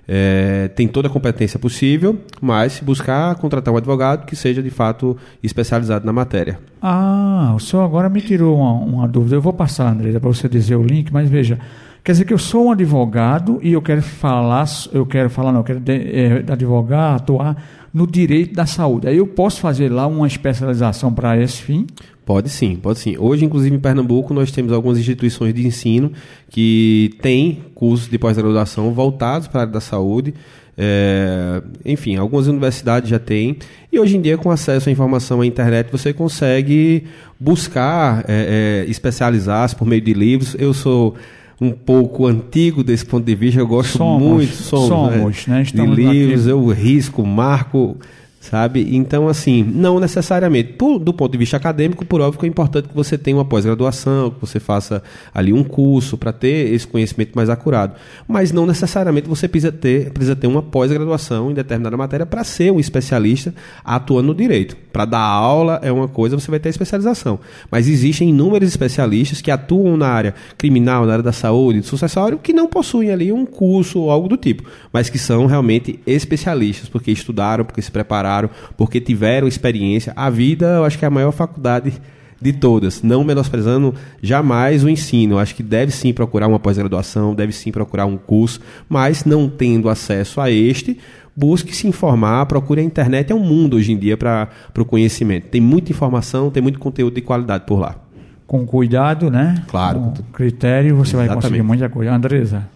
é, 0.07 0.67
tem 0.69 0.87
toda 0.87 1.07
a 1.07 1.11
competência 1.11 1.59
possível, 1.59 2.19
mas 2.41 2.79
buscar 2.79 3.35
contratar 3.35 3.73
um 3.73 3.77
advogado 3.77 4.25
que 4.25 4.35
seja 4.35 4.61
de 4.61 4.69
fato 4.69 5.17
especializado 5.41 6.05
na 6.05 6.13
matéria. 6.13 6.59
Ah, 6.81 7.53
o 7.55 7.59
senhor 7.59 7.83
agora 7.83 8.09
me 8.09 8.21
tirou 8.21 8.57
uma, 8.57 8.73
uma 8.73 9.07
dúvida. 9.07 9.35
Eu 9.35 9.41
vou 9.41 9.53
passar, 9.53 9.91
Andresa, 9.91 10.19
para 10.19 10.29
você 10.29 10.47
dizer 10.47 10.75
o 10.75 10.83
link, 10.83 11.11
mas 11.11 11.29
veja, 11.29 11.59
quer 12.03 12.11
dizer 12.11 12.25
que 12.25 12.33
eu 12.33 12.37
sou 12.37 12.67
um 12.67 12.71
advogado 12.71 13.59
e 13.63 13.73
eu 13.73 13.81
quero 13.81 14.01
falar, 14.01 14.65
eu 14.93 15.05
quero 15.05 15.29
falar, 15.29 15.51
não, 15.51 15.61
eu 15.61 15.63
quero 15.63 15.79
de, 15.79 15.93
eh, 15.93 16.43
advogar, 16.47 17.15
atuar 17.15 17.57
no 17.91 18.05
direito 18.05 18.53
da 18.53 18.65
saúde. 18.65 19.07
Aí 19.07 19.17
eu 19.17 19.25
posso 19.25 19.61
fazer 19.61 19.89
lá 19.89 20.05
uma 20.05 20.27
especialização 20.27 21.13
para 21.13 21.41
esse 21.41 21.61
fim? 21.61 21.87
Pode 22.25 22.49
sim, 22.49 22.75
pode 22.75 22.99
sim. 22.99 23.15
Hoje, 23.19 23.45
inclusive, 23.45 23.75
em 23.75 23.79
Pernambuco, 23.79 24.33
nós 24.33 24.51
temos 24.51 24.73
algumas 24.73 24.97
instituições 24.97 25.53
de 25.53 25.65
ensino 25.65 26.11
que 26.49 27.13
têm 27.21 27.59
cursos 27.75 28.09
de 28.09 28.17
pós-graduação 28.17 28.91
voltados 28.93 29.47
para 29.47 29.59
a 29.59 29.63
área 29.63 29.73
da 29.73 29.79
saúde. 29.79 30.33
É, 30.77 31.61
enfim, 31.85 32.15
algumas 32.15 32.47
universidades 32.47 33.09
já 33.09 33.19
têm. 33.19 33.57
E 33.91 33.99
hoje 33.99 34.17
em 34.17 34.21
dia, 34.21 34.37
com 34.37 34.49
acesso 34.49 34.89
à 34.89 34.91
informação 34.91 35.41
à 35.41 35.45
internet, 35.45 35.89
você 35.91 36.11
consegue 36.11 37.03
buscar 37.39 38.25
é, 38.27 38.83
é, 38.87 38.89
especializar-se 38.89 39.75
por 39.75 39.87
meio 39.87 40.01
de 40.01 40.13
livros. 40.13 40.55
Eu 40.57 40.73
sou 40.73 41.15
um 41.61 41.71
pouco 41.71 42.25
antigo 42.25 42.83
desse 42.83 43.05
ponto 43.05 43.23
de 43.25 43.35
vista, 43.35 43.59
eu 43.59 43.67
gosto 43.67 43.97
Somos, 43.97 44.21
muito 44.21 44.53
somos, 44.53 44.87
somos, 44.87 45.47
né? 45.47 45.61
de 45.61 45.67
Estamos 45.67 45.97
livros, 45.97 46.41
aqui. 46.41 46.49
eu 46.49 46.67
risco, 46.67 47.25
marco, 47.25 47.97
sabe? 48.49 48.95
Então, 48.95 49.27
assim, 49.27 49.63
não 49.63 49.99
necessariamente. 49.99 50.73
Por- 50.73 50.99
do 50.99 51.13
ponto 51.13 51.31
de 51.31 51.37
vista 51.37 51.57
acadêmico, 51.57 52.05
por 52.05 52.21
óbvio 52.21 52.45
é 52.45 52.47
importante 52.47 52.87
que 52.87 52.95
você 52.95 53.17
tenha 53.17 53.37
uma 53.37 53.45
pós-graduação, 53.45 54.31
que 54.31 54.39
você 54.39 54.59
faça 54.59 55.01
ali 55.33 55.51
um 55.51 55.63
curso 55.63 56.17
para 56.17 56.31
ter 56.31 56.73
esse 56.73 56.87
conhecimento 56.87 57.31
mais 57.35 57.49
acurado. 57.49 57.93
Mas 58.27 58.51
não 58.51 58.65
necessariamente 58.65 59.27
você 59.27 59.47
precisa 59.47 59.71
ter, 59.71 60.11
precisa 60.11 60.35
ter 60.35 60.47
uma 60.47 60.61
pós-graduação 60.61 61.51
em 61.51 61.53
determinada 61.53 61.97
matéria 61.97 62.25
para 62.25 62.43
ser 62.43 62.71
um 62.71 62.79
especialista 62.79 63.53
atuando 63.83 64.27
no 64.27 64.35
direito. 64.35 64.75
Para 64.91 65.05
dar 65.05 65.19
aula 65.19 65.79
é 65.83 65.91
uma 65.91 66.07
coisa, 66.07 66.39
você 66.39 66.49
vai 66.49 66.59
ter 66.59 66.69
especialização. 66.69 67.39
Mas 67.69 67.87
existem 67.87 68.29
inúmeros 68.29 68.69
especialistas 68.69 69.41
que 69.41 69.51
atuam 69.51 69.97
na 69.97 70.07
área 70.07 70.33
criminal, 70.57 71.05
na 71.05 71.13
área 71.13 71.23
da 71.23 71.31
saúde, 71.31 71.79
do 71.81 71.85
sucessório, 71.85 72.37
que 72.37 72.53
não 72.53 72.67
possuem 72.67 73.11
ali 73.11 73.31
um 73.31 73.45
curso 73.45 73.99
ou 73.99 74.11
algo 74.11 74.27
do 74.27 74.37
tipo, 74.37 74.63
mas 74.91 75.09
que 75.09 75.17
são 75.17 75.45
realmente 75.45 75.99
especialistas, 76.05 76.89
porque 76.89 77.11
estudaram, 77.11 77.65
porque 77.65 77.81
se 77.81 77.91
prepararam, 77.91 78.34
porque 78.77 78.99
tiveram 78.99 79.47
experiência. 79.47 80.13
A 80.15 80.29
vida, 80.29 80.65
eu 80.77 80.83
acho 80.85 80.97
que 80.97 81.05
é 81.05 81.07
a 81.07 81.11
maior 81.11 81.31
faculdade 81.31 81.93
de 82.41 82.53
todas, 82.53 83.01
não 83.01 83.23
menosprezando 83.23 83.93
jamais 84.21 84.83
o 84.83 84.89
ensino. 84.89 85.39
Acho 85.39 85.55
que 85.55 85.63
deve 85.63 85.91
sim 85.91 86.13
procurar 86.13 86.47
uma 86.47 86.59
pós-graduação, 86.59 87.33
deve 87.33 87.51
sim 87.51 87.71
procurar 87.71 88.05
um 88.05 88.17
curso, 88.17 88.59
mas 88.89 89.25
não 89.25 89.49
tendo 89.49 89.89
acesso 89.89 90.41
a 90.41 90.51
este, 90.51 90.97
busque 91.35 91.75
se 91.75 91.87
informar, 91.87 92.45
procure 92.45 92.81
a 92.81 92.83
internet, 92.83 93.31
é 93.31 93.35
um 93.35 93.39
mundo 93.39 93.77
hoje 93.77 93.91
em 93.91 93.97
dia 93.97 94.17
para 94.17 94.49
o 94.77 94.85
conhecimento. 94.85 95.47
Tem 95.47 95.61
muita 95.61 95.91
informação, 95.91 96.49
tem 96.49 96.61
muito 96.61 96.79
conteúdo 96.79 97.15
de 97.15 97.21
qualidade 97.21 97.65
por 97.65 97.79
lá. 97.79 97.95
Com 98.45 98.65
cuidado, 98.65 99.31
né? 99.31 99.63
Claro. 99.67 99.99
Com 99.99 100.13
critério, 100.33 100.95
você 100.95 101.15
vai 101.15 101.25
Exatamente. 101.25 101.47
conseguir 101.47 101.63
muita 101.63 101.89
coisa. 101.89 102.13
Andresa, 102.13 102.67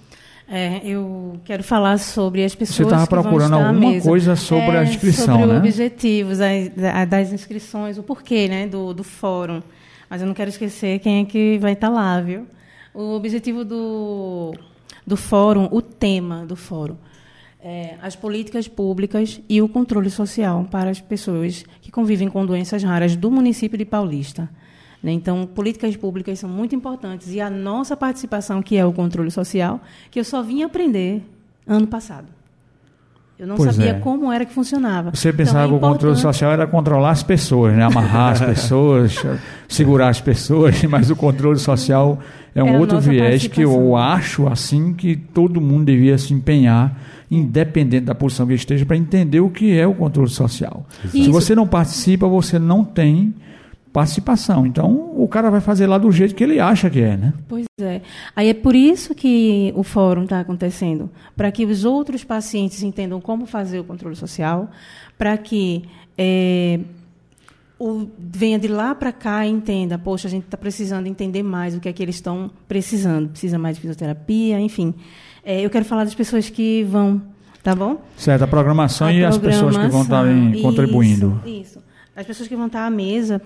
É, 0.52 0.82
eu 0.84 1.40
quero 1.46 1.64
falar 1.64 2.00
sobre 2.00 2.44
as 2.44 2.56
pessoas 2.56 2.78
Você 2.78 2.84
estava 2.84 3.06
procurando 3.06 3.54
alguma 3.54 4.02
coisa 4.02 4.36
sobre 4.36 4.78
a 4.78 4.82
É, 4.82 4.84
inscrição, 4.84 5.26
sobre 5.26 5.46
né? 5.46 5.52
os 5.54 5.58
objetivos 5.60 6.40
as- 6.42 6.70
da- 6.70 7.06
das 7.06 7.32
inscrições, 7.32 7.98
o 8.00 8.04
porquê 8.04 8.48
né, 8.48 8.68
do, 8.68 8.92
do 8.94 9.04
fórum. 9.04 9.62
Mas 10.10 10.22
eu 10.22 10.28
não 10.28 10.34
quero 10.34 10.50
esquecer 10.50 10.98
quem 11.00 11.22
é 11.22 11.26
que 11.26 11.60
vai 11.60 11.74
estar 11.74 11.90
lá, 11.90 12.20
viu? 12.20 12.48
O 12.96 13.14
objetivo 13.16 13.64
do, 13.64 14.56
do 15.06 15.16
fórum, 15.16 15.68
o 15.72 15.84
tema 15.84 16.44
do 16.48 16.56
fórum, 16.56 16.96
é 17.64 17.94
as 18.02 18.16
políticas 18.16 18.68
públicas 18.68 19.40
e 19.48 19.62
o 19.62 19.70
controle 19.70 20.10
social 20.10 20.66
para 20.72 20.90
as 20.90 21.00
pessoas 21.00 21.64
que 21.80 21.92
convivem 21.92 22.28
com 22.28 22.44
doenças 22.44 22.82
raras 22.82 23.16
do 23.16 23.30
município 23.30 23.78
de 23.78 23.86
Paulista. 23.86 24.50
Né? 25.02 25.12
Então, 25.12 25.46
políticas 25.48 25.96
públicas 25.96 26.40
são 26.40 26.50
muito 26.50 26.76
importantes. 26.76 27.34
E 27.34 27.40
a 27.40 27.50
nossa 27.50 27.96
participação, 27.96 28.62
que 28.62 28.78
é 28.78 28.86
o 28.86 28.92
controle 28.92 29.32
social, 29.32 29.80
que 30.12 30.20
eu 30.20 30.24
só 30.24 30.42
vim 30.42 30.64
aprender 30.64 31.24
ano 31.66 31.88
passado. 31.88 32.28
Eu 33.38 33.48
não 33.48 33.56
Pois 33.56 33.74
sabia 33.74 33.92
é. 33.92 34.00
como 34.00 34.30
era 34.34 34.46
que 34.46 34.54
funcionava. 34.54 35.12
Você 35.16 35.30
Então, 35.30 35.38
pensava 35.38 35.64
é 35.64 35.68
que 35.70 35.74
o 35.74 35.80
controle 35.80 36.18
social 36.18 36.52
era 36.52 36.68
controlar 36.68 37.12
as 37.12 37.24
pessoas, 37.24 37.74
né? 37.74 37.84
amarrar 37.84 38.34
as 38.34 38.42
pessoas, 38.44 39.16
segurar 39.66 40.10
as 40.10 40.20
pessoas, 40.20 40.84
mas 40.84 41.10
o 41.10 41.16
controle 41.16 41.58
social 41.58 42.20
é 42.54 42.62
um 42.62 42.78
outro 42.78 43.00
viés 43.00 43.48
que 43.48 43.62
eu 43.62 43.96
acho 43.96 44.46
assim 44.46 44.94
que 44.94 45.16
todo 45.16 45.62
mundo 45.62 45.86
devia 45.86 46.18
se 46.18 46.34
empenhar, 46.34 47.00
independente 47.32 48.08
da 48.08 48.16
posição 48.16 48.46
que 48.46 48.56
esteja, 48.56 48.86
para 48.86 48.98
entender 48.98 49.40
o 49.40 49.50
que 49.50 49.78
é 49.78 49.88
o 49.88 49.94
controle 49.94 50.30
social. 50.30 50.86
Se 51.08 51.30
você 51.30 51.56
não 51.56 51.66
participa, 51.66 52.28
você 52.28 52.60
não 52.60 52.84
tem 52.84 53.34
participação. 53.92 54.66
Então, 54.66 55.14
o 55.16 55.28
cara 55.28 55.50
vai 55.50 55.62
fazer 55.62 55.88
lá 55.88 55.98
do 55.98 56.12
jeito 56.12 56.36
que 56.36 56.44
ele 56.44 56.60
acha 56.60 56.90
que 56.90 57.02
é, 57.02 57.18
né? 57.18 57.34
Pois 57.48 57.66
é. 57.82 58.02
Aí 58.36 58.50
é 58.50 58.54
por 58.54 58.76
isso 58.76 59.16
que 59.16 59.74
o 59.76 59.84
fórum 59.84 60.24
está 60.24 60.40
acontecendo, 60.40 61.10
para 61.36 61.52
que 61.52 61.66
os 61.66 61.86
outros 61.86 62.24
pacientes 62.24 62.84
entendam 62.84 63.20
como 63.20 63.46
fazer 63.46 63.80
o 63.80 63.84
controle 63.84 64.16
social, 64.16 64.70
para 65.18 65.38
que 65.38 65.84
eh, 66.18 66.80
o, 67.80 68.08
venha 68.18 68.60
de 68.60 68.68
lá 68.68 68.94
para 68.94 69.12
cá 69.12 69.46
e 69.46 69.50
entenda, 69.50 69.98
poxa, 69.98 70.28
a 70.28 70.32
gente 70.32 70.46
está 70.46 70.58
precisando 70.58 71.08
entender 71.08 71.42
mais 71.42 71.76
o 71.76 71.80
que 71.80 71.90
é 71.90 71.94
que 71.94 72.04
eles 72.04 72.16
estão 72.16 72.52
precisando. 72.68 73.30
Precisa 73.30 73.58
mais 73.58 73.76
de 73.76 73.82
fisioterapia, 73.82 74.60
enfim. 74.60 74.94
É, 75.44 75.62
eu 75.62 75.70
quero 75.70 75.86
falar 75.86 76.04
das 76.04 76.14
pessoas 76.14 76.50
que 76.50 76.84
vão, 76.84 77.22
tá 77.64 77.74
bom? 77.74 78.02
Certo, 78.18 78.44
a 78.44 78.48
programação 78.48 79.08
A 79.08 79.14
e 79.14 79.24
as 79.24 79.38
pessoas 79.38 79.76
que 79.76 79.88
vão 79.88 80.04
estar 80.04 80.28
isso, 80.28 80.62
contribuindo. 80.62 81.42
Isso. 81.46 81.82
As 82.16 82.28
pessoas 82.28 82.50
que 82.50 82.56
vão 82.56 82.68
estar 82.68 82.86
à 82.86 82.90
mesa 82.90 83.42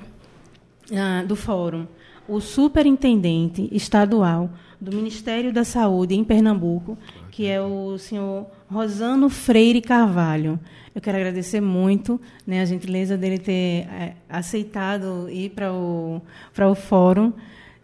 ah, 0.91 1.23
do 1.23 1.35
fórum. 1.35 1.85
O 2.27 2.39
superintendente 2.39 3.67
estadual 3.71 4.49
do 4.79 4.95
Ministério 4.95 5.53
da 5.53 5.63
Saúde 5.63 6.13
em 6.13 6.23
Pernambuco, 6.23 6.97
que 7.31 7.47
é 7.47 7.61
o 7.61 7.97
senhor 7.97 8.47
Rosano 8.69 9.29
Freire 9.29 9.81
Carvalho. 9.81 10.59
Eu 10.93 11.01
quero 11.01 11.17
agradecer 11.17 11.61
muito 11.61 12.19
né, 12.45 12.61
a 12.61 12.65
gentileza 12.65 13.17
dele 13.17 13.39
ter 13.39 13.87
eh, 13.89 14.13
aceitado 14.29 15.29
ir 15.29 15.49
para 15.51 15.71
o, 15.73 16.21
para 16.53 16.69
o 16.69 16.75
fórum. 16.75 17.33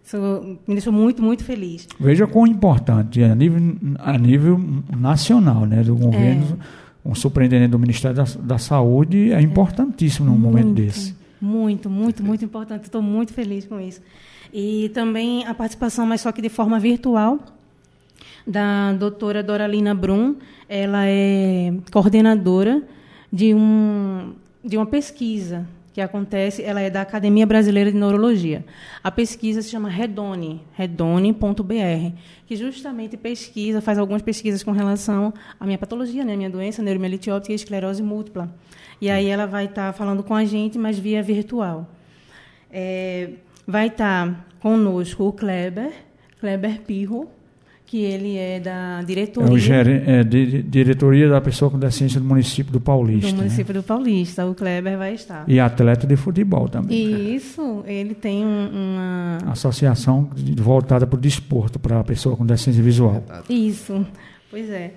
Isso 0.03 0.57
me 0.67 0.75
deixou 0.75 0.91
muito, 0.91 1.21
muito 1.21 1.43
feliz. 1.43 1.87
Veja 1.99 2.27
quão 2.27 2.45
importante 2.45 3.21
é 3.21 3.29
a 3.29 3.35
nível, 3.35 3.59
a 3.99 4.17
nível 4.17 4.59
nacional, 4.97 5.65
né, 5.65 5.83
do 5.83 5.95
governo, 5.95 6.59
um 7.05 7.15
superintendente 7.15 7.71
do 7.71 7.79
Ministério 7.79 8.17
da, 8.17 8.23
da 8.23 8.57
Saúde 8.57 9.31
é 9.31 9.41
importantíssimo 9.41 10.29
num 10.29 10.37
momento 10.37 10.65
Muito, 10.65 10.81
desse. 10.81 11.18
Muito, 11.41 11.89
muito, 11.89 12.23
muito 12.23 12.43
importante. 12.43 12.83
Estou 12.83 13.01
muito 13.01 13.33
feliz 13.33 13.65
com 13.65 13.79
isso. 13.79 14.01
E 14.53 14.89
também 14.93 15.45
a 15.45 15.53
participação, 15.53 16.05
mas 16.05 16.21
só 16.21 16.31
que 16.31 16.41
de 16.41 16.49
forma 16.49 16.79
virtual, 16.79 17.39
da 18.45 18.93
doutora 18.93 19.43
Doralina 19.43 19.93
Brum. 19.93 20.35
Ela 20.67 21.05
é 21.05 21.73
coordenadora 21.91 22.83
de, 23.31 23.53
um, 23.53 24.33
de 24.63 24.77
uma 24.77 24.85
pesquisa 24.85 25.67
que 25.99 26.03
acontece, 26.03 26.63
ela 26.63 26.79
é 26.79 26.89
da 26.89 27.01
Academia 27.01 27.45
Brasileira 27.45 27.91
de 27.91 27.97
Neurologia. 27.97 28.63
A 29.03 29.11
pesquisa 29.11 29.61
se 29.61 29.69
chama 29.69 29.89
Redone, 29.89 30.61
redone.br, 30.73 32.15
que 32.45 32.55
justamente 32.55 33.17
pesquisa, 33.17 33.81
faz 33.81 33.97
algumas 33.97 34.21
pesquisas 34.21 34.63
com 34.63 34.71
relação 34.71 35.33
à 35.59 35.65
minha 35.65 35.77
patologia, 35.77 36.23
né, 36.23 36.37
minha 36.37 36.49
doença, 36.49 36.81
neuromielite 36.81 37.29
óptica 37.29 37.51
e 37.51 37.55
esclerose 37.55 38.01
múltipla. 38.01 38.49
E 39.01 39.09
aí 39.09 39.27
ela 39.27 39.45
vai 39.45 39.65
estar 39.65 39.91
falando 39.93 40.23
com 40.23 40.33
a 40.33 40.45
gente, 40.45 40.77
mas 40.77 40.97
via 40.97 41.21
virtual. 41.21 41.85
É, 42.71 43.31
vai 43.67 43.87
estar 43.87 44.47
conosco 44.61 45.25
o 45.25 45.33
Kleber, 45.33 45.91
Kleber 46.39 46.79
Pirro, 46.81 47.29
que 47.89 48.03
ele 48.03 48.37
é 48.37 48.59
da 48.59 48.99
É 49.01 49.03
diretoria 49.03 49.51
o 49.51 49.57
gere- 49.57 50.03
é, 50.05 50.23
di- 50.23 50.61
diretoria 50.61 51.27
da 51.27 51.41
pessoa 51.41 51.71
com 51.71 51.79
deficiência 51.79 52.19
do 52.19 52.25
município 52.27 52.71
do 52.71 52.79
Paulista. 52.79 53.31
do 53.31 53.37
né? 53.37 53.37
município 53.39 53.73
do 53.73 53.81
Paulista. 53.81 54.45
O 54.45 54.53
Kleber 54.53 54.95
vai 54.95 55.15
estar. 55.15 55.43
E 55.47 55.59
atleta 55.59 56.05
de 56.05 56.15
futebol 56.15 56.69
também. 56.69 56.95
E 56.95 57.35
isso, 57.35 57.83
ele 57.87 58.13
tem 58.13 58.45
um- 58.45 58.69
uma. 58.71 59.37
Associação 59.51 60.29
de- 60.35 60.61
voltada 60.61 61.07
para 61.07 61.17
o 61.17 61.19
desporto, 61.19 61.79
para 61.79 61.99
a 61.99 62.03
pessoa 62.03 62.35
com 62.35 62.45
deficiência 62.45 62.83
visual. 62.83 63.23
Isso, 63.49 64.05
pois 64.51 64.69
é. 64.69 64.93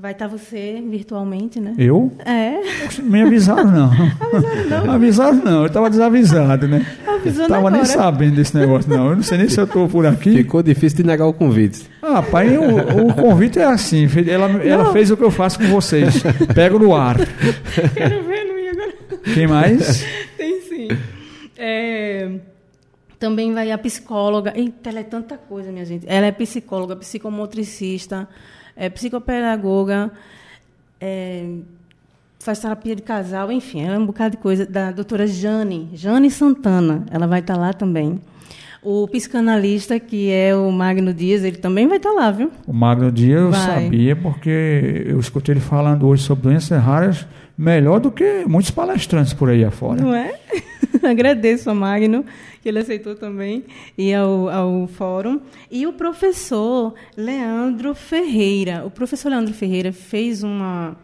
Vai 0.00 0.12
estar 0.12 0.28
você 0.28 0.80
virtualmente, 0.88 1.58
né? 1.58 1.74
Eu? 1.76 2.12
É, 2.24 2.60
Me 3.02 3.22
avisaram 3.22 3.68
não. 3.68 3.90
Avisaram 4.20 4.64
não? 4.84 4.90
Avisaram 4.94 5.36
não, 5.44 5.60
eu 5.62 5.66
estava 5.66 5.90
desavisado, 5.90 6.68
né? 6.68 6.86
avisando 7.04 7.42
Estava 7.42 7.70
nem 7.70 7.80
agora. 7.80 7.98
sabendo 7.98 8.36
desse 8.36 8.56
negócio 8.56 8.88
não. 8.88 9.10
Eu 9.10 9.16
não 9.16 9.22
sei 9.24 9.38
nem 9.38 9.48
se 9.48 9.58
eu 9.58 9.64
estou 9.64 9.88
por 9.88 10.06
aqui. 10.06 10.36
Ficou 10.36 10.62
difícil 10.62 10.98
de 10.98 11.04
negar 11.04 11.26
o 11.26 11.32
convite. 11.32 11.88
Ah, 12.00 12.22
pai, 12.22 12.56
o, 12.56 13.08
o 13.08 13.14
convite 13.14 13.58
é 13.58 13.64
assim. 13.64 14.06
Ela, 14.28 14.46
ela 14.62 14.92
fez 14.92 15.10
o 15.10 15.16
que 15.16 15.24
eu 15.24 15.32
faço 15.32 15.58
com 15.58 15.66
vocês. 15.66 16.22
Pego 16.54 16.78
no 16.78 16.94
ar. 16.94 17.16
Quero 17.94 18.22
ver, 18.22 18.46
ia 18.46 18.70
agora. 18.70 18.92
Quem 19.34 19.46
mais? 19.48 20.04
Tem 20.36 20.60
sim. 20.60 20.88
É, 21.56 22.30
também 23.18 23.52
vai 23.52 23.72
a 23.72 23.78
psicóloga. 23.78 24.52
Eita, 24.54 24.90
ela 24.90 25.00
é 25.00 25.04
tanta 25.04 25.36
coisa, 25.36 25.72
minha 25.72 25.84
gente. 25.84 26.06
Ela 26.08 26.26
é 26.26 26.32
psicóloga, 26.32 26.94
psicomotricista, 26.94 28.28
é 28.78 28.88
psicopedagoga, 28.88 30.10
é, 31.00 31.44
faz 32.38 32.60
terapia 32.60 32.94
de 32.94 33.02
casal, 33.02 33.50
enfim, 33.50 33.82
é 33.82 33.98
um 33.98 34.06
bocado 34.06 34.36
de 34.36 34.42
coisa. 34.42 34.64
Da 34.64 34.92
doutora 34.92 35.26
Jane, 35.26 35.90
Jane 35.92 36.30
Santana, 36.30 37.04
ela 37.10 37.26
vai 37.26 37.40
estar 37.40 37.56
lá 37.56 37.72
também. 37.72 38.20
O 38.80 39.08
psicanalista, 39.08 39.98
que 39.98 40.30
é 40.30 40.54
o 40.54 40.70
Magno 40.70 41.12
Dias, 41.12 41.42
ele 41.42 41.56
também 41.56 41.88
vai 41.88 41.96
estar 41.96 42.12
lá, 42.12 42.30
viu? 42.30 42.52
O 42.64 42.72
Magno 42.72 43.10
Dia 43.10 43.34
eu 43.34 43.52
sabia 43.52 44.14
porque 44.14 45.04
eu 45.06 45.18
escutei 45.18 45.54
ele 45.54 45.60
falando 45.60 46.06
hoje 46.06 46.22
sobre 46.22 46.44
doenças 46.44 46.80
raras 46.80 47.26
melhor 47.56 47.98
do 47.98 48.12
que 48.12 48.44
muitos 48.46 48.70
palestrantes 48.70 49.32
por 49.32 49.50
aí 49.50 49.64
afora. 49.64 50.00
Não 50.00 50.14
é? 50.14 50.32
Agradeço 51.02 51.68
ao 51.68 51.74
Magno, 51.74 52.24
que 52.68 52.70
ele 52.70 52.80
aceitou 52.80 53.14
também, 53.14 53.64
e 53.96 54.12
ao, 54.12 54.50
ao 54.50 54.86
fórum. 54.88 55.40
E 55.70 55.86
o 55.86 55.92
professor 55.94 56.92
Leandro 57.16 57.94
Ferreira. 57.94 58.84
O 58.84 58.90
professor 58.90 59.30
Leandro 59.30 59.54
Ferreira 59.54 59.90
fez 59.90 60.42
uma, 60.42 60.94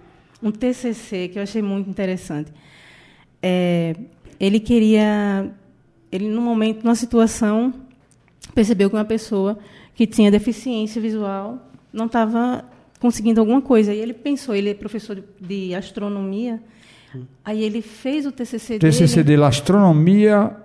um 0.43 0.51
TCC 0.51 1.29
que 1.29 1.39
eu 1.39 1.43
achei 1.43 1.63
muito 1.63 1.89
interessante. 1.89 2.53
É, 3.43 3.97
ele 4.39 4.61
queria, 4.61 5.51
ele 6.13 6.29
num 6.29 6.43
momento, 6.43 6.85
numa 6.85 6.95
situação, 6.95 7.73
percebeu 8.55 8.91
que 8.91 8.97
uma 8.97 9.05
pessoa 9.07 9.59
que 9.95 10.07
tinha 10.07 10.31
deficiência 10.31 11.01
visual 11.01 11.71
não 11.91 12.07
estava 12.07 12.63
conseguindo 13.01 13.41
alguma 13.41 13.63
coisa. 13.63 13.95
E 13.95 13.99
ele 13.99 14.13
pensou, 14.13 14.55
ele 14.55 14.69
é 14.69 14.75
professor 14.75 15.23
de, 15.41 15.75
astronomia, 15.75 16.63
aí 17.43 17.63
ele 17.63 17.81
fez 17.81 18.27
o 18.27 18.33
TCC, 18.33 18.79
TCC 18.79 19.17
dele. 19.17 19.25
dele, 19.29 19.45
Astronomia 19.45 20.64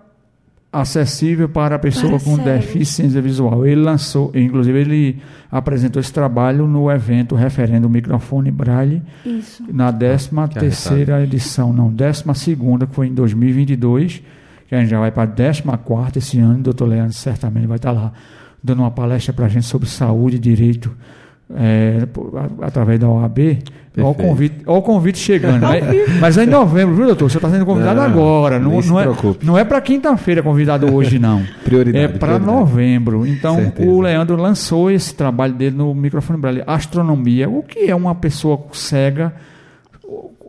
acessível 0.71 1.49
para 1.49 1.75
a 1.75 1.79
pessoa 1.79 2.11
Para 2.11 2.19
com 2.19 2.35
cegos. 2.35 2.43
deficiência 2.45 3.21
visual. 3.21 3.65
Ele 3.65 3.81
lançou, 3.81 4.31
inclusive 4.35 4.79
ele 4.79 5.17
apresentou 5.51 5.99
esse 5.99 6.13
trabalho 6.13 6.67
no 6.67 6.91
evento 6.91 7.35
Referendo 7.35 7.89
Microfone 7.89 8.51
Braille, 8.51 9.01
Isso. 9.25 9.63
na 9.73 9.91
13 9.91 10.29
terceira 10.53 11.23
edição, 11.23 11.73
não, 11.73 11.91
12 11.91 12.23
segunda, 12.35 12.85
que 12.85 12.93
foi 12.93 13.07
em 13.07 13.13
2022, 13.13 14.21
que 14.67 14.75
a 14.75 14.79
gente 14.79 14.89
já 14.89 14.99
vai 14.99 15.11
para 15.11 15.23
a 15.23 15.27
14 15.27 15.63
quarta 15.83 16.19
esse 16.19 16.39
ano, 16.39 16.59
o 16.59 16.63
doutor 16.63 16.87
Leandro 16.87 17.13
certamente 17.13 17.65
vai 17.65 17.77
estar 17.77 17.91
lá 17.91 18.13
dando 18.63 18.79
uma 18.83 18.91
palestra 18.91 19.33
para 19.33 19.45
a 19.45 19.49
gente 19.49 19.65
sobre 19.65 19.89
saúde 19.89 20.35
e 20.35 20.39
direito 20.39 20.95
é, 21.55 21.99
através 22.61 22.99
da 22.99 23.07
OAB. 23.09 23.39
Olha 23.97 24.07
o 24.07 24.13
Perfeito. 24.13 24.29
convite, 24.29 24.55
olha 24.65 24.77
o 24.77 24.81
convite 24.81 25.17
chegando. 25.17 25.61
né? 25.61 25.81
Mas 26.21 26.37
é 26.37 26.43
em 26.45 26.47
novembro, 26.47 26.95
viu, 26.95 27.05
doutor? 27.07 27.29
Você 27.29 27.37
está 27.37 27.49
sendo 27.49 27.65
convidado 27.65 27.95
Não, 27.99 28.05
agora. 28.05 28.57
Não, 28.57 28.79
não 28.81 28.99
é, 28.99 29.03
preocupe. 29.03 29.45
não 29.45 29.57
é 29.57 29.63
para 29.65 29.81
quinta-feira 29.81 30.41
convidado 30.41 30.93
hoje, 30.93 31.19
não. 31.19 31.43
Prioridade, 31.65 32.05
É 32.05 32.07
para 32.07 32.39
novembro. 32.39 33.25
Então, 33.27 33.55
Certeza. 33.55 33.89
o 33.89 33.99
Leandro 33.99 34.37
lançou 34.37 34.89
esse 34.89 35.13
trabalho 35.13 35.53
dele 35.53 35.75
no 35.75 35.93
microfone 35.93 36.39
Braille, 36.39 36.63
Astronomia. 36.65 37.49
O 37.49 37.61
que 37.61 37.89
é 37.89 37.95
uma 37.95 38.15
pessoa 38.15 38.61
cega 38.71 39.33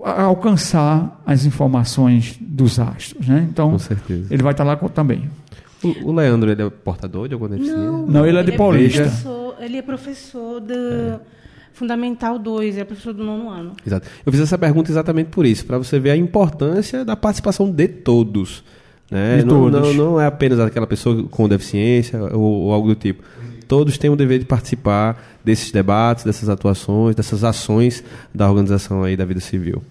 alcançar 0.05 1.21
as 1.27 1.45
informações 1.45 2.37
dos 2.41 2.79
astros, 2.79 3.27
né? 3.27 3.47
Então, 3.51 3.73
Com 3.73 3.79
certeza. 3.79 4.27
ele 4.33 4.43
vai 4.43 4.53
estar 4.53 4.65
lá 4.65 4.77
com- 4.77 4.89
também. 4.89 5.29
O, 5.83 6.11
o 6.11 6.13
Leandro, 6.13 6.51
ele 6.51 6.63
é 6.63 6.71
portador 6.71 7.27
de 7.29 7.35
alguma 7.35 7.51
deficiência? 7.51 7.83
Não, 8.07 8.25
ele 8.27 8.39
é 8.39 8.43
de 8.43 8.53
Paulista. 8.53 9.03
professor- 9.03 9.50
ele 9.61 9.77
é 9.77 9.83
professor 9.83 10.61
de 10.61 11.19
Fundamental 11.73 12.39
2, 12.39 12.79
é 12.79 12.85
professor 12.85 13.13
do 13.13 13.25
nono 13.25 13.49
ano. 13.49 13.73
Exato. 13.87 14.09
Eu 14.25 14.33
fiz 14.33 14.41
essa 14.41 14.59
pergunta 14.59 14.91
exatamente 14.91 15.29
por 15.29 15.47
isso, 15.47 15.65
para 15.65 15.79
você 15.79 15.99
ver 15.99 16.11
a 16.11 16.17
importância 16.17 17.05
da 17.05 17.17
participação 17.17 17.71
de 17.71 17.89
todos. 17.89 18.65
Né? 19.11 19.39
De 19.39 19.45
não, 19.45 19.71
todos. 19.71 19.81
Não, 19.81 19.95
não 19.95 20.21
é 20.21 20.27
apenas 20.27 20.59
aquela 20.61 20.87
pessoa 20.87 21.25
com 21.25 21.49
deficiência 21.49 22.23
ou, 22.35 22.41
ou 22.41 22.73
algo 22.73 22.89
do 22.89 22.95
tipo. 22.95 23.23
Todos 23.67 23.97
têm 23.99 24.11
o 24.11 24.17
dever 24.17 24.41
de 24.41 24.45
participar 24.45 25.39
desses 25.45 25.71
debates, 25.71 26.25
dessas 26.25 26.49
atuações, 26.49 27.15
dessas 27.15 27.45
ações 27.45 28.03
da 28.35 28.49
organização 28.49 29.05
aí 29.05 29.17
da 29.17 29.25
vida 29.25 29.41
civil. 29.41 29.83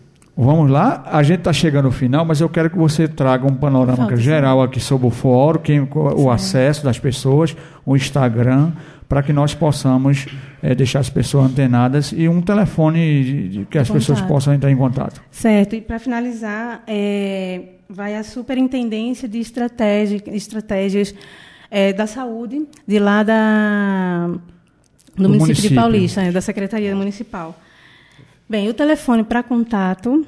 Vamos 0.41 0.71
lá, 0.71 1.03
a 1.11 1.21
gente 1.21 1.39
está 1.39 1.51
chegando 1.51 1.87
ao 1.87 1.91
final, 1.91 2.23
mas 2.23 2.39
eu 2.39 2.47
quero 2.47 2.69
que 2.69 2.77
você 2.77 3.09
traga 3.09 3.45
um 3.45 3.53
panorama 3.53 3.97
Falta, 3.97 4.15
sim. 4.15 4.21
geral 4.21 4.61
aqui 4.63 4.79
sobre 4.79 5.05
o 5.05 5.09
fórum, 5.09 5.59
quem, 5.59 5.81
o 5.93 6.31
acesso 6.31 6.81
das 6.81 6.97
pessoas, 6.97 7.57
o 7.85 7.93
Instagram, 7.93 8.71
para 9.09 9.21
que 9.21 9.33
nós 9.33 9.53
possamos 9.53 10.27
eh, 10.63 10.73
deixar 10.73 10.99
as 10.99 11.09
pessoas 11.09 11.47
antenadas 11.51 12.13
e 12.15 12.29
um 12.29 12.41
telefone 12.41 13.23
de- 13.23 13.49
de- 13.49 13.65
que 13.65 13.77
as 13.77 13.89
pessoas 13.89 14.19
Contato. 14.19 14.31
possam 14.33 14.53
entrar 14.53 14.71
em 14.71 14.77
contato. 14.77 15.21
Certo, 15.29 15.75
e 15.75 15.81
para 15.81 15.99
finalizar, 15.99 16.83
é, 16.87 17.61
vai 17.89 18.15
a 18.15 18.23
Superintendência 18.23 19.27
de 19.27 19.39
Estratégia, 19.39 20.21
Estratégias 20.27 21.13
é, 21.69 21.91
da 21.91 22.07
Saúde, 22.07 22.65
de 22.87 22.97
lá 22.97 23.23
da, 23.23 24.27
do, 24.27 25.23
Do 25.23 25.23
município, 25.23 25.39
município. 25.47 25.69
de 25.71 25.75
Paulista, 25.75 26.21
né, 26.21 26.31
da 26.31 26.39
Secretaria 26.39 26.95
Municipal. 26.95 27.59
Bem, 28.49 28.67
o 28.67 28.73
telefone 28.73 29.23
para 29.23 29.43
contato 29.43 30.25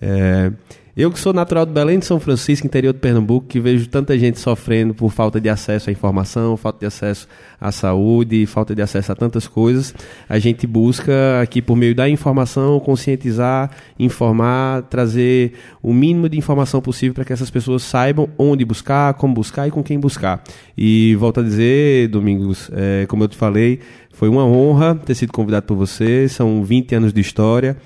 É, 0.00 0.52
eu 0.96 1.10
que 1.10 1.18
sou 1.18 1.32
natural 1.32 1.66
do 1.66 1.72
Belém 1.72 1.98
de 1.98 2.06
São 2.06 2.20
Francisco, 2.20 2.66
interior 2.66 2.92
de 2.92 3.00
Pernambuco, 3.00 3.48
que 3.48 3.58
vejo 3.58 3.88
tanta 3.88 4.16
gente 4.16 4.38
sofrendo 4.38 4.94
por 4.94 5.10
falta 5.10 5.40
de 5.40 5.48
acesso 5.48 5.90
à 5.90 5.92
informação, 5.92 6.56
falta 6.56 6.78
de 6.78 6.86
acesso 6.86 7.26
à 7.60 7.72
saúde, 7.72 8.46
falta 8.46 8.76
de 8.76 8.82
acesso 8.82 9.10
a 9.10 9.14
tantas 9.16 9.48
coisas, 9.48 9.92
a 10.28 10.38
gente 10.38 10.68
busca 10.68 11.12
aqui 11.42 11.60
por 11.60 11.74
meio 11.74 11.96
da 11.96 12.08
informação 12.08 12.78
conscientizar, 12.78 13.72
informar, 13.98 14.82
trazer 14.82 15.54
o 15.82 15.92
mínimo 15.92 16.28
de 16.28 16.38
informação 16.38 16.80
possível 16.80 17.12
para 17.12 17.24
que 17.24 17.32
essas 17.32 17.50
pessoas 17.50 17.82
saibam 17.82 18.28
onde 18.38 18.64
buscar, 18.64 19.14
como 19.14 19.34
buscar 19.34 19.66
e 19.66 19.72
com 19.72 19.82
quem 19.82 19.98
buscar. 19.98 20.44
E 20.78 21.16
volto 21.16 21.40
a 21.40 21.42
dizer, 21.42 22.06
Domingos, 22.06 22.70
é, 22.72 23.04
como 23.08 23.24
eu 23.24 23.28
te 23.28 23.36
falei, 23.36 23.80
foi 24.12 24.28
uma 24.28 24.44
honra 24.44 24.94
ter 24.94 25.16
sido 25.16 25.32
convidado 25.32 25.66
por 25.66 25.76
você, 25.76 26.28
são 26.28 26.62
20 26.62 26.94
anos 26.94 27.12
de 27.12 27.20
história. 27.20 27.76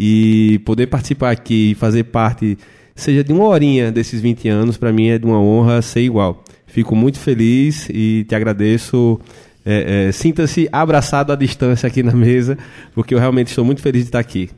E 0.00 0.60
poder 0.64 0.86
participar 0.86 1.32
aqui 1.32 1.72
e 1.72 1.74
fazer 1.74 2.04
parte, 2.04 2.56
seja 2.94 3.24
de 3.24 3.32
uma 3.32 3.44
horinha 3.44 3.90
desses 3.90 4.20
20 4.20 4.48
anos, 4.48 4.76
para 4.76 4.92
mim 4.92 5.08
é 5.08 5.18
de 5.18 5.26
uma 5.26 5.40
honra 5.40 5.82
ser 5.82 6.02
igual. 6.02 6.44
Fico 6.68 6.94
muito 6.94 7.18
feliz 7.18 7.88
e 7.90 8.24
te 8.28 8.34
agradeço. 8.34 9.18
É, 9.66 10.06
é, 10.06 10.12
Sinta-se 10.12 10.68
abraçado 10.70 11.32
à 11.32 11.36
distância 11.36 11.88
aqui 11.88 12.02
na 12.04 12.12
mesa, 12.12 12.56
porque 12.94 13.12
eu 13.12 13.18
realmente 13.18 13.48
estou 13.48 13.64
muito 13.64 13.82
feliz 13.82 14.02
de 14.02 14.08
estar 14.10 14.20
aqui. 14.20 14.50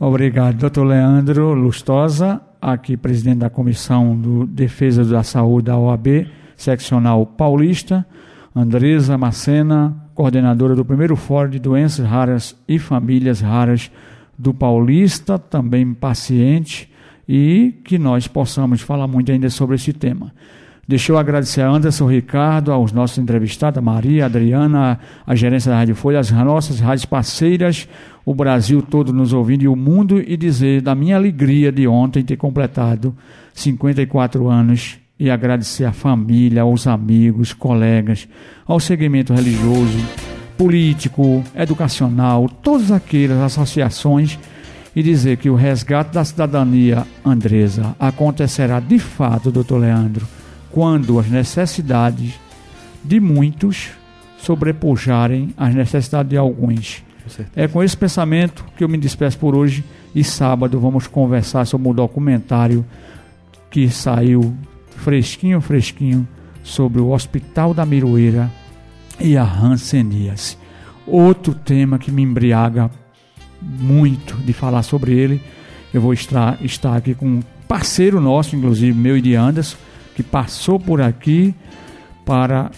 Obrigado, 0.00 0.56
doutor 0.56 0.84
Leandro 0.84 1.52
Lustosa, 1.52 2.40
aqui 2.60 2.96
presidente 2.96 3.38
da 3.40 3.50
Comissão 3.50 4.18
de 4.18 4.46
Defesa 4.52 5.04
da 5.04 5.22
Saúde 5.22 5.66
da 5.66 5.76
OAB, 5.76 6.26
seccional 6.56 7.26
paulista. 7.26 8.06
Andresa 8.54 9.16
Macena, 9.16 9.96
coordenadora 10.14 10.74
do 10.74 10.84
primeiro 10.84 11.16
Fórum 11.16 11.48
de 11.48 11.58
Doenças 11.58 12.06
Raras 12.06 12.54
e 12.68 12.78
Famílias 12.78 13.40
Raras 13.40 13.90
do 14.42 14.52
Paulista, 14.52 15.38
também 15.38 15.94
paciente, 15.94 16.90
e 17.28 17.76
que 17.84 17.96
nós 17.96 18.26
possamos 18.26 18.80
falar 18.80 19.06
muito 19.06 19.30
ainda 19.30 19.48
sobre 19.48 19.76
esse 19.76 19.92
tema. 19.92 20.32
Deixa 20.86 21.12
eu 21.12 21.16
agradecer 21.16 21.60
a 21.60 21.70
Anderson 21.70 22.10
Ricardo, 22.10 22.72
aos 22.72 22.90
nossos 22.90 23.18
entrevistados, 23.18 23.78
a 23.78 23.80
Maria, 23.80 24.24
a 24.24 24.26
Adriana, 24.26 24.98
a 25.24 25.34
gerência 25.36 25.70
da 25.70 25.78
Rádio 25.78 25.94
Folha, 25.94 26.18
as 26.18 26.32
nossas 26.32 26.80
rádios 26.80 27.04
parceiras, 27.04 27.88
o 28.26 28.34
Brasil 28.34 28.82
todo 28.82 29.12
nos 29.12 29.32
ouvindo 29.32 29.62
e 29.62 29.68
o 29.68 29.76
mundo, 29.76 30.20
e 30.20 30.36
dizer 30.36 30.82
da 30.82 30.92
minha 30.92 31.14
alegria 31.14 31.70
de 31.70 31.86
ontem 31.86 32.24
ter 32.24 32.36
completado 32.36 33.14
54 33.54 34.48
anos 34.48 34.98
e 35.20 35.30
agradecer 35.30 35.84
à 35.84 35.92
família, 35.92 36.62
aos 36.62 36.88
amigos, 36.88 37.52
colegas, 37.52 38.26
ao 38.66 38.80
segmento 38.80 39.32
religioso, 39.32 39.98
político, 40.62 41.42
educacional, 41.56 42.48
todas 42.48 42.92
aquelas 42.92 43.40
associações 43.40 44.38
e 44.94 45.02
dizer 45.02 45.36
que 45.38 45.50
o 45.50 45.56
resgate 45.56 46.12
da 46.12 46.24
cidadania 46.24 47.04
andresa 47.24 47.96
acontecerá 47.98 48.78
de 48.78 48.96
fato, 49.00 49.50
doutor 49.50 49.78
Leandro, 49.78 50.24
quando 50.70 51.18
as 51.18 51.26
necessidades 51.28 52.34
de 53.02 53.18
muitos 53.18 53.90
sobrepujarem 54.38 55.52
as 55.56 55.74
necessidades 55.74 56.30
de 56.30 56.36
alguns. 56.36 57.02
É 57.56 57.66
com 57.66 57.82
esse 57.82 57.96
pensamento 57.96 58.64
que 58.76 58.84
eu 58.84 58.88
me 58.88 58.98
despeço 58.98 59.38
por 59.40 59.56
hoje 59.56 59.82
e 60.14 60.22
sábado 60.22 60.78
vamos 60.78 61.08
conversar 61.08 61.66
sobre 61.66 61.88
o 61.88 61.92
documentário 61.92 62.86
que 63.68 63.90
saiu 63.90 64.54
fresquinho, 64.90 65.60
fresquinho 65.60 66.28
sobre 66.62 67.00
o 67.00 67.10
Hospital 67.10 67.74
da 67.74 67.84
Miroeira 67.84 68.48
e 69.22 69.36
a 69.36 69.44
hanseníase. 69.44 70.56
Outro 71.06 71.54
tema 71.54 71.98
que 71.98 72.10
me 72.10 72.22
embriaga 72.22 72.90
muito 73.60 74.36
de 74.36 74.52
falar 74.52 74.82
sobre 74.82 75.12
ele, 75.12 75.40
eu 75.92 76.00
vou 76.00 76.12
estar, 76.12 76.58
estar 76.62 76.96
aqui 76.96 77.14
com 77.14 77.26
um 77.26 77.42
parceiro 77.68 78.20
nosso, 78.20 78.56
inclusive 78.56 78.92
meu 78.92 79.16
e 79.16 79.20
de 79.20 79.34
Anderson, 79.34 79.76
que 80.14 80.22
passou 80.22 80.78
por 80.78 81.00
aqui 81.00 81.54
para 82.24 82.70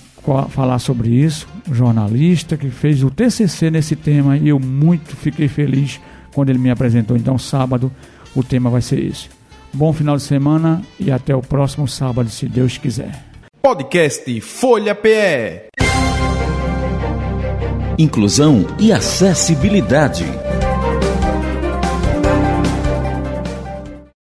falar 0.49 0.79
sobre 0.79 1.11
isso, 1.11 1.47
jornalista 1.71 2.57
que 2.57 2.71
fez 2.71 3.03
o 3.03 3.11
TCC 3.11 3.71
nesse 3.71 3.95
tema 3.95 4.39
e 4.39 4.49
eu 4.49 4.59
muito 4.59 5.15
fiquei 5.17 5.49
feliz 5.49 6.01
quando 6.33 6.51
ele 6.51 6.59
me 6.59 6.71
apresentou. 6.71 7.17
Então, 7.17 7.39
sábado, 7.39 7.93
o 8.35 8.43
tema 8.43 8.71
vai 8.71 8.81
ser 8.81 9.05
esse. 9.05 9.29
Bom 9.73 9.93
final 9.93 10.17
de 10.17 10.23
semana 10.23 10.83
e 10.99 11.11
até 11.11 11.35
o 11.35 11.43
próximo 11.43 11.87
sábado, 11.87 12.31
se 12.31 12.47
Deus 12.47 12.79
quiser. 12.79 13.23
Podcast 13.61 14.41
Folha 14.41 14.95
PE. 14.95 15.74
Inclusão 17.97 18.67
e 18.81 18.93
acessibilidade. 18.93 20.25